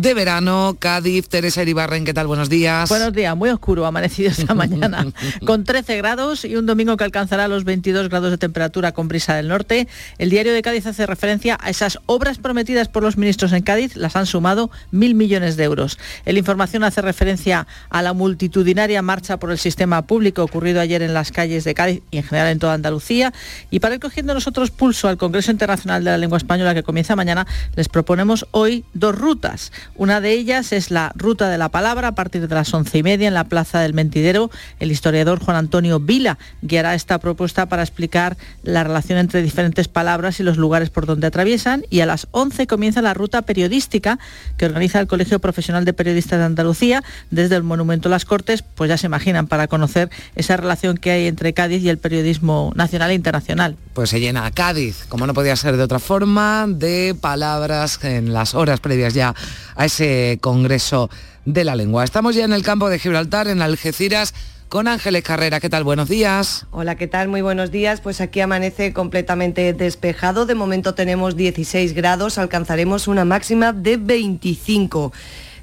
de 0.00 0.12
verano. 0.12 0.76
Cádiz, 0.78 1.28
Teresa 1.28 1.62
Iribarren, 1.62 2.04
¿qué 2.04 2.12
tal? 2.12 2.26
Buenos 2.26 2.50
días. 2.50 2.88
Buenos 2.88 3.14
días, 3.14 3.34
muy 3.34 3.48
oscuro 3.48 3.86
ha 3.86 3.88
amanecido 3.88 4.30
esta 4.30 4.54
mañana, 4.54 5.06
con 5.46 5.64
13 5.64 5.96
grados 5.96 6.44
y 6.44 6.56
un 6.56 6.66
domingo 6.66 6.98
que 6.98 7.04
alcanzará 7.04 7.48
los 7.48 7.64
22 7.64 8.10
grados 8.10 8.30
de 8.30 8.36
temperatura 8.36 8.92
con 8.92 9.08
brisa 9.08 9.34
del 9.34 9.48
norte. 9.48 9.88
El 10.18 10.28
diario 10.28 10.52
de 10.52 10.60
Cádiz 10.60 10.86
hace 10.86 11.06
referencia 11.06 11.58
a 11.60 11.70
esas 11.70 11.98
obras 12.04 12.36
prometidas 12.38 12.88
por 12.88 13.02
los 13.02 13.16
ministros 13.16 13.52
en 13.52 13.62
Cádiz, 13.62 13.96
las 13.96 14.16
han 14.16 14.26
sumado 14.26 14.70
mil 14.90 15.14
millones 15.14 15.56
de 15.56 15.64
euros. 15.64 15.98
El 16.26 16.36
Información 16.36 16.84
hace 16.84 17.00
referencia 17.00 17.66
a 17.88 18.02
la 18.02 18.12
multitudinaria 18.12 19.00
marcha 19.00 19.38
por 19.38 19.50
el 19.50 19.58
sistema 19.58 20.02
público 20.02 20.44
ocurrido 20.44 20.80
ayer 20.80 21.00
en 21.00 21.14
las 21.14 21.32
calles 21.32 21.64
de 21.64 21.74
Cádiz 21.74 22.02
y 22.10 22.18
en 22.18 22.24
general 22.24 22.52
en 22.52 22.58
toda 22.58 22.74
Andalucía. 22.74 23.32
Y 23.70 23.80
para 23.80 23.94
ir 23.94 24.00
cogiendo 24.00 24.34
nosotros 24.34 24.70
pulso 24.70 25.08
al 25.08 25.16
Congreso 25.16 25.50
Internacional 25.50 26.04
de 26.04 26.10
la 26.10 26.18
Lengua 26.18 26.36
Española 26.36 26.74
que 26.74 26.82
comienza 26.82 27.16
mañana, 27.16 27.46
les 27.74 27.88
proponemos 27.88 28.46
hoy 28.50 28.84
dos 28.92 29.16
rutas. 29.16 29.72
Una 29.94 30.20
de 30.20 30.32
ellas 30.32 30.72
es 30.72 30.90
la 30.90 31.12
Ruta 31.14 31.48
de 31.48 31.58
la 31.58 31.68
Palabra 31.68 32.08
a 32.08 32.14
partir 32.14 32.46
de 32.46 32.54
las 32.54 32.72
once 32.74 32.98
y 32.98 33.02
media 33.02 33.28
en 33.28 33.34
la 33.34 33.44
Plaza 33.44 33.80
del 33.80 33.94
Mentidero. 33.94 34.50
El 34.80 34.90
historiador 34.90 35.38
Juan 35.38 35.56
Antonio 35.56 36.00
Vila 36.00 36.38
guiará 36.62 36.94
esta 36.94 37.18
propuesta 37.18 37.66
para 37.66 37.82
explicar 37.82 38.36
la 38.62 38.84
relación 38.84 39.18
entre 39.18 39.42
diferentes 39.42 39.88
palabras 39.88 40.40
y 40.40 40.42
los 40.42 40.56
lugares 40.56 40.90
por 40.90 41.06
donde 41.06 41.26
atraviesan. 41.26 41.84
Y 41.90 42.00
a 42.00 42.06
las 42.06 42.28
11 42.32 42.66
comienza 42.66 43.02
la 43.02 43.14
ruta 43.14 43.42
periodística 43.42 44.18
que 44.56 44.66
organiza 44.66 45.00
el 45.00 45.06
Colegio 45.06 45.38
Profesional 45.38 45.84
de 45.84 45.92
Periodistas 45.92 46.38
de 46.38 46.44
Andalucía 46.44 47.04
desde 47.30 47.56
el 47.56 47.62
Monumento 47.62 48.08
a 48.08 48.10
las 48.10 48.24
Cortes, 48.24 48.62
pues 48.62 48.88
ya 48.88 48.96
se 48.96 49.06
imaginan, 49.06 49.46
para 49.46 49.68
conocer 49.68 50.10
esa 50.34 50.56
relación 50.56 50.96
que 50.96 51.10
hay 51.10 51.26
entre 51.26 51.52
Cádiz 51.52 51.82
y 51.82 51.88
el 51.88 51.98
periodismo 51.98 52.72
nacional 52.74 53.10
e 53.10 53.14
internacional. 53.14 53.76
Pues 53.94 54.10
se 54.10 54.20
llena 54.20 54.50
Cádiz, 54.50 55.04
como 55.08 55.26
no 55.26 55.34
podía 55.34 55.56
ser 55.56 55.76
de 55.76 55.82
otra 55.82 55.98
forma, 55.98 56.66
de 56.68 57.16
palabras 57.20 57.98
en 58.02 58.32
las 58.32 58.54
horas 58.54 58.80
previas 58.80 59.14
ya 59.14 59.34
a 59.76 59.84
ese 59.84 60.38
Congreso 60.40 61.10
de 61.44 61.64
la 61.64 61.76
Lengua. 61.76 62.04
Estamos 62.04 62.34
ya 62.34 62.44
en 62.44 62.52
el 62.52 62.62
campo 62.62 62.88
de 62.88 62.98
Gibraltar, 62.98 63.46
en 63.48 63.62
Algeciras, 63.62 64.34
con 64.68 64.88
Ángeles 64.88 65.22
Carrera. 65.22 65.60
¿Qué 65.60 65.70
tal? 65.70 65.84
Buenos 65.84 66.08
días. 66.08 66.66
Hola, 66.72 66.96
¿qué 66.96 67.06
tal? 67.06 67.28
Muy 67.28 67.42
buenos 67.42 67.70
días. 67.70 68.00
Pues 68.00 68.20
aquí 68.20 68.40
amanece 68.40 68.92
completamente 68.92 69.72
despejado. 69.72 70.46
De 70.46 70.54
momento 70.54 70.94
tenemos 70.94 71.36
16 71.36 71.92
grados, 71.94 72.38
alcanzaremos 72.38 73.06
una 73.06 73.24
máxima 73.24 73.72
de 73.72 73.96
25. 73.96 75.12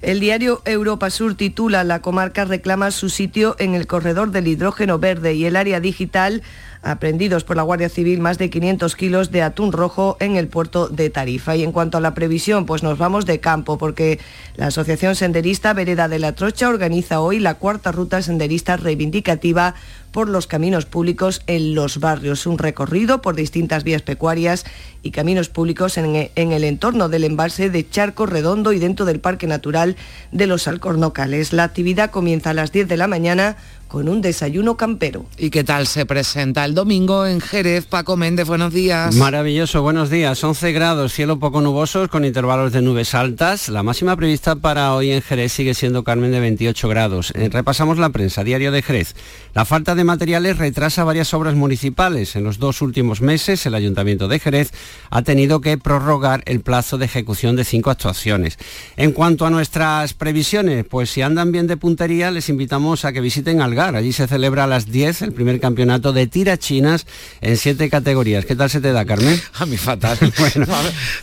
El 0.02 0.20
diario 0.20 0.62
Europa 0.66 1.10
Sur 1.10 1.36
titula 1.36 1.86
La 1.86 2.02
comarca 2.02 2.44
reclama 2.44 2.92
su 2.92 3.10
sitio 3.10 3.56
en 3.58 3.74
el 3.74 3.88
corredor 3.88 4.32
del 4.32 4.48
hidrógeno 4.48 5.00
verde 5.00 5.34
y 5.34 5.46
el 5.46 5.56
área 5.56 5.80
digital 5.80 6.44
aprendidos 6.84 7.44
por 7.44 7.56
la 7.56 7.64
Guardia 7.64 7.90
Civil 7.90 8.20
más 8.20 8.38
de 8.38 8.50
500 8.50 8.96
kilos 8.96 9.32
de 9.32 9.42
atún 9.42 9.72
rojo 9.72 10.18
en 10.20 10.36
el 10.36 10.48
puerto 10.48 10.90
de 10.90 11.10
Tarifa. 11.10 11.56
Y 11.56 11.64
en 11.64 11.72
cuanto 11.72 11.98
a 11.98 12.02
la 12.02 12.14
previsión, 12.14 12.66
pues 12.66 12.84
nos 12.84 12.98
vamos 12.98 13.26
de 13.26 13.40
campo 13.40 13.78
porque 13.78 14.20
la 14.56 14.68
Asociación 14.68 15.16
Senderista 15.16 15.74
Vereda 15.74 16.08
de 16.08 16.20
la 16.20 16.34
Trocha 16.34 16.70
organiza 16.70 17.22
hoy 17.22 17.40
la 17.40 17.56
cuarta 17.56 17.92
ruta 17.92 18.22
senderista 18.22 18.78
reivindicativa 18.78 19.76
por 20.14 20.30
los 20.30 20.46
caminos 20.46 20.86
públicos 20.86 21.42
en 21.48 21.74
los 21.74 22.00
barrios, 22.00 22.46
un 22.46 22.60
recorrido 22.60 23.22
por 23.22 23.36
distintas 23.36 23.84
vías 23.84 24.04
pecuarias 24.04 24.64
y 25.02 25.10
caminos 25.10 25.50
públicos 25.50 25.98
en, 25.98 26.30
el 26.36 26.64
entorno 26.64 27.10
del 27.10 27.24
embalse 27.24 27.72
de 27.72 27.90
Charco 27.90 28.28
Redondo 28.28 28.74
y 28.74 28.80
dentro 28.80 29.06
del 29.06 29.20
Parque 29.20 29.48
Natural 29.48 29.98
de 30.32 30.46
los 30.46 30.68
Alcornocales. 30.68 31.52
La 31.52 31.64
actividad 31.64 32.12
comienza 32.12 32.52
a 32.52 32.54
las 32.54 32.72
10 32.72 32.88
de 32.88 32.98
la 32.98 33.08
mañana 33.08 33.58
con 33.94 34.10
un 34.10 34.22
desayuno 34.24 34.76
campero. 34.76 35.28
¿Y 35.38 35.52
qué 35.52 35.64
tal 35.64 35.86
se 35.86 36.08
presenta 36.08 36.66
el 36.66 36.74
domingo 36.74 37.28
en 37.28 37.40
Jerez? 37.40 37.86
Paco 37.86 38.18
Méndez, 38.18 38.48
buenos 38.48 38.74
días. 38.74 39.14
Maravilloso, 39.14 39.84
buenos 39.84 40.10
días. 40.10 40.44
11 40.44 40.72
grados, 40.72 41.14
cielo 41.14 41.38
poco 41.38 41.62
nubosos 41.62 42.08
con 42.08 42.26
intervalos 42.26 42.74
de 42.74 42.82
nubes 42.82 43.14
altas. 43.14 43.70
La 43.70 43.84
máxima 43.84 44.16
prevista 44.16 44.56
para 44.56 44.96
hoy 44.96 45.12
en 45.12 45.22
Jerez 45.22 45.52
sigue 45.52 45.76
siendo 45.76 46.04
Carmen 46.04 46.32
de 46.32 46.40
28 46.40 46.90
grados. 46.90 47.34
Eh, 47.36 47.50
repasamos 47.54 48.00
la 48.00 48.10
prensa, 48.10 48.44
diario 48.44 48.72
de 48.72 48.82
Jerez. 48.82 49.16
La 49.54 49.64
falta 49.64 49.94
de 49.94 50.04
materiales 50.04 50.58
retrasa 50.58 51.04
varias 51.04 51.32
obras 51.36 51.54
municipales. 51.54 52.36
En 52.36 52.44
los 52.44 52.58
dos 52.58 52.82
últimos 52.82 53.22
meses 53.22 53.64
el 53.68 53.76
Ayuntamiento 53.76 54.28
de 54.28 54.40
Jerez 54.40 54.72
ha 55.12 55.22
tenido 55.22 55.62
que 55.62 55.78
prorrogar 55.78 56.42
el 56.48 56.62
plazo 56.62 56.98
de 56.98 57.06
ejecución 57.06 57.56
de 57.56 57.64
cinco 57.64 57.92
actuaciones. 57.92 58.58
En 58.98 59.12
cuanto 59.12 59.46
a 59.46 59.52
nuestras 59.52 60.16
previsiones, 60.16 60.84
pues 60.84 61.12
si 61.12 61.22
andan 61.22 61.52
bien 61.52 61.68
de 61.68 61.78
puntería 61.78 62.32
les 62.32 62.50
invitamos 62.50 63.06
a 63.06 63.14
que 63.14 63.22
visiten 63.22 63.62
Algar 63.62 63.83
Allí 63.84 64.14
se 64.14 64.28
celebra 64.28 64.64
a 64.64 64.68
las 64.68 64.86
10 64.92 65.24
el 65.24 65.34
primer 65.34 65.60
campeonato 65.60 66.14
de 66.14 66.28
tirachinas 66.28 67.06
en 67.42 67.58
siete 67.58 67.90
categorías. 67.90 68.46
¿Qué 68.46 68.56
tal 68.56 68.70
se 68.70 68.80
te 68.80 68.92
da, 68.94 69.04
Carmen? 69.06 69.40
A 69.56 69.66
mí 69.66 69.78
fatal. 69.78 70.18
bueno, 70.38 70.66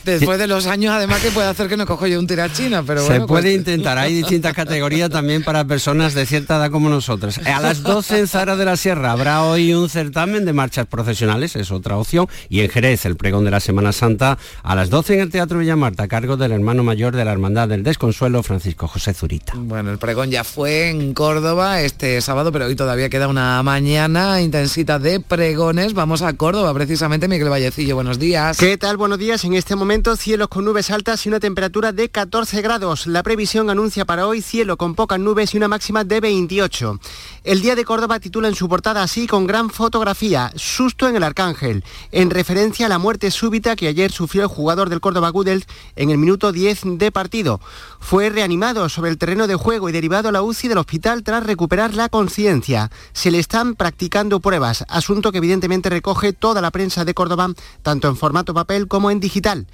después 0.04 0.38
de 0.38 0.46
los 0.46 0.66
años, 0.66 0.92
además 0.94 1.20
que 1.22 1.30
puede 1.30 1.48
hacer 1.48 1.68
que 1.68 1.76
no 1.76 1.86
cojo 1.86 2.06
yo 2.06 2.18
un 2.18 2.26
tirachina, 2.26 2.82
pero 2.82 3.06
Se 3.06 3.20
puede 3.22 3.44
pues- 3.44 3.54
intentar. 3.56 3.98
Hay 3.98 4.14
distintas 4.14 4.54
categorías 4.54 5.10
también 5.10 5.42
para 5.42 5.64
personas 5.64 6.14
de 6.14 6.26
cierta 6.26 6.56
edad 6.56 6.70
como 6.70 6.88
nosotros. 6.90 7.38
A 7.38 7.60
las 7.60 7.82
12 7.82 8.20
en 8.20 8.28
Zara 8.28 8.56
de 8.56 8.64
la 8.64 8.76
Sierra 8.76 9.12
habrá 9.12 9.42
hoy 9.44 9.72
un 9.72 9.88
certamen 9.88 10.44
de 10.44 10.52
marchas 10.52 10.86
profesionales, 10.86 11.56
es 11.56 11.70
otra 11.70 11.96
opción. 11.96 12.26
Y 12.48 12.60
en 12.60 12.68
Jerez, 12.68 13.06
el 13.06 13.16
pregón 13.16 13.44
de 13.44 13.50
la 13.50 13.60
Semana 13.60 13.92
Santa, 13.92 14.38
a 14.62 14.74
las 14.74 14.90
12 14.90 15.14
en 15.14 15.20
el 15.20 15.30
Teatro 15.30 15.58
Villamarta, 15.58 16.04
a 16.04 16.08
cargo 16.08 16.36
del 16.36 16.52
hermano 16.52 16.82
mayor 16.82 17.14
de 17.16 17.24
la 17.24 17.32
Hermandad 17.32 17.68
del 17.68 17.82
Desconsuelo, 17.82 18.42
Francisco 18.42 18.88
José 18.88 19.14
Zurita. 19.14 19.54
Bueno, 19.56 19.90
el 19.90 19.98
pregón 19.98 20.30
ya 20.30 20.44
fue 20.44 20.88
en 20.90 21.14
Córdoba 21.14 21.80
este 21.80 22.20
sábado 22.20 22.49
pero 22.52 22.66
hoy 22.66 22.76
todavía 22.76 23.08
queda 23.08 23.28
una 23.28 23.62
mañana 23.62 24.40
intensita 24.40 24.98
de 24.98 25.20
pregones. 25.20 25.94
Vamos 25.94 26.22
a 26.22 26.32
Córdoba, 26.32 26.72
precisamente, 26.74 27.28
Miguel 27.28 27.48
Vallecillo, 27.48 27.94
buenos 27.94 28.18
días. 28.18 28.56
¿Qué 28.58 28.76
tal? 28.76 28.96
Buenos 28.96 29.18
días. 29.18 29.44
En 29.44 29.54
este 29.54 29.76
momento, 29.76 30.16
cielos 30.16 30.48
con 30.48 30.64
nubes 30.64 30.90
altas 30.90 31.24
y 31.26 31.28
una 31.28 31.40
temperatura 31.40 31.92
de 31.92 32.08
14 32.08 32.62
grados. 32.62 33.06
La 33.06 33.22
previsión 33.22 33.70
anuncia 33.70 34.04
para 34.04 34.26
hoy 34.26 34.42
cielo 34.42 34.76
con 34.76 34.94
pocas 34.94 35.20
nubes 35.20 35.54
y 35.54 35.56
una 35.56 35.68
máxima 35.68 36.04
de 36.04 36.20
28. 36.20 37.00
El 37.44 37.62
Día 37.62 37.74
de 37.74 37.84
Córdoba 37.84 38.20
titula 38.20 38.48
en 38.48 38.54
su 38.54 38.68
portada 38.68 39.02
así 39.02 39.26
con 39.26 39.46
gran 39.46 39.70
fotografía, 39.70 40.52
Susto 40.56 41.08
en 41.08 41.16
el 41.16 41.22
Arcángel, 41.22 41.84
en 42.12 42.30
referencia 42.30 42.86
a 42.86 42.88
la 42.88 42.98
muerte 42.98 43.30
súbita 43.30 43.76
que 43.76 43.88
ayer 43.88 44.12
sufrió 44.12 44.42
el 44.42 44.48
jugador 44.48 44.88
del 44.88 45.00
Córdoba 45.00 45.30
Gudel 45.30 45.64
en 45.96 46.10
el 46.10 46.18
minuto 46.18 46.52
10 46.52 46.98
de 46.98 47.12
partido. 47.12 47.60
Fue 47.98 48.30
reanimado 48.30 48.88
sobre 48.88 49.10
el 49.10 49.18
terreno 49.18 49.46
de 49.46 49.54
juego 49.54 49.88
y 49.88 49.92
derivado 49.92 50.28
a 50.28 50.32
la 50.32 50.42
UCI 50.42 50.68
del 50.68 50.78
hospital 50.78 51.22
tras 51.22 51.44
recuperar 51.44 51.94
la 51.94 52.08
conciencia. 52.30 52.92
Se 53.12 53.32
le 53.32 53.40
están 53.40 53.74
practicando 53.74 54.38
pruebas, 54.38 54.84
asunto 54.88 55.32
que 55.32 55.38
evidentemente 55.38 55.90
recoge 55.90 56.32
toda 56.32 56.60
la 56.60 56.70
prensa 56.70 57.04
de 57.04 57.12
Córdoba, 57.12 57.48
tanto 57.82 58.06
en 58.06 58.16
formato 58.16 58.54
papel 58.54 58.86
como 58.86 59.10
en 59.10 59.18
digital 59.18 59.66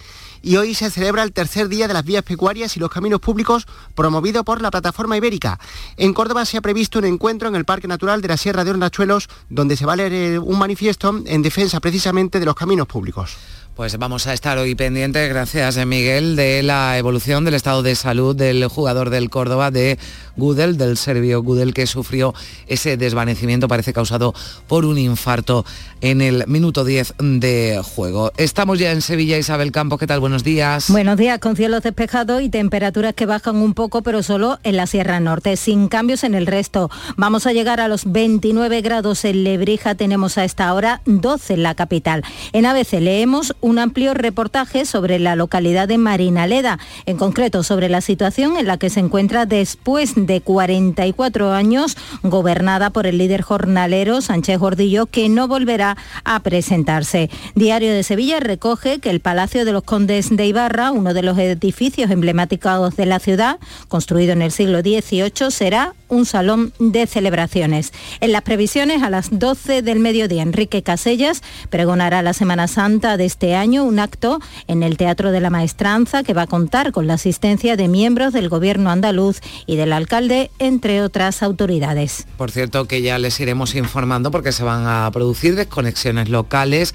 y 0.42 0.56
hoy 0.56 0.74
se 0.74 0.90
celebra 0.90 1.22
el 1.22 1.32
tercer 1.32 1.68
día 1.68 1.88
de 1.88 1.94
las 1.94 2.04
vías 2.04 2.22
pecuarias 2.22 2.76
y 2.76 2.80
los 2.80 2.88
caminos 2.88 3.20
públicos 3.20 3.66
promovido 3.94 4.44
por 4.44 4.62
la 4.62 4.70
plataforma 4.70 5.16
ibérica. 5.16 5.58
En 5.96 6.14
Córdoba 6.14 6.44
se 6.44 6.56
ha 6.56 6.60
previsto 6.60 7.00
un 7.00 7.04
encuentro 7.04 7.48
en 7.48 7.56
el 7.56 7.64
Parque 7.64 7.88
Natural 7.88 8.22
de 8.22 8.28
la 8.28 8.36
Sierra 8.36 8.64
de 8.64 8.70
Hornachuelos 8.70 9.28
donde 9.50 9.76
se 9.76 9.84
va 9.84 9.94
a 9.94 9.96
leer 9.96 10.12
eh, 10.12 10.38
un 10.38 10.58
manifiesto 10.58 11.20
en 11.26 11.42
defensa 11.42 11.80
precisamente 11.80 12.38
de 12.38 12.46
los 12.46 12.54
caminos 12.54 12.86
públicos. 12.86 13.36
Pues 13.76 13.98
vamos 13.98 14.26
a 14.26 14.32
estar 14.32 14.56
hoy 14.56 14.74
pendientes, 14.74 15.28
gracias 15.28 15.76
eh, 15.76 15.84
Miguel, 15.84 16.34
de 16.34 16.62
la 16.62 16.96
evolución 16.96 17.44
del 17.44 17.52
estado 17.52 17.82
de 17.82 17.94
salud 17.94 18.34
del 18.34 18.66
jugador 18.68 19.10
del 19.10 19.28
Córdoba, 19.28 19.70
de 19.70 19.98
Gudel, 20.34 20.78
del 20.78 20.96
serbio 20.96 21.42
Gudel, 21.42 21.74
que 21.74 21.86
sufrió 21.86 22.32
ese 22.68 22.96
desvanecimiento, 22.96 23.68
parece 23.68 23.92
causado 23.92 24.32
por 24.66 24.86
un 24.86 24.96
infarto 24.96 25.66
en 26.00 26.22
el 26.22 26.44
minuto 26.46 26.84
10 26.84 27.16
de 27.18 27.82
juego. 27.84 28.32
Estamos 28.38 28.78
ya 28.78 28.92
en 28.92 29.02
Sevilla, 29.02 29.36
Isabel 29.36 29.72
Campos, 29.72 29.98
¿qué 29.98 30.06
tal? 30.06 30.20
Buenos 30.20 30.42
días. 30.42 30.88
Buenos 30.88 31.18
días, 31.18 31.38
con 31.38 31.54
cielos 31.54 31.82
despejados 31.82 32.40
y 32.40 32.48
temperaturas 32.48 33.12
que 33.12 33.26
bajan 33.26 33.56
un 33.56 33.74
poco, 33.74 34.02
pero 34.02 34.22
solo 34.22 34.58
en 34.62 34.78
la 34.78 34.86
Sierra 34.86 35.20
Norte, 35.20 35.54
sin 35.58 35.88
cambios 35.88 36.24
en 36.24 36.34
el 36.34 36.46
resto. 36.46 36.90
Vamos 37.18 37.46
a 37.46 37.52
llegar 37.52 37.80
a 37.80 37.88
los 37.88 38.10
29 38.10 38.80
grados 38.80 39.26
en 39.26 39.44
Lebrija, 39.44 39.94
tenemos 39.94 40.38
a 40.38 40.44
esta 40.44 40.72
hora 40.72 41.02
12 41.04 41.54
en 41.54 41.62
la 41.62 41.74
capital. 41.74 42.24
En 42.52 42.64
ABC 42.64 42.94
leemos 43.00 43.54
un 43.66 43.80
amplio 43.80 44.14
reportaje 44.14 44.84
sobre 44.84 45.18
la 45.18 45.34
localidad 45.34 45.88
de 45.88 45.98
Marinaleda, 45.98 46.78
en 47.04 47.16
concreto 47.16 47.64
sobre 47.64 47.88
la 47.88 48.00
situación 48.00 48.56
en 48.56 48.68
la 48.68 48.76
que 48.76 48.90
se 48.90 49.00
encuentra 49.00 49.44
después 49.44 50.12
de 50.14 50.40
44 50.40 51.50
años 51.50 51.96
gobernada 52.22 52.90
por 52.90 53.08
el 53.08 53.18
líder 53.18 53.42
jornalero 53.42 54.20
Sánchez 54.20 54.60
Gordillo, 54.60 55.06
que 55.06 55.28
no 55.28 55.48
volverá 55.48 55.96
a 56.24 56.38
presentarse. 56.40 57.28
Diario 57.56 57.92
de 57.92 58.04
Sevilla 58.04 58.38
recoge 58.38 59.00
que 59.00 59.10
el 59.10 59.18
Palacio 59.18 59.64
de 59.64 59.72
los 59.72 59.82
Condes 59.82 60.28
de 60.30 60.46
Ibarra, 60.46 60.92
uno 60.92 61.12
de 61.12 61.22
los 61.22 61.36
edificios 61.36 62.12
emblemáticos 62.12 62.94
de 62.94 63.06
la 63.06 63.18
ciudad, 63.18 63.58
construido 63.88 64.32
en 64.32 64.42
el 64.42 64.52
siglo 64.52 64.80
XVIII, 64.80 65.50
será 65.50 65.94
un 66.08 66.26
salón 66.26 66.72
de 66.78 67.06
celebraciones. 67.06 67.92
En 68.20 68.32
las 68.32 68.42
previsiones, 68.42 69.02
a 69.02 69.10
las 69.10 69.28
12 69.30 69.82
del 69.82 70.00
mediodía, 70.00 70.42
Enrique 70.42 70.82
Casellas 70.82 71.42
pregonará 71.70 72.22
la 72.22 72.32
Semana 72.32 72.68
Santa 72.68 73.16
de 73.16 73.24
este 73.24 73.54
año 73.54 73.84
un 73.84 73.98
acto 73.98 74.40
en 74.66 74.82
el 74.82 74.96
Teatro 74.96 75.32
de 75.32 75.40
la 75.40 75.50
Maestranza 75.50 76.22
que 76.22 76.34
va 76.34 76.42
a 76.42 76.46
contar 76.46 76.92
con 76.92 77.06
la 77.06 77.14
asistencia 77.14 77.76
de 77.76 77.88
miembros 77.88 78.32
del 78.32 78.48
Gobierno 78.48 78.90
andaluz 78.90 79.40
y 79.66 79.76
del 79.76 79.92
alcalde, 79.92 80.50
entre 80.58 81.02
otras 81.02 81.42
autoridades. 81.42 82.26
Por 82.36 82.50
cierto, 82.50 82.86
que 82.86 83.02
ya 83.02 83.18
les 83.18 83.38
iremos 83.40 83.74
informando 83.74 84.30
porque 84.30 84.52
se 84.52 84.64
van 84.64 84.86
a 84.86 85.10
producir 85.12 85.56
desconexiones 85.56 86.28
locales 86.28 86.94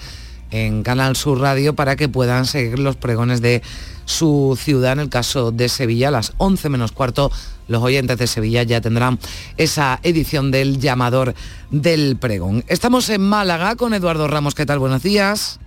en 0.52 0.84
Canal 0.84 1.16
Sur 1.16 1.40
Radio 1.40 1.74
para 1.76 1.96
que 1.96 2.10
puedan 2.10 2.46
seguir 2.46 2.80
los 2.80 2.96
pregones 2.96 3.42
de 3.42 3.62
su 4.06 4.58
ciudad. 4.62 4.94
En 4.94 5.00
el 5.00 5.10
caso 5.10 5.52
de 5.52 5.70
Sevilla, 5.70 6.10
a 6.10 6.12
las 6.12 6.34
11 6.38 6.70
menos 6.70 6.92
cuarto, 6.92 7.32
los 7.68 7.82
oyentes 7.82 8.18
de 8.18 8.28
Sevilla 8.28 8.64
ya 8.64 8.82
tendrán 8.82 9.18
esa 9.58 10.00
edición 10.04 10.52
del 10.52 10.80
llamador 10.80 11.34
del 11.72 12.18
pregón. 12.18 12.64
Estamos 12.68 13.10
en 13.10 13.22
Málaga 13.22 13.76
con 13.76 13.94
Eduardo 13.94 14.28
Ramos. 14.28 14.56
¿Qué 14.56 14.66
tal? 14.66 14.80
Buenos 14.80 15.04
días. 15.04 15.60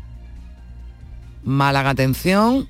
Málaga, 1.43 1.91
atención. 1.91 2.68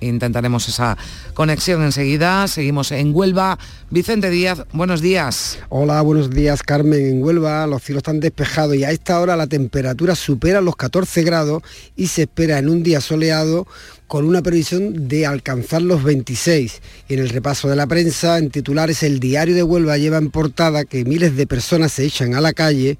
Intentaremos 0.00 0.68
esa 0.68 0.96
conexión 1.34 1.82
enseguida. 1.82 2.46
Seguimos 2.48 2.92
en 2.92 3.14
Huelva. 3.14 3.58
Vicente 3.90 4.30
Díaz, 4.30 4.64
buenos 4.72 5.00
días. 5.00 5.58
Hola, 5.68 6.00
buenos 6.02 6.30
días 6.30 6.62
Carmen. 6.62 7.06
En 7.06 7.22
Huelva 7.22 7.66
los 7.66 7.82
cielos 7.82 8.00
están 8.00 8.20
despejados 8.20 8.76
y 8.76 8.84
a 8.84 8.90
esta 8.90 9.18
hora 9.20 9.36
la 9.36 9.46
temperatura 9.46 10.14
supera 10.14 10.60
los 10.60 10.76
14 10.76 11.22
grados 11.22 11.62
y 11.96 12.08
se 12.08 12.22
espera 12.22 12.58
en 12.58 12.68
un 12.68 12.82
día 12.82 13.00
soleado 13.00 13.66
con 14.06 14.24
una 14.24 14.42
previsión 14.42 15.08
de 15.08 15.26
alcanzar 15.26 15.82
los 15.82 16.02
26. 16.02 16.80
Y 17.08 17.14
en 17.14 17.20
el 17.20 17.28
repaso 17.28 17.68
de 17.68 17.76
la 17.76 17.86
prensa, 17.86 18.38
en 18.38 18.50
titulares, 18.50 19.02
el 19.02 19.20
diario 19.20 19.54
de 19.54 19.62
Huelva 19.62 19.98
lleva 19.98 20.18
en 20.18 20.30
portada 20.30 20.84
que 20.84 21.04
miles 21.04 21.36
de 21.36 21.46
personas 21.46 21.92
se 21.92 22.04
echan 22.04 22.34
a 22.34 22.40
la 22.40 22.52
calle 22.52 22.98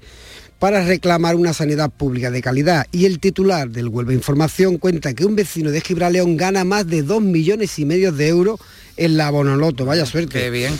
para 0.59 0.83
reclamar 0.85 1.35
una 1.35 1.53
sanidad 1.53 1.89
pública 1.89 2.29
de 2.29 2.41
calidad. 2.41 2.85
Y 2.91 3.05
el 3.05 3.19
titular 3.19 3.69
del 3.69 3.87
Huelva 3.87 4.13
Información 4.13 4.77
cuenta 4.77 5.13
que 5.13 5.25
un 5.25 5.35
vecino 5.35 5.71
de 5.71 5.81
Gibraleón 5.81 6.37
gana 6.37 6.65
más 6.65 6.85
de 6.85 7.01
2 7.01 7.21
millones 7.21 7.79
y 7.79 7.85
medio 7.85 8.11
de 8.11 8.27
euros 8.27 8.59
en 8.99 9.17
la 9.17 9.29
Bonoloto. 9.29 9.85
Vaya 9.85 10.05
suerte. 10.05 10.39
Qué 10.39 10.49
bien. 10.49 10.77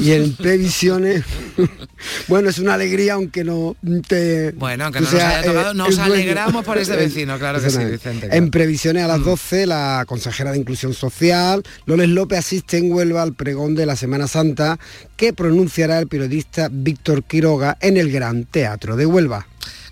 Y 0.00 0.12
en 0.12 0.32
previsiones, 0.34 1.24
bueno, 2.28 2.48
es 2.48 2.58
una 2.58 2.74
alegría 2.74 3.14
aunque 3.14 3.44
no 3.44 3.76
te... 4.06 4.52
Bueno, 4.52 4.84
aunque 4.84 5.00
no 5.00 5.10
nos 5.10 5.14
haya 5.14 5.42
tocado, 5.42 5.74
nos 5.74 5.98
alegramos 5.98 6.64
por 6.64 6.78
ese 6.78 6.96
vecino, 6.96 7.38
claro 7.38 7.60
que 7.60 7.70
sí, 7.70 7.84
Vicente. 7.84 8.28
En 8.30 8.50
previsiones 8.50 9.04
a 9.04 9.08
las 9.08 9.24
12, 9.24 9.66
la 9.66 10.04
consejera 10.06 10.52
de 10.52 10.58
Inclusión 10.58 10.94
Social, 10.94 11.62
Loles 11.86 12.08
López, 12.08 12.38
asiste 12.38 12.78
en 12.78 12.92
Huelva 12.92 13.22
al 13.22 13.34
pregón 13.34 13.74
de 13.74 13.86
la 13.86 13.96
Semana 13.96 14.28
Santa 14.28 14.78
que 15.16 15.32
pronunciará 15.32 15.98
el 15.98 16.06
periodista 16.06 16.68
Víctor 16.70 17.24
Quiroga 17.24 17.76
en 17.80 17.96
el 17.96 18.12
Gran 18.12 18.44
Teatro 18.44 18.96
de 18.96 19.06
Huelva. 19.06 19.46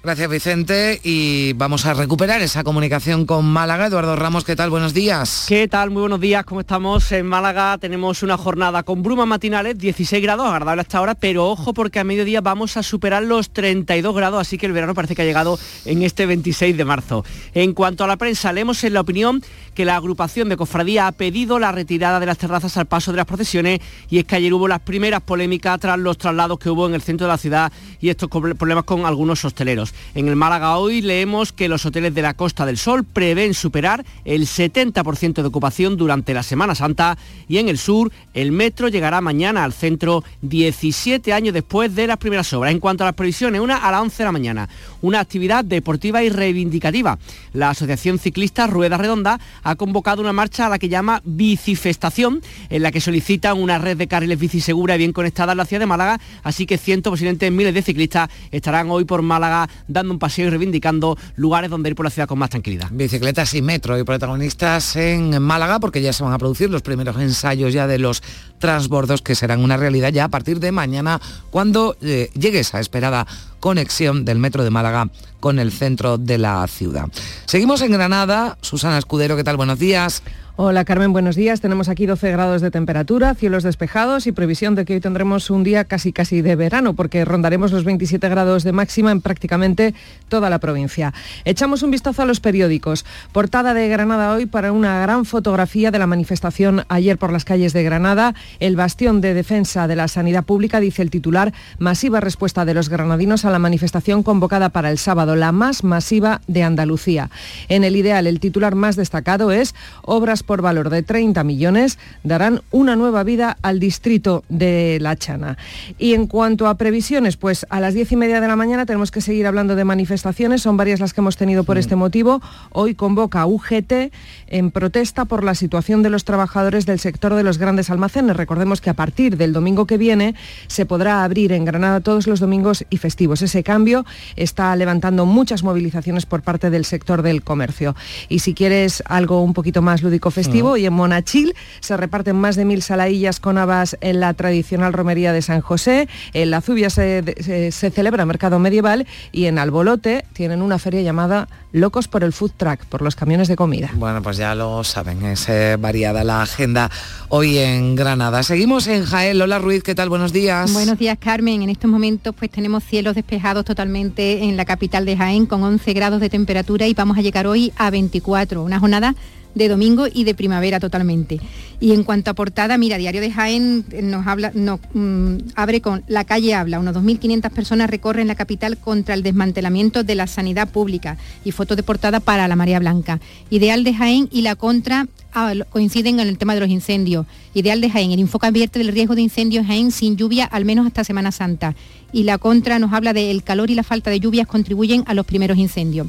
Gracias 0.06 0.30
Vicente 0.30 1.00
y 1.02 1.52
vamos 1.54 1.84
a 1.84 1.92
recuperar 1.92 2.40
esa 2.40 2.62
comunicación 2.62 3.26
con 3.26 3.44
Málaga. 3.44 3.86
Eduardo 3.86 4.14
Ramos, 4.14 4.44
¿qué 4.44 4.54
tal? 4.54 4.70
Buenos 4.70 4.94
días. 4.94 5.46
¿Qué 5.48 5.66
tal? 5.66 5.90
Muy 5.90 5.98
buenos 5.98 6.20
días, 6.20 6.44
¿cómo 6.44 6.60
estamos? 6.60 7.10
En 7.10 7.26
Málaga 7.26 7.76
tenemos 7.78 8.22
una 8.22 8.38
jornada 8.38 8.84
con 8.84 9.02
brumas 9.02 9.26
matinales, 9.26 9.76
16 9.76 10.22
grados, 10.22 10.46
agradable 10.46 10.82
hasta 10.82 10.98
ahora, 10.98 11.16
pero 11.16 11.48
ojo 11.48 11.74
porque 11.74 11.98
a 11.98 12.04
mediodía 12.04 12.40
vamos 12.40 12.76
a 12.76 12.84
superar 12.84 13.24
los 13.24 13.50
32 13.50 14.14
grados, 14.14 14.42
así 14.42 14.58
que 14.58 14.66
el 14.66 14.72
verano 14.72 14.94
parece 14.94 15.16
que 15.16 15.22
ha 15.22 15.24
llegado 15.24 15.58
en 15.84 16.04
este 16.04 16.24
26 16.24 16.76
de 16.76 16.84
marzo. 16.84 17.24
En 17.52 17.72
cuanto 17.72 18.04
a 18.04 18.06
la 18.06 18.16
prensa, 18.16 18.52
leemos 18.52 18.84
en 18.84 18.94
la 18.94 19.00
opinión 19.00 19.42
que 19.76 19.84
la 19.84 19.96
agrupación 19.96 20.48
de 20.48 20.56
cofradía 20.56 21.06
ha 21.06 21.12
pedido 21.12 21.58
la 21.58 21.70
retirada 21.70 22.18
de 22.18 22.24
las 22.24 22.38
terrazas 22.38 22.78
al 22.78 22.86
paso 22.86 23.12
de 23.12 23.18
las 23.18 23.26
procesiones 23.26 23.80
y 24.08 24.18
es 24.18 24.24
que 24.24 24.36
ayer 24.36 24.52
hubo 24.54 24.66
las 24.66 24.80
primeras 24.80 25.20
polémicas 25.20 25.78
tras 25.78 25.98
los 25.98 26.16
traslados 26.16 26.58
que 26.58 26.70
hubo 26.70 26.86
en 26.86 26.94
el 26.94 27.02
centro 27.02 27.26
de 27.26 27.32
la 27.34 27.38
ciudad 27.38 27.70
y 28.00 28.08
estos 28.08 28.30
problemas 28.30 28.84
con 28.84 29.04
algunos 29.04 29.44
hosteleros. 29.44 29.92
En 30.14 30.28
el 30.28 30.34
Málaga 30.34 30.78
hoy 30.78 31.02
leemos 31.02 31.52
que 31.52 31.68
los 31.68 31.84
hoteles 31.84 32.14
de 32.14 32.22
la 32.22 32.32
Costa 32.32 32.64
del 32.64 32.78
Sol 32.78 33.04
prevén 33.04 33.52
superar 33.52 34.02
el 34.24 34.46
70% 34.46 35.34
de 35.34 35.46
ocupación 35.46 35.98
durante 35.98 36.32
la 36.32 36.42
Semana 36.42 36.74
Santa 36.74 37.18
y 37.46 37.58
en 37.58 37.68
el 37.68 37.76
sur 37.76 38.10
el 38.32 38.52
metro 38.52 38.88
llegará 38.88 39.20
mañana 39.20 39.62
al 39.62 39.74
centro 39.74 40.24
17 40.40 41.34
años 41.34 41.52
después 41.52 41.94
de 41.94 42.06
las 42.06 42.16
primeras 42.16 42.50
obras. 42.54 42.72
En 42.72 42.80
cuanto 42.80 43.04
a 43.04 43.08
las 43.08 43.14
previsiones, 43.14 43.60
una 43.60 43.76
a 43.76 43.90
las 43.92 44.00
11 44.00 44.16
de 44.16 44.24
la 44.24 44.32
mañana, 44.32 44.68
una 45.02 45.20
actividad 45.20 45.66
deportiva 45.66 46.22
y 46.22 46.30
reivindicativa. 46.30 47.18
La 47.52 47.70
Asociación 47.70 48.18
Ciclista 48.18 48.66
Rueda 48.66 48.96
Redonda 48.96 49.38
ha 49.66 49.74
convocado 49.74 50.22
una 50.22 50.32
marcha 50.32 50.66
a 50.66 50.68
la 50.68 50.78
que 50.78 50.88
llama 50.88 51.20
Bicifestación, 51.24 52.40
en 52.70 52.82
la 52.82 52.92
que 52.92 53.00
solicitan 53.00 53.60
una 53.60 53.78
red 53.78 53.96
de 53.96 54.06
carriles 54.06 54.38
bici 54.38 54.60
segura 54.60 54.94
y 54.94 54.98
bien 54.98 55.12
conectada 55.12 55.52
en 55.52 55.58
la 55.58 55.64
ciudad 55.64 55.80
de 55.80 55.86
Málaga, 55.86 56.20
así 56.44 56.66
que 56.66 56.78
cientos, 56.78 57.10
posiblemente 57.10 57.50
miles 57.50 57.74
de 57.74 57.82
ciclistas 57.82 58.30
estarán 58.52 58.90
hoy 58.90 59.04
por 59.04 59.22
Málaga 59.22 59.68
dando 59.88 60.12
un 60.12 60.20
paseo 60.20 60.46
y 60.46 60.50
reivindicando 60.50 61.18
lugares 61.34 61.68
donde 61.68 61.90
ir 61.90 61.96
por 61.96 62.06
la 62.06 62.10
ciudad 62.10 62.28
con 62.28 62.38
más 62.38 62.50
tranquilidad. 62.50 62.90
Bicicletas 62.92 63.54
y 63.54 63.62
metro 63.62 63.98
y 63.98 64.04
protagonistas 64.04 64.94
en 64.94 65.42
Málaga 65.42 65.80
porque 65.80 66.00
ya 66.00 66.12
se 66.12 66.22
van 66.22 66.32
a 66.32 66.38
producir 66.38 66.70
los 66.70 66.82
primeros 66.82 67.16
ensayos 67.16 67.72
ya 67.72 67.88
de 67.88 67.98
los 67.98 68.22
transbordos 68.58 69.22
que 69.22 69.34
serán 69.34 69.62
una 69.62 69.76
realidad 69.76 70.10
ya 70.12 70.24
a 70.24 70.28
partir 70.28 70.60
de 70.60 70.72
mañana 70.72 71.20
cuando 71.50 71.96
eh, 72.00 72.30
llegue 72.34 72.60
esa 72.60 72.80
esperada 72.80 73.26
conexión 73.60 74.24
del 74.24 74.38
metro 74.38 74.64
de 74.64 74.70
Málaga 74.70 75.08
con 75.40 75.58
el 75.58 75.72
centro 75.72 76.18
de 76.18 76.38
la 76.38 76.66
ciudad. 76.66 77.08
Seguimos 77.46 77.82
en 77.82 77.92
Granada. 77.92 78.58
Susana 78.60 78.98
Escudero, 78.98 79.36
¿qué 79.36 79.44
tal? 79.44 79.56
Buenos 79.56 79.78
días. 79.78 80.22
Hola 80.58 80.86
Carmen, 80.86 81.12
buenos 81.12 81.36
días. 81.36 81.60
Tenemos 81.60 81.90
aquí 81.90 82.06
12 82.06 82.30
grados 82.32 82.62
de 82.62 82.70
temperatura, 82.70 83.34
cielos 83.34 83.62
despejados 83.62 84.26
y 84.26 84.32
previsión 84.32 84.74
de 84.74 84.86
que 84.86 84.94
hoy 84.94 85.00
tendremos 85.00 85.50
un 85.50 85.62
día 85.64 85.84
casi 85.84 86.14
casi 86.14 86.40
de 86.40 86.56
verano 86.56 86.94
porque 86.94 87.26
rondaremos 87.26 87.72
los 87.72 87.84
27 87.84 88.26
grados 88.30 88.64
de 88.64 88.72
máxima 88.72 89.12
en 89.12 89.20
prácticamente 89.20 89.94
toda 90.30 90.48
la 90.48 90.58
provincia. 90.58 91.12
Echamos 91.44 91.82
un 91.82 91.90
vistazo 91.90 92.22
a 92.22 92.24
los 92.24 92.40
periódicos. 92.40 93.04
Portada 93.32 93.74
de 93.74 93.86
Granada 93.88 94.32
hoy 94.32 94.46
para 94.46 94.72
una 94.72 94.98
gran 94.98 95.26
fotografía 95.26 95.90
de 95.90 95.98
la 95.98 96.06
manifestación 96.06 96.86
ayer 96.88 97.18
por 97.18 97.34
las 97.34 97.44
calles 97.44 97.74
de 97.74 97.82
Granada. 97.82 98.34
El 98.58 98.76
bastión 98.76 99.20
de 99.20 99.34
defensa 99.34 99.86
de 99.86 99.96
la 99.96 100.08
sanidad 100.08 100.44
pública, 100.44 100.80
dice 100.80 101.02
el 101.02 101.10
titular, 101.10 101.52
masiva 101.78 102.20
respuesta 102.20 102.64
de 102.64 102.72
los 102.72 102.88
granadinos 102.88 103.44
a 103.44 103.50
la 103.50 103.58
manifestación 103.58 104.22
convocada 104.22 104.70
para 104.70 104.90
el 104.90 104.96
sábado, 104.96 105.36
la 105.36 105.52
más 105.52 105.84
masiva 105.84 106.40
de 106.46 106.62
Andalucía. 106.62 107.28
En 107.68 107.84
el 107.84 107.94
ideal, 107.94 108.26
el 108.26 108.40
titular 108.40 108.74
más 108.74 108.96
destacado 108.96 109.52
es 109.52 109.74
obras 110.00 110.45
por 110.46 110.62
valor 110.62 110.90
de 110.90 111.02
30 111.02 111.44
millones 111.44 111.98
darán 112.22 112.62
una 112.70 112.96
nueva 112.96 113.22
vida 113.24 113.58
al 113.62 113.80
distrito 113.80 114.44
de 114.48 114.98
La 115.00 115.16
Chana. 115.16 115.58
Y 115.98 116.14
en 116.14 116.26
cuanto 116.26 116.68
a 116.68 116.76
previsiones, 116.76 117.36
pues 117.36 117.66
a 117.68 117.80
las 117.80 117.94
diez 117.94 118.10
y 118.12 118.16
media 118.16 118.40
de 118.40 118.48
la 118.48 118.56
mañana 118.56 118.86
tenemos 118.86 119.10
que 119.10 119.20
seguir 119.20 119.46
hablando 119.46 119.76
de 119.76 119.84
manifestaciones, 119.84 120.62
son 120.62 120.76
varias 120.76 121.00
las 121.00 121.12
que 121.12 121.20
hemos 121.20 121.36
tenido 121.36 121.64
por 121.64 121.78
este 121.78 121.96
motivo. 121.96 122.40
Hoy 122.72 122.94
convoca 122.94 123.46
UGT 123.46 124.12
en 124.48 124.70
protesta 124.70 125.24
por 125.24 125.44
la 125.44 125.54
situación 125.54 126.02
de 126.02 126.10
los 126.10 126.24
trabajadores 126.24 126.86
del 126.86 127.00
sector 127.00 127.34
de 127.34 127.42
los 127.42 127.58
grandes 127.58 127.90
almacenes. 127.90 128.36
Recordemos 128.36 128.80
que 128.80 128.90
a 128.90 128.94
partir 128.94 129.36
del 129.36 129.52
domingo 129.52 129.86
que 129.86 129.98
viene 129.98 130.34
se 130.68 130.86
podrá 130.86 131.24
abrir 131.24 131.52
en 131.52 131.64
Granada 131.64 132.00
todos 132.00 132.26
los 132.26 132.40
domingos 132.40 132.84
y 132.90 132.98
festivos. 132.98 133.42
Ese 133.42 133.62
cambio 133.62 134.04
está 134.36 134.74
levantando 134.76 135.26
muchas 135.26 135.62
movilizaciones 135.62 136.26
por 136.26 136.42
parte 136.42 136.70
del 136.70 136.84
sector 136.84 137.22
del 137.22 137.42
comercio. 137.42 137.96
Y 138.28 138.40
si 138.40 138.54
quieres 138.54 139.02
algo 139.06 139.42
un 139.42 139.52
poquito 139.52 139.82
más 139.82 140.02
lúdico 140.02 140.30
festivo, 140.36 140.76
y 140.76 140.86
en 140.86 140.92
Monachil 140.92 141.54
se 141.80 141.96
reparten 141.96 142.36
más 142.36 142.54
de 142.54 142.64
mil 142.64 142.80
salaillas 142.82 143.40
con 143.40 143.58
habas 143.58 143.96
en 144.00 144.20
la 144.20 144.32
tradicional 144.34 144.92
romería 144.92 145.32
de 145.32 145.42
San 145.42 145.60
José. 145.60 146.08
En 146.32 146.50
la 146.52 146.60
Zubia 146.60 146.90
se, 146.90 147.24
se- 147.40 147.72
se 147.72 147.90
celebra 147.90 148.24
mercado 148.24 148.58
medieval 148.60 149.06
y 149.32 149.46
en 149.46 149.58
Albolote 149.58 150.24
tienen 150.32 150.62
una 150.62 150.78
feria 150.78 151.02
llamada 151.02 151.48
Locos 151.72 152.06
por 152.08 152.22
el 152.22 152.32
Food 152.32 152.52
Truck, 152.56 152.84
por 152.86 153.02
los 153.02 153.16
camiones 153.16 153.48
de 153.48 153.56
comida. 153.56 153.90
Bueno, 153.94 154.22
pues 154.22 154.36
ya 154.36 154.54
lo 154.54 154.84
saben, 154.84 155.24
es 155.26 155.48
eh, 155.48 155.76
variada 155.78 156.22
la 156.24 156.42
agenda 156.42 156.90
hoy 157.28 157.58
en 157.58 157.96
Granada. 157.96 158.42
Seguimos 158.42 158.86
en 158.86 159.04
Jaén. 159.04 159.38
Lola 159.38 159.58
Ruiz, 159.58 159.82
¿qué 159.82 159.94
tal? 159.94 160.08
Buenos 160.08 160.32
días. 160.32 160.72
Buenos 160.72 160.98
días, 160.98 161.18
Carmen. 161.18 161.62
En 161.62 161.70
estos 161.70 161.90
momentos 161.90 162.34
pues 162.38 162.50
tenemos 162.50 162.84
cielos 162.84 163.14
despejados 163.14 163.64
totalmente 163.64 164.44
en 164.44 164.56
la 164.56 164.64
capital 164.64 165.04
de 165.04 165.16
Jaén 165.16 165.46
con 165.46 165.62
11 165.62 165.92
grados 165.92 166.20
de 166.20 166.28
temperatura 166.30 166.86
y 166.86 166.94
vamos 166.94 167.18
a 167.18 167.22
llegar 167.22 167.46
hoy 167.46 167.72
a 167.76 167.90
24, 167.90 168.62
una 168.62 168.78
jornada 168.78 169.14
de 169.56 169.68
domingo 169.68 170.06
y 170.12 170.24
de 170.24 170.34
primavera 170.34 170.78
totalmente. 170.78 171.40
Y 171.80 171.92
en 171.92 172.04
cuanto 172.04 172.30
a 172.30 172.34
portada, 172.34 172.78
mira, 172.78 172.98
Diario 172.98 173.20
de 173.20 173.32
Jaén 173.32 173.84
nos 174.02 174.26
habla, 174.26 174.52
nos, 174.54 174.80
mm, 174.92 175.36
abre 175.54 175.80
con 175.80 176.04
La 176.08 176.24
calle 176.24 176.54
habla. 176.54 176.78
Unos 176.78 176.94
2.500 176.94 177.50
personas 177.50 177.90
recorren 177.90 178.28
la 178.28 178.34
capital 178.34 178.76
contra 178.76 179.14
el 179.14 179.22
desmantelamiento 179.22 180.04
de 180.04 180.14
la 180.14 180.26
sanidad 180.26 180.68
pública 180.68 181.16
y 181.44 181.52
foto 181.52 181.74
de 181.74 181.82
portada 181.82 182.20
para 182.20 182.48
la 182.48 182.56
María 182.56 182.78
Blanca. 182.78 183.18
Ideal 183.50 183.82
de 183.82 183.94
Jaén 183.94 184.28
y 184.30 184.42
la 184.42 184.56
contra 184.56 185.08
ah, 185.32 185.54
coinciden 185.70 186.20
en 186.20 186.28
el 186.28 186.38
tema 186.38 186.54
de 186.54 186.60
los 186.60 186.68
incendios. 186.68 187.26
Ideal 187.54 187.80
de 187.80 187.90
Jaén, 187.90 188.12
el 188.12 188.20
enfoque 188.20 188.46
advierte 188.46 188.78
del 188.78 188.88
riesgo 188.88 189.14
de 189.14 189.22
incendios 189.22 189.62
en 189.62 189.68
Jaén 189.68 189.90
sin 189.90 190.16
lluvia 190.16 190.44
al 190.44 190.66
menos 190.66 190.86
hasta 190.86 191.02
Semana 191.02 191.32
Santa. 191.32 191.74
Y 192.12 192.24
la 192.24 192.36
contra 192.36 192.78
nos 192.78 192.92
habla 192.92 193.14
de 193.14 193.30
el 193.30 193.42
calor 193.42 193.70
y 193.70 193.74
la 193.74 193.82
falta 193.82 194.10
de 194.10 194.20
lluvias 194.20 194.46
contribuyen 194.46 195.02
a 195.06 195.14
los 195.14 195.24
primeros 195.24 195.56
incendios. 195.56 196.08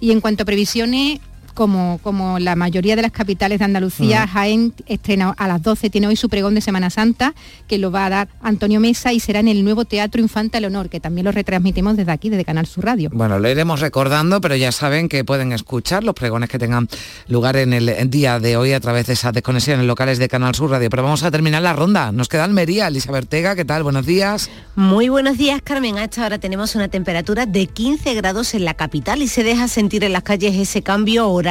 Y 0.00 0.10
en 0.10 0.20
cuanto 0.20 0.42
a 0.42 0.46
previsiones, 0.46 1.20
como, 1.58 1.98
como 2.04 2.38
la 2.38 2.54
mayoría 2.54 2.94
de 2.94 3.02
las 3.02 3.10
capitales 3.10 3.58
de 3.58 3.64
Andalucía, 3.64 4.28
Jaén 4.28 4.72
estrena 4.86 5.34
a 5.36 5.48
las 5.48 5.60
12, 5.60 5.90
tiene 5.90 6.06
hoy 6.06 6.14
su 6.14 6.28
pregón 6.28 6.54
de 6.54 6.60
Semana 6.60 6.88
Santa, 6.88 7.34
que 7.66 7.78
lo 7.78 7.90
va 7.90 8.06
a 8.06 8.10
dar 8.10 8.28
Antonio 8.42 8.78
Mesa 8.78 9.12
y 9.12 9.18
será 9.18 9.40
en 9.40 9.48
el 9.48 9.64
nuevo 9.64 9.84
Teatro 9.84 10.20
Infanta 10.20 10.60
Leonor, 10.60 10.88
que 10.88 11.00
también 11.00 11.24
lo 11.24 11.32
retransmitimos 11.32 11.96
desde 11.96 12.12
aquí, 12.12 12.30
desde 12.30 12.44
Canal 12.44 12.68
Sur 12.68 12.84
Radio. 12.84 13.10
Bueno, 13.12 13.40
lo 13.40 13.50
iremos 13.50 13.80
recordando, 13.80 14.40
pero 14.40 14.54
ya 14.54 14.70
saben 14.70 15.08
que 15.08 15.24
pueden 15.24 15.50
escuchar 15.50 16.04
los 16.04 16.14
pregones 16.14 16.48
que 16.48 16.60
tengan 16.60 16.88
lugar 17.26 17.56
en 17.56 17.72
el 17.72 18.08
día 18.08 18.38
de 18.38 18.56
hoy 18.56 18.72
a 18.72 18.78
través 18.78 19.08
de 19.08 19.14
esas 19.14 19.32
desconexiones 19.32 19.84
locales 19.84 20.18
de 20.18 20.28
Canal 20.28 20.54
Sur 20.54 20.70
Radio. 20.70 20.88
Pero 20.90 21.02
vamos 21.02 21.24
a 21.24 21.32
terminar 21.32 21.62
la 21.62 21.72
ronda. 21.72 22.12
Nos 22.12 22.28
queda 22.28 22.44
Almería, 22.44 22.86
Elisa 22.86 23.10
Bertega, 23.10 23.56
¿qué 23.56 23.64
tal? 23.64 23.82
Buenos 23.82 24.06
días. 24.06 24.48
Muy 24.76 25.08
buenos 25.08 25.36
días, 25.36 25.60
Carmen. 25.60 25.98
A 25.98 26.04
esta 26.04 26.24
hora 26.24 26.38
tenemos 26.38 26.76
una 26.76 26.86
temperatura 26.86 27.46
de 27.46 27.66
15 27.66 28.14
grados 28.14 28.54
en 28.54 28.64
la 28.64 28.74
capital 28.74 29.22
y 29.22 29.26
se 29.26 29.42
deja 29.42 29.66
sentir 29.66 30.04
en 30.04 30.12
las 30.12 30.22
calles 30.22 30.54
ese 30.54 30.82
cambio 30.82 31.28
horario. 31.28 31.47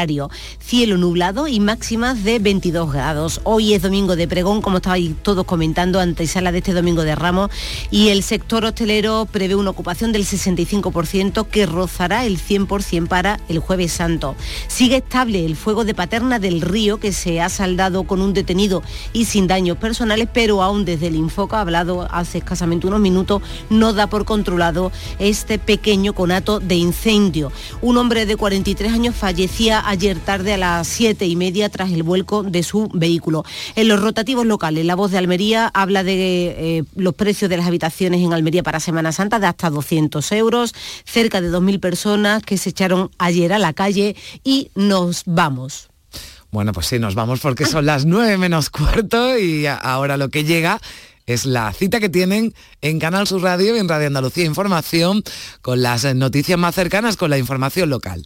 Cielo 0.60 0.96
nublado 0.98 1.48
y 1.48 1.60
máximas 1.60 2.24
de 2.24 2.38
22 2.38 2.94
grados. 2.94 3.42
Hoy 3.46 3.74
es 3.74 3.82
domingo 3.82 4.16
de 4.16 4.28
pregón, 4.28 4.62
como 4.62 4.78
estabais 4.78 5.16
todos 5.24 5.44
comentando, 5.46 6.00
antesala 6.00 6.52
de 6.52 6.60
este 6.60 6.74
domingo 6.74 7.04
de 7.04 7.16
Ramos, 7.16 7.50
y 7.90 8.10
el 8.10 8.22
sector 8.22 8.64
hostelero 8.64 9.28
prevé 9.32 9.56
una 9.56 9.72
ocupación 9.72 10.12
del 10.12 10.24
65% 10.24 11.48
que 11.48 11.66
rozará 11.66 12.26
el 12.26 12.38
100% 12.38 13.08
para 13.08 13.40
el 13.50 13.58
jueves 13.58 13.92
santo. 13.92 14.36
Sigue 14.68 14.98
estable 14.98 15.44
el 15.44 15.56
fuego 15.56 15.84
de 15.84 15.96
Paterna 15.96 16.38
del 16.38 16.62
Río 16.62 17.00
que 17.00 17.12
se 17.12 17.42
ha 17.42 17.50
saldado 17.50 18.04
con 18.04 18.22
un 18.22 18.36
detenido 18.36 18.84
y 19.14 19.26
sin 19.26 19.48
daños 19.48 19.78
personales, 19.78 20.28
pero 20.32 20.62
aún 20.62 20.86
desde 20.86 21.08
el 21.08 21.16
Infoca, 21.16 21.60
hablado 21.60 22.08
hace 22.12 22.38
escasamente 22.38 22.86
unos 22.86 23.00
minutos, 23.00 23.42
no 23.72 23.94
da 23.94 24.06
por 24.06 24.26
controlado 24.26 24.92
este 25.18 25.58
pequeño 25.58 26.14
conato 26.14 26.60
de 26.60 26.76
incendio. 26.76 27.52
Un 27.82 27.98
hombre 27.98 28.28
de 28.28 28.36
43 28.36 28.94
años 28.94 29.16
fallecía 29.16 29.87
ayer 29.88 30.20
tarde 30.20 30.54
a 30.54 30.58
las 30.58 30.88
7 30.88 31.26
y 31.26 31.36
media 31.36 31.70
tras 31.70 31.92
el 31.92 32.04
vuelco 32.04 32.44
de 32.44 32.62
su 32.62 32.90
vehículo. 32.94 33.46
En 33.76 33.88
los 33.88 34.02
rotativos 34.02 34.46
locales, 34.46 34.86
la 34.86 34.96
voz 34.96 35.12
de 35.12 35.18
Almería 35.18 35.72
habla 35.74 36.04
de 36.04 36.78
eh, 36.78 36.84
los 36.96 37.14
precios 37.16 37.50
de 37.50 37.58
las 37.58 37.66
habitaciones 37.66 38.22
en 38.22 38.34
Almería 38.34 38.64
para 38.64 38.80
Semana 38.80 39.12
Santa 39.12 39.40
de 39.40 39.48
hasta 39.48 39.70
200 39.70 40.32
euros, 40.34 40.76
cerca 41.06 41.42
de 41.42 41.50
2.000 41.50 41.80
personas 41.80 42.44
que 42.44 42.58
se 42.58 42.70
echaron 42.70 43.10
ayer 43.18 43.54
a 43.54 43.60
la 43.60 43.74
calle 43.74 44.16
y 44.44 44.72
nos 44.76 45.24
vamos. 45.26 45.90
Bueno, 46.52 46.74
pues 46.74 46.88
sí, 46.88 47.00
nos 47.00 47.16
vamos 47.16 47.40
porque 47.40 47.66
son 47.66 47.86
las 47.86 48.06
9 48.06 48.38
menos 48.38 48.70
cuarto 48.70 49.38
y 49.38 49.66
ahora 49.68 50.18
lo 50.18 50.30
que 50.30 50.44
llega 50.44 50.82
es 51.26 51.46
la 51.46 51.72
cita 51.74 52.00
que 52.00 52.10
tienen 52.10 52.54
en 52.82 53.00
Canal 53.00 53.28
Sur 53.28 53.42
Radio 53.42 53.76
y 53.76 53.80
en 53.80 53.90
Radio 53.90 54.08
Andalucía 54.08 54.46
Información 54.46 55.24
con 55.62 55.82
las 55.82 56.04
noticias 56.16 56.58
más 56.58 56.76
cercanas, 56.76 57.18
con 57.18 57.30
la 57.30 57.38
información 57.38 57.90
local. 57.90 58.26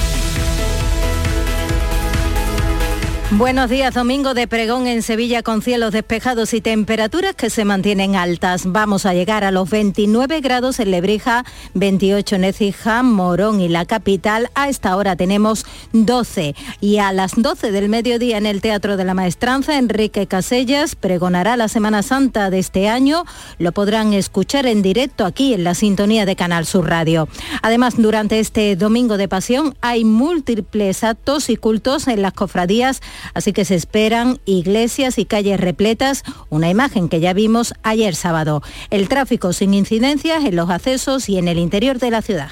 Buenos 3.37 3.69
días, 3.69 3.93
domingo 3.93 4.33
de 4.33 4.45
pregón 4.45 4.87
en 4.87 5.01
Sevilla 5.01 5.41
con 5.41 5.61
cielos 5.61 5.93
despejados 5.93 6.53
y 6.53 6.59
temperaturas 6.59 7.33
que 7.33 7.49
se 7.49 7.63
mantienen 7.63 8.17
altas. 8.17 8.63
Vamos 8.65 9.05
a 9.05 9.13
llegar 9.13 9.45
a 9.45 9.51
los 9.51 9.69
29 9.69 10.41
grados 10.41 10.81
en 10.81 10.91
Lebrija, 10.91 11.45
28 11.73 12.35
en 12.35 12.43
Écija, 12.43 13.03
Morón 13.03 13.61
y 13.61 13.69
la 13.69 13.85
capital. 13.85 14.49
A 14.53 14.67
esta 14.67 14.97
hora 14.97 15.15
tenemos 15.15 15.65
12 15.93 16.55
y 16.81 16.97
a 16.97 17.13
las 17.13 17.31
12 17.37 17.71
del 17.71 17.87
mediodía 17.87 18.37
en 18.37 18.45
el 18.45 18.59
Teatro 18.59 18.97
de 18.97 19.05
la 19.05 19.13
Maestranza, 19.13 19.77
Enrique 19.77 20.27
Casellas 20.27 20.95
pregonará 20.95 21.55
la 21.55 21.69
Semana 21.69 22.03
Santa 22.03 22.49
de 22.49 22.59
este 22.59 22.89
año. 22.89 23.23
Lo 23.59 23.71
podrán 23.71 24.11
escuchar 24.11 24.65
en 24.65 24.81
directo 24.81 25.23
aquí 25.25 25.53
en 25.53 25.63
la 25.63 25.73
sintonía 25.73 26.25
de 26.25 26.35
Canal 26.35 26.65
Sur 26.65 26.89
Radio. 26.89 27.29
Además, 27.61 27.93
durante 27.97 28.41
este 28.41 28.75
domingo 28.75 29.15
de 29.15 29.29
pasión 29.29 29.73
hay 29.79 30.03
múltiples 30.03 31.05
actos 31.05 31.49
y 31.49 31.55
cultos 31.55 32.09
en 32.09 32.21
las 32.21 32.33
cofradías 32.33 33.01
Así 33.33 33.53
que 33.53 33.65
se 33.65 33.75
esperan 33.75 34.39
iglesias 34.45 35.17
y 35.17 35.25
calles 35.25 35.59
repletas, 35.59 36.23
una 36.49 36.69
imagen 36.69 37.09
que 37.09 37.19
ya 37.19 37.33
vimos 37.33 37.73
ayer 37.83 38.15
sábado. 38.15 38.61
El 38.89 39.07
tráfico 39.07 39.53
sin 39.53 39.73
incidencias 39.73 40.43
en 40.45 40.55
los 40.55 40.69
accesos 40.69 41.29
y 41.29 41.37
en 41.37 41.47
el 41.47 41.57
interior 41.57 41.99
de 41.99 42.11
la 42.11 42.21
ciudad. 42.21 42.51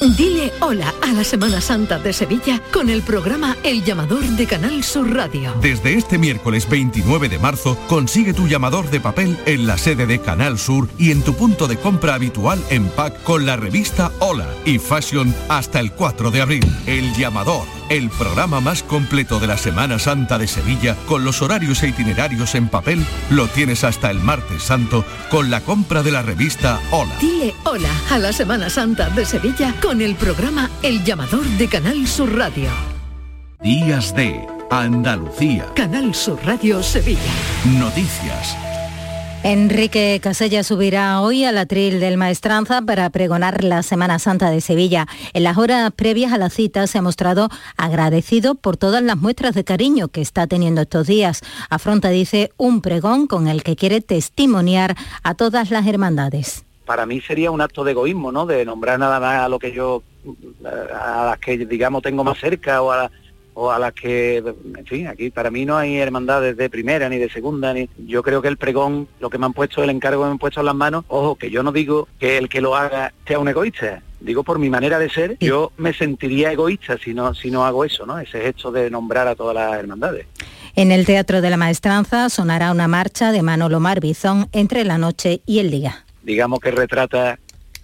Dile 0.00 0.52
hola 0.60 0.92
a 1.00 1.12
la 1.12 1.24
Semana 1.24 1.60
Santa 1.62 1.98
de 1.98 2.12
Sevilla 2.12 2.60
con 2.70 2.90
el 2.90 3.00
programa 3.00 3.56
El 3.62 3.82
Llamador 3.82 4.24
de 4.24 4.46
Canal 4.46 4.84
Sur 4.84 5.14
Radio. 5.14 5.54
Desde 5.62 5.94
este 5.94 6.18
miércoles 6.18 6.68
29 6.68 7.30
de 7.30 7.38
marzo, 7.38 7.78
consigue 7.88 8.34
tu 8.34 8.46
llamador 8.46 8.90
de 8.90 9.00
papel 9.00 9.38
en 9.46 9.66
la 9.66 9.78
sede 9.78 10.06
de 10.06 10.20
Canal 10.20 10.58
Sur 10.58 10.88
y 10.98 11.12
en 11.12 11.22
tu 11.22 11.34
punto 11.34 11.66
de 11.66 11.78
compra 11.78 12.14
habitual 12.14 12.62
en 12.68 12.88
pack 12.90 13.22
con 13.22 13.46
la 13.46 13.56
revista 13.56 14.12
Hola 14.18 14.46
y 14.66 14.78
Fashion 14.78 15.34
hasta 15.48 15.80
el 15.80 15.92
4 15.92 16.30
de 16.30 16.42
abril. 16.42 16.76
El 16.86 17.14
Llamador, 17.14 17.64
el 17.88 18.10
programa 18.10 18.60
más 18.60 18.82
completo 18.82 19.40
de 19.40 19.46
la 19.46 19.56
Semana 19.56 19.98
Santa 19.98 20.36
de 20.36 20.46
Sevilla 20.46 20.94
con 21.06 21.24
los 21.24 21.40
horarios 21.40 21.82
e 21.82 21.88
itinerarios 21.88 22.54
en 22.54 22.68
papel, 22.68 23.04
lo 23.30 23.48
tienes 23.48 23.82
hasta 23.82 24.10
el 24.10 24.20
martes 24.20 24.62
santo 24.62 25.06
con 25.30 25.50
la 25.50 25.62
compra 25.62 26.02
de 26.02 26.12
la 26.12 26.20
revista 26.20 26.80
Hola. 26.90 27.14
Dile 27.18 27.54
hola 27.64 27.90
a 28.10 28.18
la 28.18 28.34
Semana 28.34 28.68
Santa 28.68 29.08
de 29.08 29.24
Sevilla 29.24 29.74
con 29.80 29.85
el 29.92 30.16
programa 30.16 30.68
El 30.82 31.04
Llamador 31.04 31.44
de 31.44 31.68
Canal 31.68 32.08
Sur 32.08 32.36
Radio. 32.36 32.68
Días 33.62 34.14
de 34.16 34.44
Andalucía. 34.68 35.66
Canal 35.76 36.12
Sur 36.12 36.40
Radio 36.44 36.82
Sevilla. 36.82 37.20
Noticias. 37.78 38.56
Enrique 39.44 40.18
Casella 40.20 40.64
subirá 40.64 41.20
hoy 41.20 41.44
al 41.44 41.56
atril 41.56 42.00
del 42.00 42.16
Maestranza 42.16 42.82
para 42.82 43.08
pregonar 43.10 43.62
la 43.62 43.84
Semana 43.84 44.18
Santa 44.18 44.50
de 44.50 44.60
Sevilla. 44.60 45.06
En 45.32 45.44
las 45.44 45.56
horas 45.56 45.92
previas 45.94 46.32
a 46.32 46.38
la 46.38 46.50
cita 46.50 46.88
se 46.88 46.98
ha 46.98 47.02
mostrado 47.02 47.48
agradecido 47.76 48.56
por 48.56 48.76
todas 48.76 49.04
las 49.04 49.16
muestras 49.16 49.54
de 49.54 49.62
cariño 49.62 50.08
que 50.08 50.20
está 50.20 50.48
teniendo 50.48 50.80
estos 50.80 51.06
días. 51.06 51.42
Afronta, 51.70 52.08
dice, 52.08 52.50
un 52.56 52.80
pregón 52.80 53.28
con 53.28 53.46
el 53.46 53.62
que 53.62 53.76
quiere 53.76 54.00
testimoniar 54.00 54.96
a 55.22 55.34
todas 55.34 55.70
las 55.70 55.86
hermandades. 55.86 56.66
Para 56.86 57.04
mí 57.04 57.20
sería 57.20 57.50
un 57.50 57.60
acto 57.60 57.84
de 57.84 57.90
egoísmo, 57.90 58.32
¿no? 58.32 58.46
De 58.46 58.64
nombrar 58.64 58.98
nada 58.98 59.20
más 59.20 59.40
a 59.40 59.48
lo 59.50 59.58
que 59.58 59.72
yo, 59.72 60.02
a 60.64 61.26
las 61.26 61.38
que 61.38 61.58
digamos 61.58 62.02
tengo 62.02 62.24
más 62.24 62.38
cerca 62.38 62.80
o 62.80 62.90
a 62.92 63.10
o 63.58 63.70
a 63.70 63.78
las 63.78 63.94
que, 63.94 64.36
en 64.36 64.84
fin, 64.84 65.06
aquí 65.06 65.30
para 65.30 65.50
mí 65.50 65.64
no 65.64 65.78
hay 65.78 65.96
hermandades 65.96 66.58
de 66.58 66.68
primera 66.68 67.08
ni 67.08 67.16
de 67.16 67.30
segunda, 67.30 67.72
ni 67.72 67.88
yo 68.06 68.22
creo 68.22 68.42
que 68.42 68.48
el 68.48 68.58
pregón, 68.58 69.08
lo 69.18 69.30
que 69.30 69.38
me 69.38 69.46
han 69.46 69.54
puesto, 69.54 69.82
el 69.82 69.88
encargo 69.88 70.22
que 70.22 70.26
me 70.26 70.32
han 70.32 70.38
puesto 70.38 70.60
en 70.60 70.66
las 70.66 70.74
manos, 70.74 71.06
ojo, 71.08 71.36
que 71.36 71.50
yo 71.50 71.62
no 71.62 71.72
digo 71.72 72.06
que 72.20 72.36
el 72.36 72.50
que 72.50 72.60
lo 72.60 72.76
haga 72.76 73.14
sea 73.26 73.38
un 73.38 73.48
egoísta, 73.48 74.02
digo 74.20 74.44
por 74.44 74.58
mi 74.58 74.68
manera 74.68 74.98
de 74.98 75.08
ser, 75.08 75.38
yo 75.40 75.72
me 75.78 75.94
sentiría 75.94 76.52
egoísta 76.52 76.98
si 77.02 77.14
no, 77.14 77.32
si 77.32 77.50
no 77.50 77.64
hago 77.64 77.86
eso, 77.86 78.04
¿no? 78.04 78.18
Ese 78.18 78.42
gesto 78.42 78.70
de 78.70 78.90
nombrar 78.90 79.26
a 79.26 79.34
todas 79.34 79.54
las 79.54 79.72
hermandades. 79.78 80.26
En 80.74 80.92
el 80.92 81.06
Teatro 81.06 81.40
de 81.40 81.48
la 81.48 81.56
Maestranza 81.56 82.28
sonará 82.28 82.70
una 82.70 82.88
marcha 82.88 83.32
de 83.32 83.40
Manolo 83.40 83.80
Marbizón 83.80 84.50
entre 84.52 84.84
la 84.84 84.98
noche 84.98 85.40
y 85.46 85.60
el 85.60 85.70
día. 85.70 86.05
Digamos 86.26 86.58
que 86.58 86.72
retrata 86.72 87.38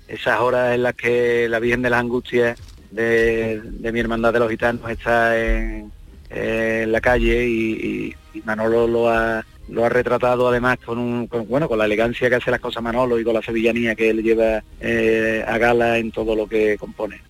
esas 0.09 0.41
horas 0.41 0.75
en 0.75 0.83
las 0.83 0.95
que 0.95 1.49
la 1.49 1.61
Virgen 1.61 1.81
de 1.81 1.91
las 1.91 2.01
Angustias 2.01 2.59
de, 2.91 3.63
mi 3.93 4.01
hermandad 4.01 4.33
de 4.33 4.41
los 4.41 4.51
gitanos 4.51 4.91
está 4.91 5.39
en, 5.41 5.93
la 6.29 7.01
calle 7.01 7.47
y, 7.47 8.17
Manolo 8.45 8.89
lo 8.89 9.09
ha, 9.09 9.47
lo 9.69 9.85
ha 9.85 9.89
retratado 9.89 10.49
además 10.49 10.79
con, 10.85 10.99
un, 10.99 11.29
bueno 11.47 11.69
con 11.69 11.79
la 11.79 11.85
elegancia 11.85 12.29
que 12.29 12.35
hace 12.35 12.51
las 12.51 12.59
cosas 12.59 12.83
Manolo 12.83 13.17
y 13.21 13.23
con 13.23 13.35
la 13.35 13.43
sevillanía 13.43 13.95
que 13.95 14.11
él 14.11 14.25
lleva 14.25 14.61
eh, 14.81 15.45
a 15.47 15.59
gala 15.59 15.99
en 15.99 16.11
todo 16.11 16.35
lo 16.35 16.49
que 16.49 16.77
compone. 16.77 17.21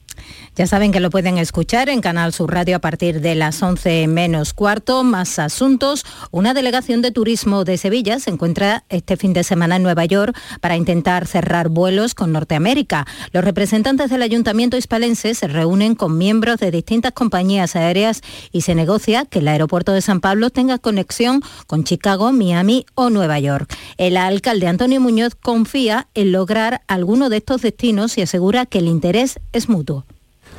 Ya 0.54 0.66
saben 0.66 0.92
que 0.92 1.00
lo 1.00 1.08
pueden 1.08 1.38
escuchar 1.38 1.88
en 1.88 2.02
Canal 2.02 2.34
Sur 2.34 2.52
Radio 2.52 2.76
a 2.76 2.80
partir 2.80 3.22
de 3.22 3.34
las 3.34 3.62
11 3.62 4.06
menos 4.06 4.52
cuarto. 4.52 5.02
Más 5.02 5.38
asuntos. 5.38 6.04
Una 6.30 6.52
delegación 6.52 7.00
de 7.00 7.10
turismo 7.10 7.64
de 7.64 7.78
Sevilla 7.78 8.20
se 8.20 8.28
encuentra 8.28 8.84
este 8.90 9.16
fin 9.16 9.32
de 9.32 9.44
semana 9.44 9.76
en 9.76 9.82
Nueva 9.82 10.04
York 10.04 10.38
para 10.60 10.76
intentar 10.76 11.26
cerrar 11.26 11.70
vuelos 11.70 12.14
con 12.14 12.32
Norteamérica. 12.32 13.06
Los 13.32 13.44
representantes 13.44 14.10
del 14.10 14.20
Ayuntamiento 14.20 14.76
hispalense 14.76 15.34
se 15.34 15.48
reúnen 15.48 15.94
con 15.94 16.18
miembros 16.18 16.58
de 16.58 16.70
distintas 16.70 17.12
compañías 17.12 17.74
aéreas 17.74 18.20
y 18.52 18.60
se 18.60 18.74
negocia 18.74 19.24
que 19.24 19.38
el 19.38 19.48
aeropuerto 19.48 19.92
de 19.92 20.02
San 20.02 20.20
Pablo 20.20 20.50
tenga 20.50 20.76
conexión 20.76 21.40
con 21.66 21.84
Chicago, 21.84 22.30
Miami 22.30 22.84
o 22.94 23.08
Nueva 23.08 23.38
York. 23.38 23.74
El 23.96 24.18
alcalde 24.18 24.66
Antonio 24.66 25.00
Muñoz 25.00 25.34
confía 25.34 26.08
en 26.12 26.30
lograr 26.30 26.82
alguno 26.88 27.30
de 27.30 27.38
estos 27.38 27.62
destinos 27.62 28.18
y 28.18 28.22
asegura 28.22 28.66
que 28.66 28.78
el 28.78 28.86
interés 28.86 29.40
es 29.52 29.70
mutuo 29.70 30.04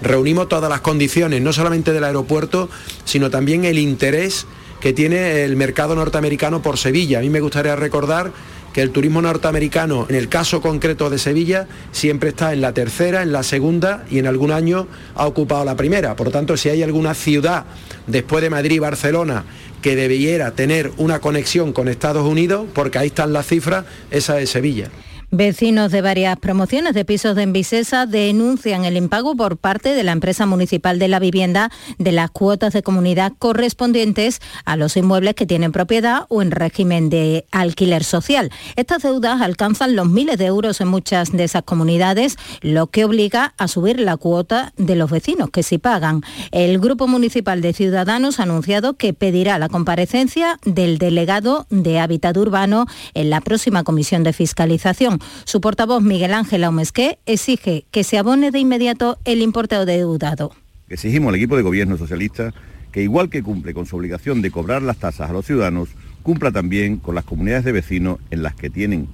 reunimos 0.01 0.49
todas 0.49 0.69
las 0.69 0.81
condiciones, 0.81 1.41
no 1.41 1.53
solamente 1.53 1.93
del 1.93 2.03
aeropuerto, 2.03 2.69
sino 3.05 3.29
también 3.29 3.65
el 3.65 3.77
interés 3.77 4.45
que 4.81 4.93
tiene 4.93 5.43
el 5.43 5.55
mercado 5.55 5.95
norteamericano 5.95 6.61
por 6.61 6.77
Sevilla. 6.77 7.19
A 7.19 7.21
mí 7.21 7.29
me 7.29 7.39
gustaría 7.39 7.75
recordar 7.75 8.31
que 8.73 8.81
el 8.81 8.91
turismo 8.91 9.21
norteamericano, 9.21 10.07
en 10.09 10.15
el 10.15 10.27
caso 10.27 10.59
concreto 10.59 11.09
de 11.09 11.19
Sevilla, 11.19 11.67
siempre 11.91 12.29
está 12.29 12.51
en 12.51 12.61
la 12.61 12.73
tercera, 12.73 13.21
en 13.21 13.31
la 13.31 13.43
segunda 13.43 14.03
y 14.09 14.17
en 14.17 14.27
algún 14.27 14.51
año 14.51 14.87
ha 15.15 15.27
ocupado 15.27 15.63
la 15.63 15.77
primera. 15.77 16.15
Por 16.15 16.27
lo 16.27 16.31
tanto, 16.31 16.57
si 16.57 16.69
hay 16.69 16.83
alguna 16.83 17.13
ciudad 17.13 17.65
después 18.07 18.41
de 18.41 18.49
Madrid 18.49 18.75
y 18.75 18.79
Barcelona 18.79 19.45
que 19.81 19.95
debiera 19.95 20.51
tener 20.51 20.91
una 20.97 21.19
conexión 21.19 21.71
con 21.71 21.87
Estados 21.87 22.25
Unidos, 22.25 22.65
porque 22.73 22.97
ahí 22.97 23.07
están 23.07 23.31
las 23.31 23.47
cifras, 23.47 23.85
esa 24.11 24.41
es 24.41 24.49
Sevilla. 24.49 24.89
Vecinos 25.35 25.91
de 25.91 26.03
varias 26.03 26.37
promociones 26.37 26.93
de 26.93 27.05
pisos 27.05 27.35
de 27.35 27.41
Envisesa 27.41 28.05
denuncian 28.05 28.85
el 28.85 28.95
impago 28.95 29.35
por 29.35 29.57
parte 29.57 29.95
de 29.95 30.03
la 30.03 30.11
empresa 30.11 30.45
municipal 30.45 30.99
de 30.99 31.07
la 31.07 31.17
vivienda 31.17 31.71
de 31.97 32.11
las 32.11 32.29
cuotas 32.29 32.71
de 32.71 32.83
comunidad 32.83 33.33
correspondientes 33.39 34.41
a 34.63 34.77
los 34.77 34.95
inmuebles 34.95 35.33
que 35.33 35.47
tienen 35.47 35.71
propiedad 35.71 36.27
o 36.29 36.43
en 36.43 36.51
régimen 36.51 37.09
de 37.09 37.47
alquiler 37.51 38.03
social. 38.03 38.51
Estas 38.75 39.01
deudas 39.01 39.41
alcanzan 39.41 39.95
los 39.95 40.07
miles 40.07 40.37
de 40.37 40.45
euros 40.45 40.79
en 40.81 40.89
muchas 40.89 41.31
de 41.31 41.45
esas 41.45 41.63
comunidades, 41.63 42.37
lo 42.61 42.85
que 42.85 43.03
obliga 43.03 43.55
a 43.57 43.67
subir 43.67 43.99
la 43.99 44.17
cuota 44.17 44.71
de 44.77 44.95
los 44.95 45.09
vecinos 45.09 45.49
que 45.49 45.63
sí 45.63 45.79
pagan. 45.79 46.21
El 46.51 46.77
Grupo 46.77 47.07
Municipal 47.07 47.59
de 47.63 47.73
Ciudadanos 47.73 48.39
ha 48.39 48.43
anunciado 48.43 48.97
que 48.97 49.13
pedirá 49.15 49.57
la 49.57 49.69
comparecencia 49.69 50.59
del 50.63 50.99
delegado 50.99 51.65
de 51.71 51.99
Hábitat 51.99 52.37
Urbano 52.37 52.85
en 53.15 53.31
la 53.31 53.41
próxima 53.41 53.83
comisión 53.83 54.23
de 54.23 54.33
fiscalización. 54.33 55.22
Su 55.45 55.61
portavoz 55.61 56.01
Miguel 56.01 56.33
Ángel 56.33 56.63
Aumesqué 56.63 57.19
exige 57.25 57.85
que 57.91 58.03
se 58.03 58.17
abone 58.17 58.51
de 58.51 58.59
inmediato 58.59 59.17
el 59.25 59.41
importe 59.41 59.85
deudado. 59.85 60.51
Exigimos 60.89 61.29
al 61.29 61.35
equipo 61.35 61.55
de 61.55 61.63
gobierno 61.63 61.97
socialista 61.97 62.53
que 62.91 63.01
igual 63.01 63.29
que 63.29 63.41
cumple 63.41 63.73
con 63.73 63.85
su 63.85 63.97
obligación 63.97 64.41
de 64.41 64.51
cobrar 64.51 64.81
las 64.83 64.97
tasas 64.97 65.29
a 65.29 65.33
los 65.33 65.45
ciudadanos, 65.45 65.89
cumpla 66.21 66.51
también 66.51 66.97
con 66.97 67.15
las 67.15 67.25
comunidades 67.25 67.65
de 67.65 67.71
vecinos 67.71 68.19
en 68.29 68.43
las 68.43 68.53
que 68.53 68.69
tienen 68.69 69.07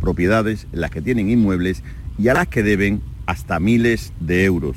propiedades, 0.00 0.68
en 0.72 0.80
las 0.80 0.90
que 0.90 1.02
tienen 1.02 1.28
inmuebles 1.28 1.82
y 2.18 2.28
a 2.28 2.34
las 2.34 2.46
que 2.46 2.62
deben 2.62 3.02
hasta 3.26 3.58
miles 3.58 4.12
de 4.20 4.44
euros. 4.44 4.76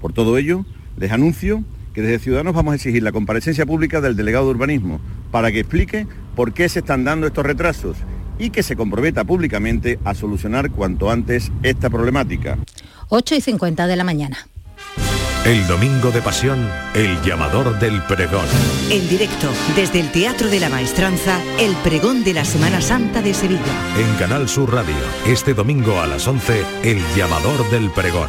Por 0.00 0.12
todo 0.12 0.38
ello, 0.38 0.64
les 0.96 1.10
anuncio 1.10 1.64
que 1.92 2.02
desde 2.02 2.20
Ciudadanos 2.20 2.54
vamos 2.54 2.72
a 2.72 2.76
exigir 2.76 3.02
la 3.02 3.12
comparecencia 3.12 3.66
pública 3.66 4.00
del 4.00 4.14
delegado 4.14 4.44
de 4.44 4.52
urbanismo 4.52 5.00
para 5.32 5.50
que 5.50 5.60
explique 5.60 6.06
por 6.36 6.54
qué 6.54 6.68
se 6.68 6.78
están 6.78 7.02
dando 7.02 7.26
estos 7.26 7.44
retrasos 7.44 7.96
y 8.38 8.50
que 8.50 8.62
se 8.62 8.76
comprometa 8.76 9.24
públicamente 9.24 9.98
a 10.04 10.14
solucionar 10.14 10.70
cuanto 10.70 11.10
antes 11.10 11.50
esta 11.62 11.90
problemática. 11.90 12.58
8 13.08 13.34
y 13.36 13.40
50 13.40 13.86
de 13.86 13.96
la 13.96 14.04
mañana. 14.04 14.48
El 15.44 15.66
domingo 15.66 16.10
de 16.10 16.20
pasión, 16.20 16.68
el 16.94 17.22
llamador 17.22 17.78
del 17.78 18.02
pregón. 18.02 18.44
En 18.90 19.08
directo, 19.08 19.48
desde 19.76 20.00
el 20.00 20.10
Teatro 20.10 20.48
de 20.48 20.60
la 20.60 20.68
Maestranza, 20.68 21.40
el 21.58 21.74
pregón 21.76 22.22
de 22.24 22.34
la 22.34 22.44
Semana 22.44 22.82
Santa 22.82 23.22
de 23.22 23.32
Sevilla. 23.32 23.62
En 23.98 24.14
Canal 24.18 24.48
Sur 24.48 24.74
Radio, 24.74 24.96
este 25.26 25.54
domingo 25.54 26.00
a 26.00 26.06
las 26.06 26.26
11, 26.26 26.64
el 26.82 27.00
llamador 27.16 27.70
del 27.70 27.88
pregón. 27.90 28.28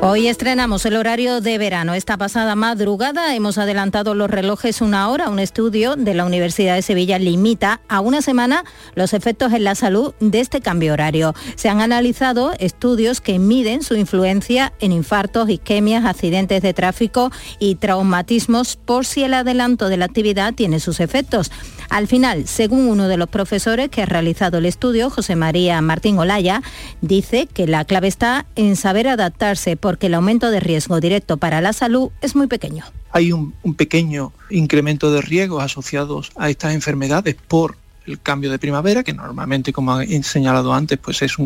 Hoy 0.00 0.28
estrenamos 0.28 0.86
el 0.86 0.94
horario 0.94 1.40
de 1.40 1.58
verano. 1.58 1.92
Esta 1.92 2.16
pasada 2.16 2.54
madrugada 2.54 3.34
hemos 3.34 3.58
adelantado 3.58 4.14
los 4.14 4.30
relojes 4.30 4.80
una 4.80 5.08
hora. 5.08 5.28
Un 5.28 5.40
estudio 5.40 5.96
de 5.96 6.14
la 6.14 6.24
Universidad 6.24 6.76
de 6.76 6.82
Sevilla 6.82 7.18
limita 7.18 7.80
a 7.88 8.00
una 8.00 8.22
semana 8.22 8.62
los 8.94 9.12
efectos 9.12 9.52
en 9.52 9.64
la 9.64 9.74
salud 9.74 10.14
de 10.20 10.38
este 10.38 10.60
cambio 10.60 10.92
horario. 10.92 11.34
Se 11.56 11.68
han 11.68 11.80
analizado 11.80 12.52
estudios 12.60 13.20
que 13.20 13.40
miden 13.40 13.82
su 13.82 13.96
influencia 13.96 14.72
en 14.78 14.92
infartos, 14.92 15.50
isquemias, 15.50 16.04
accidentes 16.04 16.62
de 16.62 16.74
tráfico 16.74 17.32
y 17.58 17.74
traumatismos 17.74 18.76
por 18.76 19.04
si 19.04 19.24
el 19.24 19.34
adelanto 19.34 19.88
de 19.88 19.96
la 19.96 20.04
actividad 20.04 20.54
tiene 20.54 20.78
sus 20.78 21.00
efectos. 21.00 21.50
Al 21.90 22.06
final, 22.06 22.46
según 22.46 22.86
uno 22.86 23.08
de 23.08 23.16
los 23.16 23.28
profesores 23.28 23.88
que 23.88 24.02
ha 24.02 24.06
realizado 24.06 24.58
el 24.58 24.66
estudio, 24.66 25.08
José 25.10 25.36
María 25.36 25.80
Martín 25.80 26.18
Olaya, 26.18 26.62
dice 27.00 27.46
que 27.46 27.66
la 27.66 27.84
clave 27.84 28.08
está 28.08 28.46
en 28.56 28.76
saber 28.76 29.08
adaptarse 29.08 29.76
porque 29.88 30.08
el 30.08 30.12
aumento 30.12 30.50
de 30.50 30.60
riesgo 30.60 31.00
directo 31.00 31.38
para 31.38 31.62
la 31.62 31.72
salud 31.72 32.10
es 32.20 32.36
muy 32.36 32.46
pequeño. 32.46 32.84
Hay 33.10 33.32
un, 33.32 33.54
pequeño 33.74 34.34
incremento 34.50 35.10
de 35.10 35.22
riesgos 35.22 35.64
asociados 35.64 36.30
a 36.36 36.50
estas 36.50 36.74
enfermedades 36.74 37.36
por 37.48 37.78
el 38.04 38.20
cambio 38.20 38.50
de 38.50 38.58
primavera, 38.58 39.02
que 39.02 39.14
normalmente, 39.14 39.72
como 39.72 39.98
he 39.98 40.22
señalado 40.22 40.74
antes, 40.74 40.98
pues 40.98 41.22
es 41.22 41.36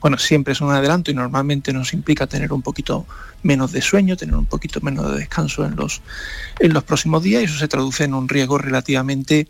bueno, 0.00 0.16
siempre 0.16 0.54
es 0.54 0.62
un 0.62 0.70
adelanto 0.70 1.10
y 1.10 1.14
normalmente 1.14 1.74
nos 1.74 1.92
implica 1.92 2.26
tener 2.26 2.54
un 2.54 2.62
poquito 2.62 3.04
menos 3.42 3.70
de 3.70 3.82
sueño, 3.82 4.16
tener 4.16 4.34
un 4.34 4.46
poquito 4.46 4.80
menos 4.80 5.12
de 5.12 5.18
descanso 5.18 5.66
en 5.66 5.76
los, 5.76 6.00
en 6.58 6.72
los 6.72 6.84
próximos 6.84 7.22
días 7.22 7.42
y 7.42 7.44
eso 7.44 7.58
se 7.58 7.68
traduce 7.68 8.04
en 8.04 8.14
un 8.14 8.30
riesgo 8.30 8.56
relativamente 8.56 9.46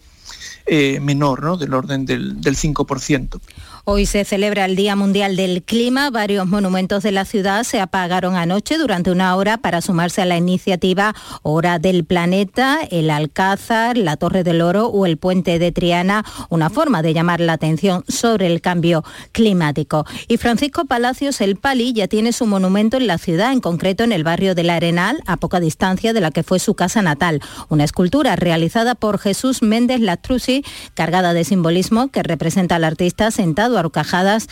eh, 0.67 0.99
menor, 0.99 1.45
¿no? 1.45 1.57
del 1.57 1.73
orden 1.73 2.05
del, 2.05 2.41
del 2.41 2.57
5%. 2.57 3.41
Hoy 3.85 4.05
se 4.05 4.27
celebra 4.27 4.67
el 4.67 4.77
Día 4.77 4.95
Mundial 4.95 5.37
del 5.37 5.63
Clima. 5.63 6.11
Varios 6.11 6.47
monumentos 6.47 7.03
de 7.03 7.13
la 7.13 7.25
ciudad 7.25 7.65
se 7.65 7.81
apagaron 7.81 8.37
anoche 8.37 8.77
durante 8.77 9.11
una 9.11 9.35
hora 9.37 9.57
para 9.57 9.81
sumarse 9.81 10.21
a 10.21 10.27
la 10.27 10.37
iniciativa 10.37 11.15
Hora 11.43 11.79
del 11.79 12.05
Planeta, 12.05 12.81
el 12.91 13.09
Alcázar, 13.09 13.97
la 13.97 14.19
Torre 14.19 14.45
del 14.45 14.61
Oro 14.61 14.87
o 14.89 15.07
el 15.07 15.17
Puente 15.17 15.59
de 15.59 15.73
Triana, 15.73 16.27
una 16.51 16.69
forma 16.69 17.01
de 17.01 17.15
llamar 17.15 17.41
la 17.41 17.55
atención 17.55 18.05
sobre 18.07 18.49
el 18.49 18.61
cambio 18.61 19.03
climático. 19.33 20.05
Y 20.29 20.37
Francisco 20.37 20.85
Palacios, 20.85 21.41
el 21.41 21.57
Pali, 21.57 21.95
ya 21.95 22.07
tiene 22.07 22.35
su 22.35 22.47
monumento 22.47 22.99
en 22.99 23.07
la 23.07 23.17
ciudad, 23.17 23.51
en 23.51 23.61
concreto 23.61 24.05
en 24.05 24.13
el 24.13 24.25
barrio 24.25 24.55
del 24.55 24.69
Arenal, 24.69 25.23
a 25.27 25.39
poca 25.39 25.59
distancia 25.59 26.13
de 26.13 26.21
la 26.21 26.31
que 26.31 26.43
fue 26.43 26.59
su 26.59 26.75
casa 26.75 27.01
natal. 27.01 27.41
Una 27.71 27.85
escultura 27.85 28.37
realizada 28.37 28.95
por 28.95 29.19
Jesús 29.19 29.63
Méndez 29.63 30.01
Lastrucci, 30.01 30.65
cargada 30.93 31.33
de 31.33 31.45
simbolismo 31.45 32.09
que 32.09 32.23
representa 32.23 32.77
al 32.77 32.85
artista 32.85 33.31
sentado 33.31 33.70
arrocajadas 33.79 34.49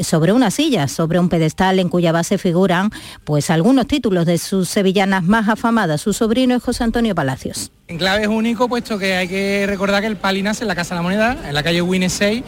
sobre 0.00 0.32
una 0.32 0.50
silla, 0.50 0.88
sobre 0.88 1.18
un 1.18 1.28
pedestal 1.28 1.78
en 1.78 1.88
cuya 1.88 2.12
base 2.12 2.38
figuran 2.38 2.90
pues 3.24 3.50
algunos 3.50 3.86
títulos 3.86 4.26
de 4.26 4.38
sus 4.38 4.68
sevillanas 4.68 5.24
más 5.24 5.48
afamadas. 5.48 6.00
Su 6.00 6.12
sobrino 6.12 6.54
es 6.54 6.62
José 6.62 6.84
Antonio 6.84 7.14
Palacios. 7.14 7.70
En 7.88 7.98
clave 7.98 8.22
es 8.22 8.28
único, 8.28 8.68
puesto 8.68 8.98
que 8.98 9.14
hay 9.14 9.28
que 9.28 9.64
recordar 9.66 10.00
que 10.00 10.06
el 10.06 10.16
Pali 10.16 10.42
nace 10.42 10.64
en 10.64 10.68
la 10.68 10.74
Casa 10.74 10.94
de 10.94 10.98
la 10.98 11.02
Moneda, 11.02 11.36
en 11.46 11.54
la 11.54 11.62
calle 11.62 11.82
Winnes 11.82 12.12
6, 12.14 12.42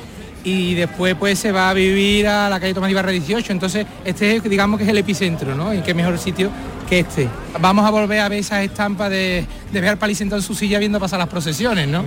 y 0.45 0.75
después 0.75 1.15
pues 1.15 1.39
se 1.39 1.53
va 1.53 1.71
a 1.71 1.75
vivir 1.75 2.29
a 2.29 2.49
la 2.49 2.61
calle 2.61 2.75
Tomás 2.75 2.91
Ibarra 2.91 3.11
18, 3.11 3.53
entonces 3.53 3.87
este 4.05 4.37
es, 4.37 4.43
digamos 4.43 4.79
que 4.79 4.85
es 4.85 4.91
el 4.91 4.99
epicentro, 4.99 5.55
¿no? 5.55 5.75
Y 5.75 5.81
qué 5.81 5.95
mejor 5.95 6.19
sitio 6.19 6.51
que 6.89 7.01
este. 7.01 7.29
Vamos 7.61 7.85
a 7.87 7.91
volver 7.91 8.21
a 8.21 8.29
ver 8.29 8.39
esas 8.39 8.63
estampas 8.63 9.11
de, 9.11 9.47
de 9.73 9.81
ver 9.81 9.91
al 9.91 9.99
Pali 9.99 10.15
sentado 10.15 10.41
en 10.41 10.47
su 10.47 10.55
silla 10.55 10.79
viendo 10.79 11.01
pasar 11.01 11.19
las 11.19 11.29
procesiones, 11.29 11.89
¿no? 11.89 12.05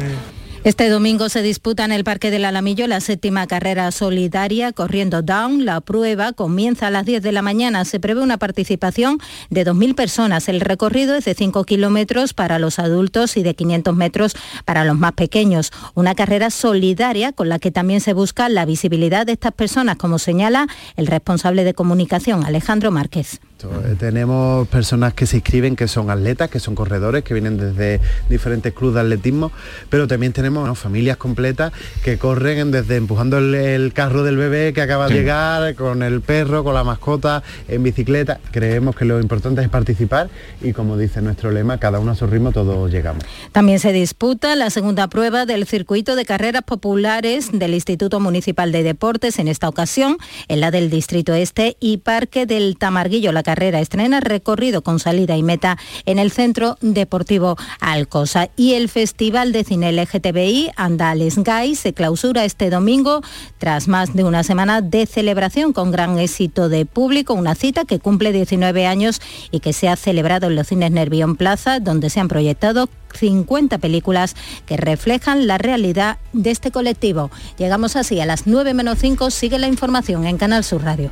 Este 0.67 0.89
domingo 0.89 1.29
se 1.29 1.41
disputa 1.41 1.85
en 1.85 1.93
el 1.93 2.03
Parque 2.03 2.29
del 2.29 2.43
Alamillo 2.43 2.87
la 2.87 2.99
séptima 2.99 3.47
carrera 3.47 3.89
solidaria 3.93 4.73
corriendo 4.73 5.21
down. 5.21 5.63
La 5.63 5.79
prueba 5.79 6.33
comienza 6.33 6.87
a 6.87 6.91
las 6.91 7.05
10 7.05 7.23
de 7.23 7.31
la 7.31 7.41
mañana. 7.41 7.85
Se 7.85 8.01
prevé 8.01 8.21
una 8.21 8.37
participación 8.37 9.17
de 9.49 9.65
2.000 9.65 9.95
personas. 9.95 10.49
El 10.49 10.59
recorrido 10.59 11.15
es 11.15 11.23
de 11.23 11.35
5 11.35 11.63
kilómetros 11.63 12.33
para 12.33 12.59
los 12.59 12.79
adultos 12.79 13.37
y 13.37 13.43
de 13.43 13.55
500 13.55 13.95
metros 13.95 14.35
para 14.65 14.83
los 14.83 14.97
más 14.97 15.13
pequeños. 15.13 15.71
Una 15.93 16.15
carrera 16.15 16.49
solidaria 16.49 17.31
con 17.31 17.47
la 17.47 17.59
que 17.59 17.71
también 17.71 18.01
se 18.01 18.11
busca 18.11 18.49
la 18.49 18.65
visibilidad 18.65 19.25
de 19.25 19.31
estas 19.31 19.53
personas, 19.53 19.95
como 19.95 20.19
señala 20.19 20.67
el 20.97 21.07
responsable 21.07 21.63
de 21.63 21.75
comunicación, 21.75 22.43
Alejandro 22.43 22.91
Márquez. 22.91 23.39
Eh, 23.63 23.95
tenemos 23.97 24.67
personas 24.67 25.13
que 25.13 25.25
se 25.25 25.37
inscriben, 25.37 25.75
que 25.75 25.87
son 25.87 26.11
atletas, 26.11 26.49
que 26.49 26.59
son 26.59 26.75
corredores, 26.75 27.23
que 27.23 27.33
vienen 27.33 27.57
desde 27.57 27.99
diferentes 28.29 28.73
clubes 28.73 28.95
de 28.95 29.01
atletismo, 29.01 29.51
pero 29.89 30.07
también 30.07 30.31
tenemos 30.33 30.77
familias 30.77 31.17
completas 31.17 31.73
que 32.03 32.17
corren 32.17 32.71
desde 32.71 32.97
empujando 32.97 33.37
el, 33.37 33.93
carro 33.93 34.23
del 34.23 34.37
bebé 34.37 34.73
que 34.73 34.81
acaba 34.81 35.07
de 35.07 35.15
llegar, 35.15 35.75
con 35.75 36.03
el 36.03 36.21
perro, 36.21 36.63
con 36.63 36.73
la 36.75 36.83
mascota, 36.83 37.41
en 37.67 37.81
bicicleta. 37.81 38.39
Creemos 38.51 38.95
que 38.95 39.05
lo 39.05 39.19
importante 39.19 39.61
es 39.61 39.69
participar 39.69 40.29
y 40.61 40.73
como 40.73 40.97
dice 40.97 41.21
nuestro 41.21 41.51
lema, 41.51 41.79
cada 41.79 41.99
uno 41.99 42.11
a 42.11 42.15
su 42.15 42.27
ritmo 42.27 42.51
todos 42.51 42.91
llegamos. 42.91 43.23
También 43.53 43.79
se 43.79 43.91
disputa 43.91 44.55
la 44.55 44.69
segunda 44.69 45.07
prueba 45.07 45.45
del 45.45 45.65
circuito 45.65 46.15
de 46.15 46.25
carreras 46.25 46.63
populares 46.63 47.49
del 47.51 47.73
Instituto 47.73 48.19
Municipal 48.19 48.71
de 48.71 48.83
Deportes, 48.83 49.39
en 49.39 49.47
esta 49.47 49.67
ocasión 49.67 50.17
en 50.47 50.59
la 50.59 50.69
del 50.69 50.89
Distrito 50.89 51.33
Este 51.33 51.77
y 51.79 51.97
Parque 51.97 52.45
del 52.45 52.77
Tamarguillo. 52.77 53.31
La 53.31 53.43
carrera 53.47 53.79
estrena 53.79 54.19
recorrido 54.19 54.81
con 54.81 54.99
salida 54.99 55.37
y 55.37 55.41
meta 55.41 55.77
en 56.05 56.19
el 56.19 56.31
Centro 56.31 56.77
Deportivo 56.81 57.55
Alcosa. 57.79 58.49
Y 58.57 58.73
el 58.73 58.89
Festival 58.89 59.53
de 59.53 59.63
Cine 59.63 59.93
LGTBI 59.93 60.71
Andales 60.75 61.37
Gay 61.37 61.75
se 61.75 61.93
clausura 61.93 62.43
este 62.43 62.69
domingo 62.69 63.21
tras 63.57 63.87
más 63.87 64.13
de 64.13 64.25
una 64.25 64.43
semana 64.43 64.81
de 64.81 65.05
celebración 65.05 65.71
con 65.71 65.91
gran 65.91 66.19
éxito 66.19 66.67
de 66.67 66.85
público, 66.85 67.35
una 67.35 67.55
cita 67.55 67.85
que 67.85 67.99
cumple 67.99 68.33
19 68.33 68.85
años 68.85 69.21
y 69.49 69.61
que 69.61 69.71
se 69.71 69.87
ha 69.87 69.95
celebrado 69.95 70.47
en 70.47 70.57
los 70.57 70.67
cines 70.67 70.91
Nervión 70.91 71.37
Plaza, 71.37 71.79
donde 71.79 72.09
se 72.09 72.19
han 72.19 72.27
proyectado 72.27 72.89
50 73.13 73.77
películas 73.77 74.35
que 74.65 74.75
reflejan 74.75 75.47
la 75.47 75.57
realidad 75.57 76.17
de 76.33 76.51
este 76.51 76.71
colectivo. 76.71 77.31
Llegamos 77.57 77.95
así 77.95 78.19
a 78.19 78.25
las 78.25 78.45
9 78.45 78.73
menos 78.73 78.99
5, 78.99 79.31
sigue 79.31 79.57
la 79.57 79.67
información 79.67 80.27
en 80.27 80.37
Canal 80.37 80.65
Sur 80.65 80.83
Radio. 80.83 81.11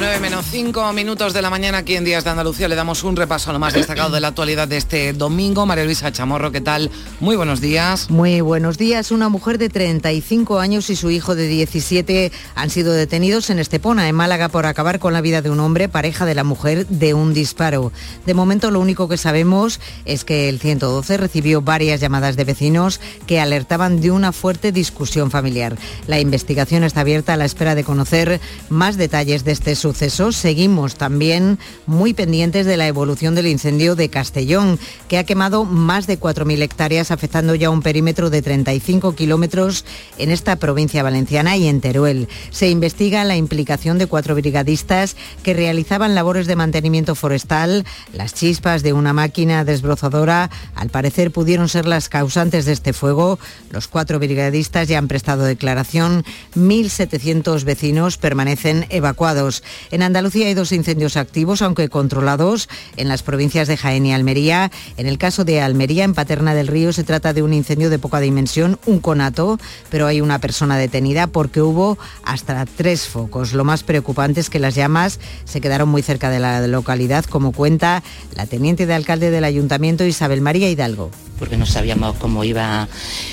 9 0.00 0.18
menos 0.18 0.46
5 0.50 0.92
minutos 0.92 1.32
de 1.32 1.40
la 1.40 1.50
mañana 1.50 1.78
aquí 1.78 1.94
en 1.94 2.04
Días 2.04 2.24
de 2.24 2.30
Andalucía 2.30 2.66
le 2.66 2.74
damos 2.74 3.04
un 3.04 3.14
repaso 3.14 3.50
a 3.50 3.52
lo 3.52 3.60
más 3.60 3.74
destacado 3.74 4.10
de 4.10 4.20
la 4.20 4.28
actualidad 4.28 4.66
de 4.66 4.76
este 4.76 5.12
domingo. 5.12 5.66
María 5.66 5.84
Luisa 5.84 6.10
Chamorro, 6.10 6.50
¿qué 6.50 6.60
tal? 6.60 6.90
Muy 7.20 7.36
buenos 7.36 7.60
días. 7.60 8.10
Muy 8.10 8.40
buenos 8.40 8.76
días. 8.76 9.12
Una 9.12 9.28
mujer 9.28 9.56
de 9.58 9.68
35 9.68 10.58
años 10.58 10.90
y 10.90 10.96
su 10.96 11.10
hijo 11.10 11.36
de 11.36 11.46
17 11.46 12.32
han 12.56 12.70
sido 12.70 12.92
detenidos 12.92 13.50
en 13.50 13.60
Estepona, 13.60 14.08
en 14.08 14.16
Málaga, 14.16 14.48
por 14.48 14.66
acabar 14.66 14.98
con 14.98 15.12
la 15.12 15.20
vida 15.20 15.42
de 15.42 15.50
un 15.50 15.60
hombre, 15.60 15.88
pareja 15.88 16.26
de 16.26 16.34
la 16.34 16.42
mujer, 16.42 16.88
de 16.88 17.14
un 17.14 17.32
disparo. 17.32 17.92
De 18.26 18.34
momento 18.34 18.72
lo 18.72 18.80
único 18.80 19.08
que 19.08 19.16
sabemos 19.16 19.78
es 20.06 20.24
que 20.24 20.48
el 20.48 20.58
112 20.58 21.18
recibió 21.18 21.62
varias 21.62 22.00
llamadas 22.00 22.36
de 22.36 22.44
vecinos 22.44 23.00
que 23.28 23.38
alertaban 23.38 24.00
de 24.00 24.10
una 24.10 24.32
fuerte 24.32 24.72
discusión 24.72 25.30
familiar. 25.30 25.76
La 26.08 26.18
investigación 26.18 26.82
está 26.82 27.02
abierta 27.02 27.34
a 27.34 27.36
la 27.36 27.44
espera 27.44 27.76
de 27.76 27.84
conocer 27.84 28.40
más 28.68 28.96
detalles 28.96 29.44
de 29.44 29.52
este 29.52 29.76
suceso 29.84 30.32
seguimos 30.32 30.94
también 30.94 31.58
muy 31.84 32.14
pendientes 32.14 32.64
de 32.64 32.78
la 32.78 32.86
evolución 32.86 33.34
del 33.34 33.48
incendio 33.48 33.94
de 33.96 34.08
Castellón, 34.08 34.78
que 35.08 35.18
ha 35.18 35.24
quemado 35.24 35.66
más 35.66 36.06
de 36.06 36.18
4.000 36.18 36.62
hectáreas, 36.62 37.10
afectando 37.10 37.54
ya 37.54 37.68
un 37.68 37.82
perímetro 37.82 38.30
de 38.30 38.40
35 38.40 39.14
kilómetros 39.14 39.84
en 40.16 40.30
esta 40.30 40.56
provincia 40.56 41.02
valenciana 41.02 41.58
y 41.58 41.68
en 41.68 41.82
Teruel. 41.82 42.28
Se 42.48 42.70
investiga 42.70 43.24
la 43.24 43.36
implicación 43.36 43.98
de 43.98 44.06
cuatro 44.06 44.34
brigadistas 44.34 45.16
que 45.42 45.52
realizaban 45.52 46.14
labores 46.14 46.46
de 46.46 46.56
mantenimiento 46.56 47.14
forestal. 47.14 47.84
Las 48.14 48.32
chispas 48.32 48.82
de 48.82 48.94
una 48.94 49.12
máquina 49.12 49.66
desbrozadora, 49.66 50.48
al 50.74 50.88
parecer, 50.88 51.30
pudieron 51.30 51.68
ser 51.68 51.84
las 51.84 52.08
causantes 52.08 52.64
de 52.64 52.72
este 52.72 52.94
fuego. 52.94 53.38
Los 53.70 53.86
cuatro 53.86 54.18
brigadistas 54.18 54.88
ya 54.88 54.96
han 54.96 55.08
prestado 55.08 55.44
declaración. 55.44 56.24
1.700 56.56 57.64
vecinos 57.64 58.16
permanecen 58.16 58.86
evacuados. 58.94 59.62
En 59.90 60.02
Andalucía 60.02 60.46
hay 60.46 60.54
dos 60.54 60.72
incendios 60.72 61.16
activos, 61.16 61.62
aunque 61.62 61.88
controlados, 61.88 62.68
en 62.96 63.08
las 63.08 63.22
provincias 63.22 63.68
de 63.68 63.76
Jaén 63.76 64.06
y 64.06 64.12
Almería. 64.12 64.70
En 64.96 65.06
el 65.06 65.18
caso 65.18 65.44
de 65.44 65.60
Almería, 65.60 66.04
en 66.04 66.14
Paterna 66.14 66.54
del 66.54 66.68
Río, 66.68 66.92
se 66.92 67.04
trata 67.04 67.32
de 67.32 67.42
un 67.42 67.52
incendio 67.52 67.90
de 67.90 67.98
poca 67.98 68.20
dimensión, 68.20 68.78
un 68.86 69.00
conato, 69.00 69.58
pero 69.90 70.06
hay 70.06 70.20
una 70.20 70.38
persona 70.38 70.76
detenida 70.76 71.26
porque 71.26 71.62
hubo 71.62 71.98
hasta 72.24 72.64
tres 72.66 73.08
focos. 73.08 73.52
Lo 73.52 73.64
más 73.64 73.82
preocupante 73.82 74.40
es 74.40 74.50
que 74.50 74.58
las 74.58 74.74
llamas 74.74 75.20
se 75.44 75.60
quedaron 75.60 75.88
muy 75.88 76.02
cerca 76.02 76.30
de 76.30 76.38
la 76.38 76.66
localidad, 76.66 77.24
como 77.24 77.52
cuenta 77.52 78.02
la 78.34 78.46
teniente 78.46 78.86
de 78.86 78.94
alcalde 78.94 79.30
del 79.30 79.44
ayuntamiento, 79.44 80.04
Isabel 80.04 80.40
María 80.40 80.70
Hidalgo. 80.70 81.10
Porque 81.38 81.56
no 81.56 81.66
sabíamos 81.66 82.16
cómo 82.16 82.44
iba 82.44 82.88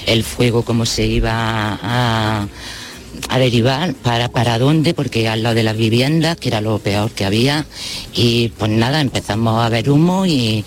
el 0.08 0.24
fuego, 0.24 0.64
cómo 0.64 0.86
se 0.86 1.06
iba 1.06 1.80
a 1.82 2.48
a 3.32 3.40
derivar 3.40 3.94
para, 3.94 4.28
para 4.28 4.60
dónde, 4.60 4.94
porque 4.94 5.30
al 5.30 5.42
lado 5.42 5.56
de 5.56 5.64
las 5.64 5.78
viviendas, 5.78 6.36
que 6.36 6.50
era 6.50 6.60
lo 6.60 6.80
peor 6.80 7.12
que 7.12 7.24
había, 7.24 7.66
y 8.14 8.50
pues 8.50 8.70
nada, 8.70 9.00
empezamos 9.00 9.64
a 9.64 9.70
ver 9.70 9.90
humo 9.90 10.26
y 10.26 10.66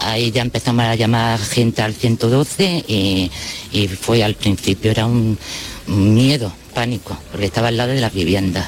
ahí 0.00 0.30
ya 0.30 0.42
empezamos 0.42 0.84
a 0.84 0.94
llamar 0.94 1.40
gente 1.40 1.80
al 1.80 1.94
112 1.94 2.84
y, 2.86 3.30
y 3.72 3.88
fue 3.88 4.22
al 4.22 4.34
principio, 4.34 4.90
era 4.90 5.06
un 5.06 5.38
miedo, 5.86 6.52
pánico, 6.74 7.16
porque 7.30 7.46
estaba 7.46 7.68
al 7.68 7.78
lado 7.78 7.92
de 7.92 8.00
las 8.02 8.12
viviendas 8.12 8.66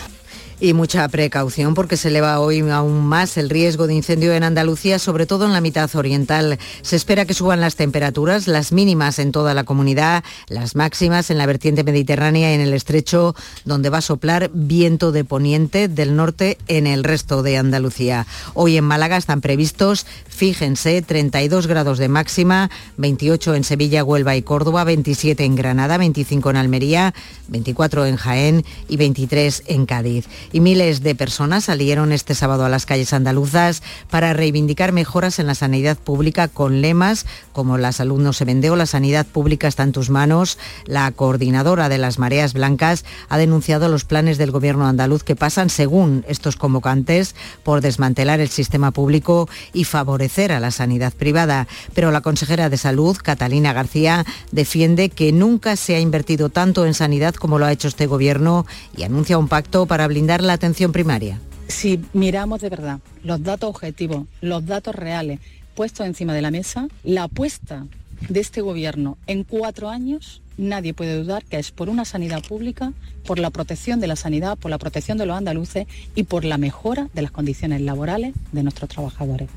y 0.61 0.72
mucha 0.72 1.06
precaución 1.09 1.74
porque 1.74 1.96
se 1.96 2.09
eleva 2.09 2.40
hoy 2.40 2.61
aún 2.61 3.06
más 3.06 3.36
el 3.36 3.48
riesgo 3.48 3.86
de 3.86 3.94
incendio 3.94 4.32
en 4.32 4.42
Andalucía, 4.42 4.98
sobre 4.98 5.26
todo 5.26 5.46
en 5.46 5.52
la 5.52 5.61
mitad 5.61 5.94
oriental. 5.94 6.59
Se 6.82 6.96
espera 6.96 7.24
que 7.24 7.34
suban 7.34 7.61
las 7.61 7.76
temperaturas, 7.76 8.48
las 8.48 8.72
mínimas 8.72 9.18
en 9.18 9.30
toda 9.30 9.54
la 9.54 9.64
comunidad, 9.64 10.24
las 10.48 10.74
máximas 10.74 11.30
en 11.30 11.38
la 11.38 11.46
vertiente 11.46 11.84
mediterránea 11.84 12.50
y 12.50 12.54
en 12.54 12.61
el 12.61 12.74
estrecho, 12.74 13.36
donde 13.64 13.90
va 13.90 13.98
a 13.98 14.02
soplar 14.02 14.50
viento 14.52 15.12
de 15.12 15.24
poniente 15.24 15.88
del 15.88 16.16
norte 16.16 16.59
en 16.66 16.86
el 16.86 17.04
resto 17.04 17.42
de 17.42 17.56
Andalucía. 17.56 18.26
Hoy 18.54 18.76
en 18.76 18.84
Málaga 18.84 19.16
están 19.16 19.40
previstos, 19.40 20.06
fíjense, 20.28 21.02
32 21.02 21.68
grados 21.68 21.98
de 21.98 22.09
máxima, 22.09 22.70
28 22.96 23.54
en 23.54 23.64
Sevilla, 23.64 24.02
Huelva 24.02 24.34
y 24.34 24.42
Córdoba, 24.42 24.84
27 24.84 25.44
en 25.44 25.54
Granada, 25.54 25.98
25 25.98 26.50
en 26.50 26.56
Almería, 26.56 27.14
24 27.48 28.06
en 28.06 28.16
Jaén 28.16 28.64
y 28.88 28.96
23 28.96 29.62
en 29.66 29.86
Cádiz 29.86 30.26
y 30.53 30.61
miles 30.61 31.03
de 31.03 31.14
personas 31.14 31.64
salieron 31.64 32.12
este 32.12 32.34
sábado 32.34 32.64
a 32.64 32.68
las 32.68 32.86
calles 32.86 33.12
andaluzas 33.12 33.82
para 34.11 34.32
reivindicar 34.32 34.92
mejoras 34.92 35.38
en 35.38 35.46
la 35.46 35.55
sanidad 35.55 35.96
pública 35.99 36.49
con 36.49 36.80
lemas 36.80 37.26
como 37.53 37.76
la 37.76 37.90
salud 37.90 38.20
no 38.20 38.32
se 38.32 38.44
vende 38.44 38.70
o 38.70 38.76
la 38.76 38.86
sanidad 38.86 39.26
pública 39.26 39.66
está 39.66 39.82
en 39.82 39.92
tus 39.92 40.11
manos. 40.11 40.59
La 40.86 41.11
coordinadora 41.11 41.88
de 41.88 41.99
las 41.99 42.18
mareas 42.18 42.53
blancas 42.53 43.05
ha 43.28 43.36
denunciado 43.36 43.88
los 43.88 44.05
planes 44.05 44.38
del 44.38 44.53
gobierno 44.53 44.86
andaluz 44.86 45.24
que 45.24 45.34
pasan, 45.34 45.68
según 45.70 46.24
estos 46.28 46.57
convocantes, 46.57 47.34
por 47.64 47.80
desmantelar 47.80 48.40
el 48.40 48.49
sistema 48.49 48.92
público 48.92 49.49
y 49.72 49.84
favorecer 49.84 50.53
a 50.53 50.61
la 50.61 50.70
sanidad 50.70 51.12
privada. 51.12 51.66
Pero 51.94 52.11
la 52.11 52.20
consejera 52.20 52.70
de 52.70 52.76
Salud, 52.76 53.16
Catalina 53.20 53.72
García, 53.72 54.24
defiende 54.53 55.09
que 55.11 55.32
nunca 55.32 55.76
se 55.76 55.96
ha 55.96 56.01
invertido 56.01 56.51
tanto 56.51 56.86
en 56.86 56.94
sanidad 56.94 57.34
como 57.34 57.59
lo 57.59 57.66
ha 57.66 57.72
hecho 57.72 57.88
este 57.88 58.07
gobierno 58.07 58.66
y 58.96 59.03
anuncia 59.03 59.38
un 59.38 59.49
pacto 59.49 59.86
para 59.86 60.07
blindar 60.07 60.38
la 60.45 60.55
atención 60.55 60.93
primaria? 60.93 61.41
Si 61.68 62.01
miramos 62.12 62.61
de 62.61 62.70
verdad 62.70 63.01
los 63.22 63.43
datos 63.43 63.70
objetivos, 63.70 64.26
los 64.41 64.64
datos 64.66 64.95
reales 64.95 65.41
puestos 65.74 66.07
encima 66.07 66.34
de 66.34 66.43
la 66.43 66.51
mesa, 66.51 66.89
la 67.05 67.24
apuesta 67.24 67.86
de 68.28 68.41
este 68.41 68.61
gobierno 68.61 69.16
en 69.26 69.45
cuatro 69.45 69.89
años, 69.89 70.43
nadie 70.57 70.93
puede 70.93 71.16
dudar 71.16 71.45
que 71.45 71.59
es 71.59 71.70
por 71.70 71.89
una 71.89 72.05
sanidad 72.05 72.43
pública, 72.43 72.93
por 73.24 73.39
la 73.39 73.51
protección 73.51 74.01
de 74.01 74.09
la 74.09 74.16
sanidad, 74.16 74.59
por 74.59 74.70
la 74.70 74.78
protección 74.78 75.18
de 75.18 75.26
los 75.26 75.36
andaluces 75.36 75.86
y 76.14 76.24
por 76.24 76.45
la 76.45 76.59
mejora 76.59 77.09
de 77.14 77.22
las 77.22 77.30
condiciones 77.30 77.80
laborales 77.80 78.34
de 78.53 78.62
nuestros 78.62 78.91
trabajadores. 78.91 79.49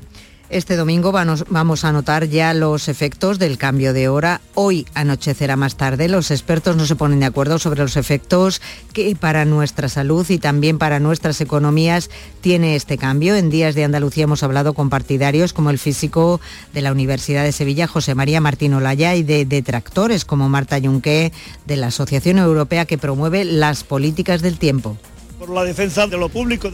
Este 0.52 0.76
domingo 0.76 1.12
vamos 1.12 1.84
a 1.86 1.92
notar 1.92 2.28
ya 2.28 2.52
los 2.52 2.88
efectos 2.88 3.38
del 3.38 3.56
cambio 3.56 3.94
de 3.94 4.08
hora. 4.08 4.42
Hoy 4.52 4.86
anochecerá 4.92 5.56
más 5.56 5.76
tarde. 5.76 6.10
Los 6.10 6.30
expertos 6.30 6.76
no 6.76 6.84
se 6.84 6.94
ponen 6.94 7.20
de 7.20 7.26
acuerdo 7.26 7.58
sobre 7.58 7.80
los 7.80 7.96
efectos 7.96 8.60
que 8.92 9.16
para 9.16 9.46
nuestra 9.46 9.88
salud 9.88 10.28
y 10.28 10.36
también 10.36 10.76
para 10.76 11.00
nuestras 11.00 11.40
economías 11.40 12.10
tiene 12.42 12.76
este 12.76 12.98
cambio. 12.98 13.34
En 13.34 13.48
Días 13.48 13.74
de 13.74 13.84
Andalucía 13.84 14.24
hemos 14.24 14.42
hablado 14.42 14.74
con 14.74 14.90
partidarios 14.90 15.54
como 15.54 15.70
el 15.70 15.78
físico 15.78 16.38
de 16.74 16.82
la 16.82 16.92
Universidad 16.92 17.44
de 17.44 17.52
Sevilla, 17.52 17.86
José 17.86 18.14
María 18.14 18.42
Martín 18.42 18.74
Olaya, 18.74 19.16
y 19.16 19.22
de 19.22 19.46
detractores 19.46 20.26
como 20.26 20.50
Marta 20.50 20.76
Yunque, 20.76 21.32
de 21.64 21.76
la 21.76 21.86
Asociación 21.86 22.36
Europea 22.36 22.84
que 22.84 22.98
promueve 22.98 23.46
las 23.46 23.84
políticas 23.84 24.42
del 24.42 24.58
tiempo. 24.58 24.98
Por 25.38 25.48
la 25.48 25.64
defensa 25.64 26.06
de 26.06 26.18
lo 26.18 26.28
público. 26.28 26.70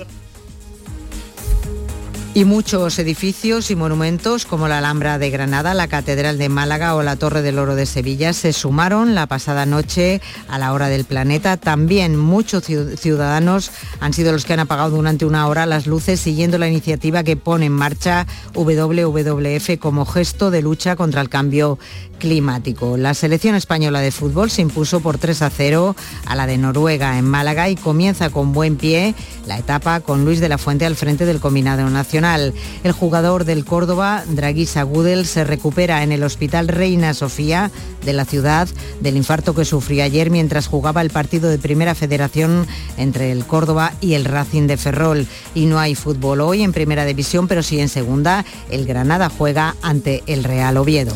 Y 2.35 2.45
muchos 2.45 2.99
edificios 3.01 3.71
y 3.71 3.75
monumentos 3.75 4.45
como 4.45 4.69
la 4.69 4.79
Alhambra 4.79 5.19
de 5.19 5.31
Granada, 5.31 5.75
la 5.75 5.89
Catedral 5.89 6.39
de 6.39 6.49
Málaga 6.49 6.95
o 6.95 7.03
la 7.03 7.17
Torre 7.17 7.43
del 7.43 7.59
Oro 7.59 7.75
de 7.75 7.87
Sevilla 7.87 8.33
se 8.33 8.53
sumaron 8.53 9.17
la 9.17 9.27
pasada 9.27 9.67
noche 9.67 10.21
a 10.47 10.59
la 10.59 10.73
hora 10.73 10.89
del 10.89 11.05
planeta. 11.05 11.57
También 11.57 12.17
muchos 12.17 12.65
ciudadanos 12.65 13.73
han 13.99 14.13
sido 14.13 14.31
los 14.31 14.45
que 14.45 14.53
han 14.53 14.61
apagado 14.61 14.91
durante 14.91 15.25
una 15.25 15.49
hora 15.49 15.67
las 15.67 15.87
luces 15.89 16.21
siguiendo 16.21 16.59
la 16.59 16.69
iniciativa 16.69 17.25
que 17.25 17.37
pone 17.37 17.67
en 17.67 17.73
marcha 17.73 18.27
WWF 18.55 19.79
como 19.81 20.05
gesto 20.05 20.53
de 20.53 20.63
lucha 20.63 20.95
contra 20.95 21.23
el 21.23 21.31
cambio 21.31 21.79
climático. 22.19 22.97
La 22.97 23.15
selección 23.15 23.55
española 23.55 24.01
de 24.01 24.11
fútbol 24.11 24.51
se 24.51 24.63
impuso 24.63 25.01
por 25.01 25.19
3 25.19 25.43
a 25.43 25.51
0 25.51 25.97
a 26.27 26.35
la 26.35 26.47
de 26.47 26.59
Noruega 26.59 27.19
en 27.19 27.25
Málaga 27.25 27.69
y 27.69 27.77
comienza 27.77 28.31
con 28.31 28.53
buen 28.53 28.77
pie 28.77 29.15
la 29.47 29.59
etapa 29.59 30.01
con 30.01 30.25
Luis 30.25 30.41
de 30.41 30.49
la 30.49 30.59
Fuente 30.59 30.85
al 30.85 30.97
frente 30.97 31.25
del 31.25 31.41
combinado 31.41 31.89
nacional. 31.89 32.53
El 32.85 32.93
jugador 32.93 33.45
del 33.45 33.65
Córdoba, 33.65 34.25
Draguisa 34.29 34.83
Gudel, 34.83 35.27
se 35.27 35.45
recupera 35.45 36.03
en 36.03 36.13
el 36.13 36.23
Hospital 36.23 36.69
Reina 36.69 37.15
Sofía 37.15 37.71
de 38.05 38.13
la 38.13 38.25
ciudad 38.25 38.69
del 39.01 39.17
infarto 39.17 39.55
que 39.55 39.65
sufrió 39.65 40.05
ayer 40.05 40.31
mientras 40.31 40.67
jugaba 40.67 41.03
el 41.03 41.11
partido 41.11 41.49
de 41.49 41.59
Primera 41.59 41.95
Federación 41.95 42.67
entre 42.97 43.33
el 43.33 43.45
Córdoba 43.47 43.93
y 44.01 44.15
el 44.15 44.25
Racing 44.25 44.67
de 44.67 44.77
Ferrol. 44.77 45.27
Y 45.55 45.67
no 45.67 45.79
hay 45.79 45.95
fútbol 45.95 46.41
hoy 46.41 46.63
en 46.63 46.73
Primera 46.73 47.05
División, 47.05 47.49
pero 47.49 47.63
sí 47.63 47.81
en 47.81 47.89
Segunda. 47.89 48.45
El 48.71 48.87
Granada 48.87 49.31
juega 49.31 49.77
ante 49.83 50.23
el 50.27 50.45
Real 50.45 50.77
Oviedo. 50.77 51.15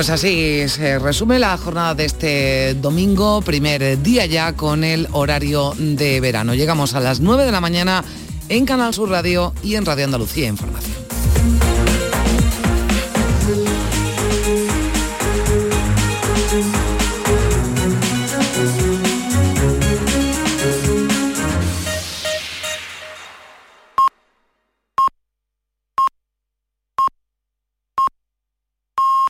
Pues 0.00 0.08
así 0.08 0.66
se 0.70 0.98
resume 0.98 1.38
la 1.38 1.58
jornada 1.58 1.94
de 1.94 2.06
este 2.06 2.72
domingo, 2.72 3.42
primer 3.42 4.02
día 4.02 4.24
ya 4.24 4.54
con 4.54 4.82
el 4.82 5.06
horario 5.12 5.74
de 5.76 6.22
verano. 6.22 6.54
Llegamos 6.54 6.94
a 6.94 7.00
las 7.00 7.20
9 7.20 7.44
de 7.44 7.52
la 7.52 7.60
mañana 7.60 8.02
en 8.48 8.64
Canal 8.64 8.94
Sur 8.94 9.10
Radio 9.10 9.52
y 9.62 9.74
en 9.74 9.84
Radio 9.84 10.06
Andalucía 10.06 10.48
Información. 10.48 10.96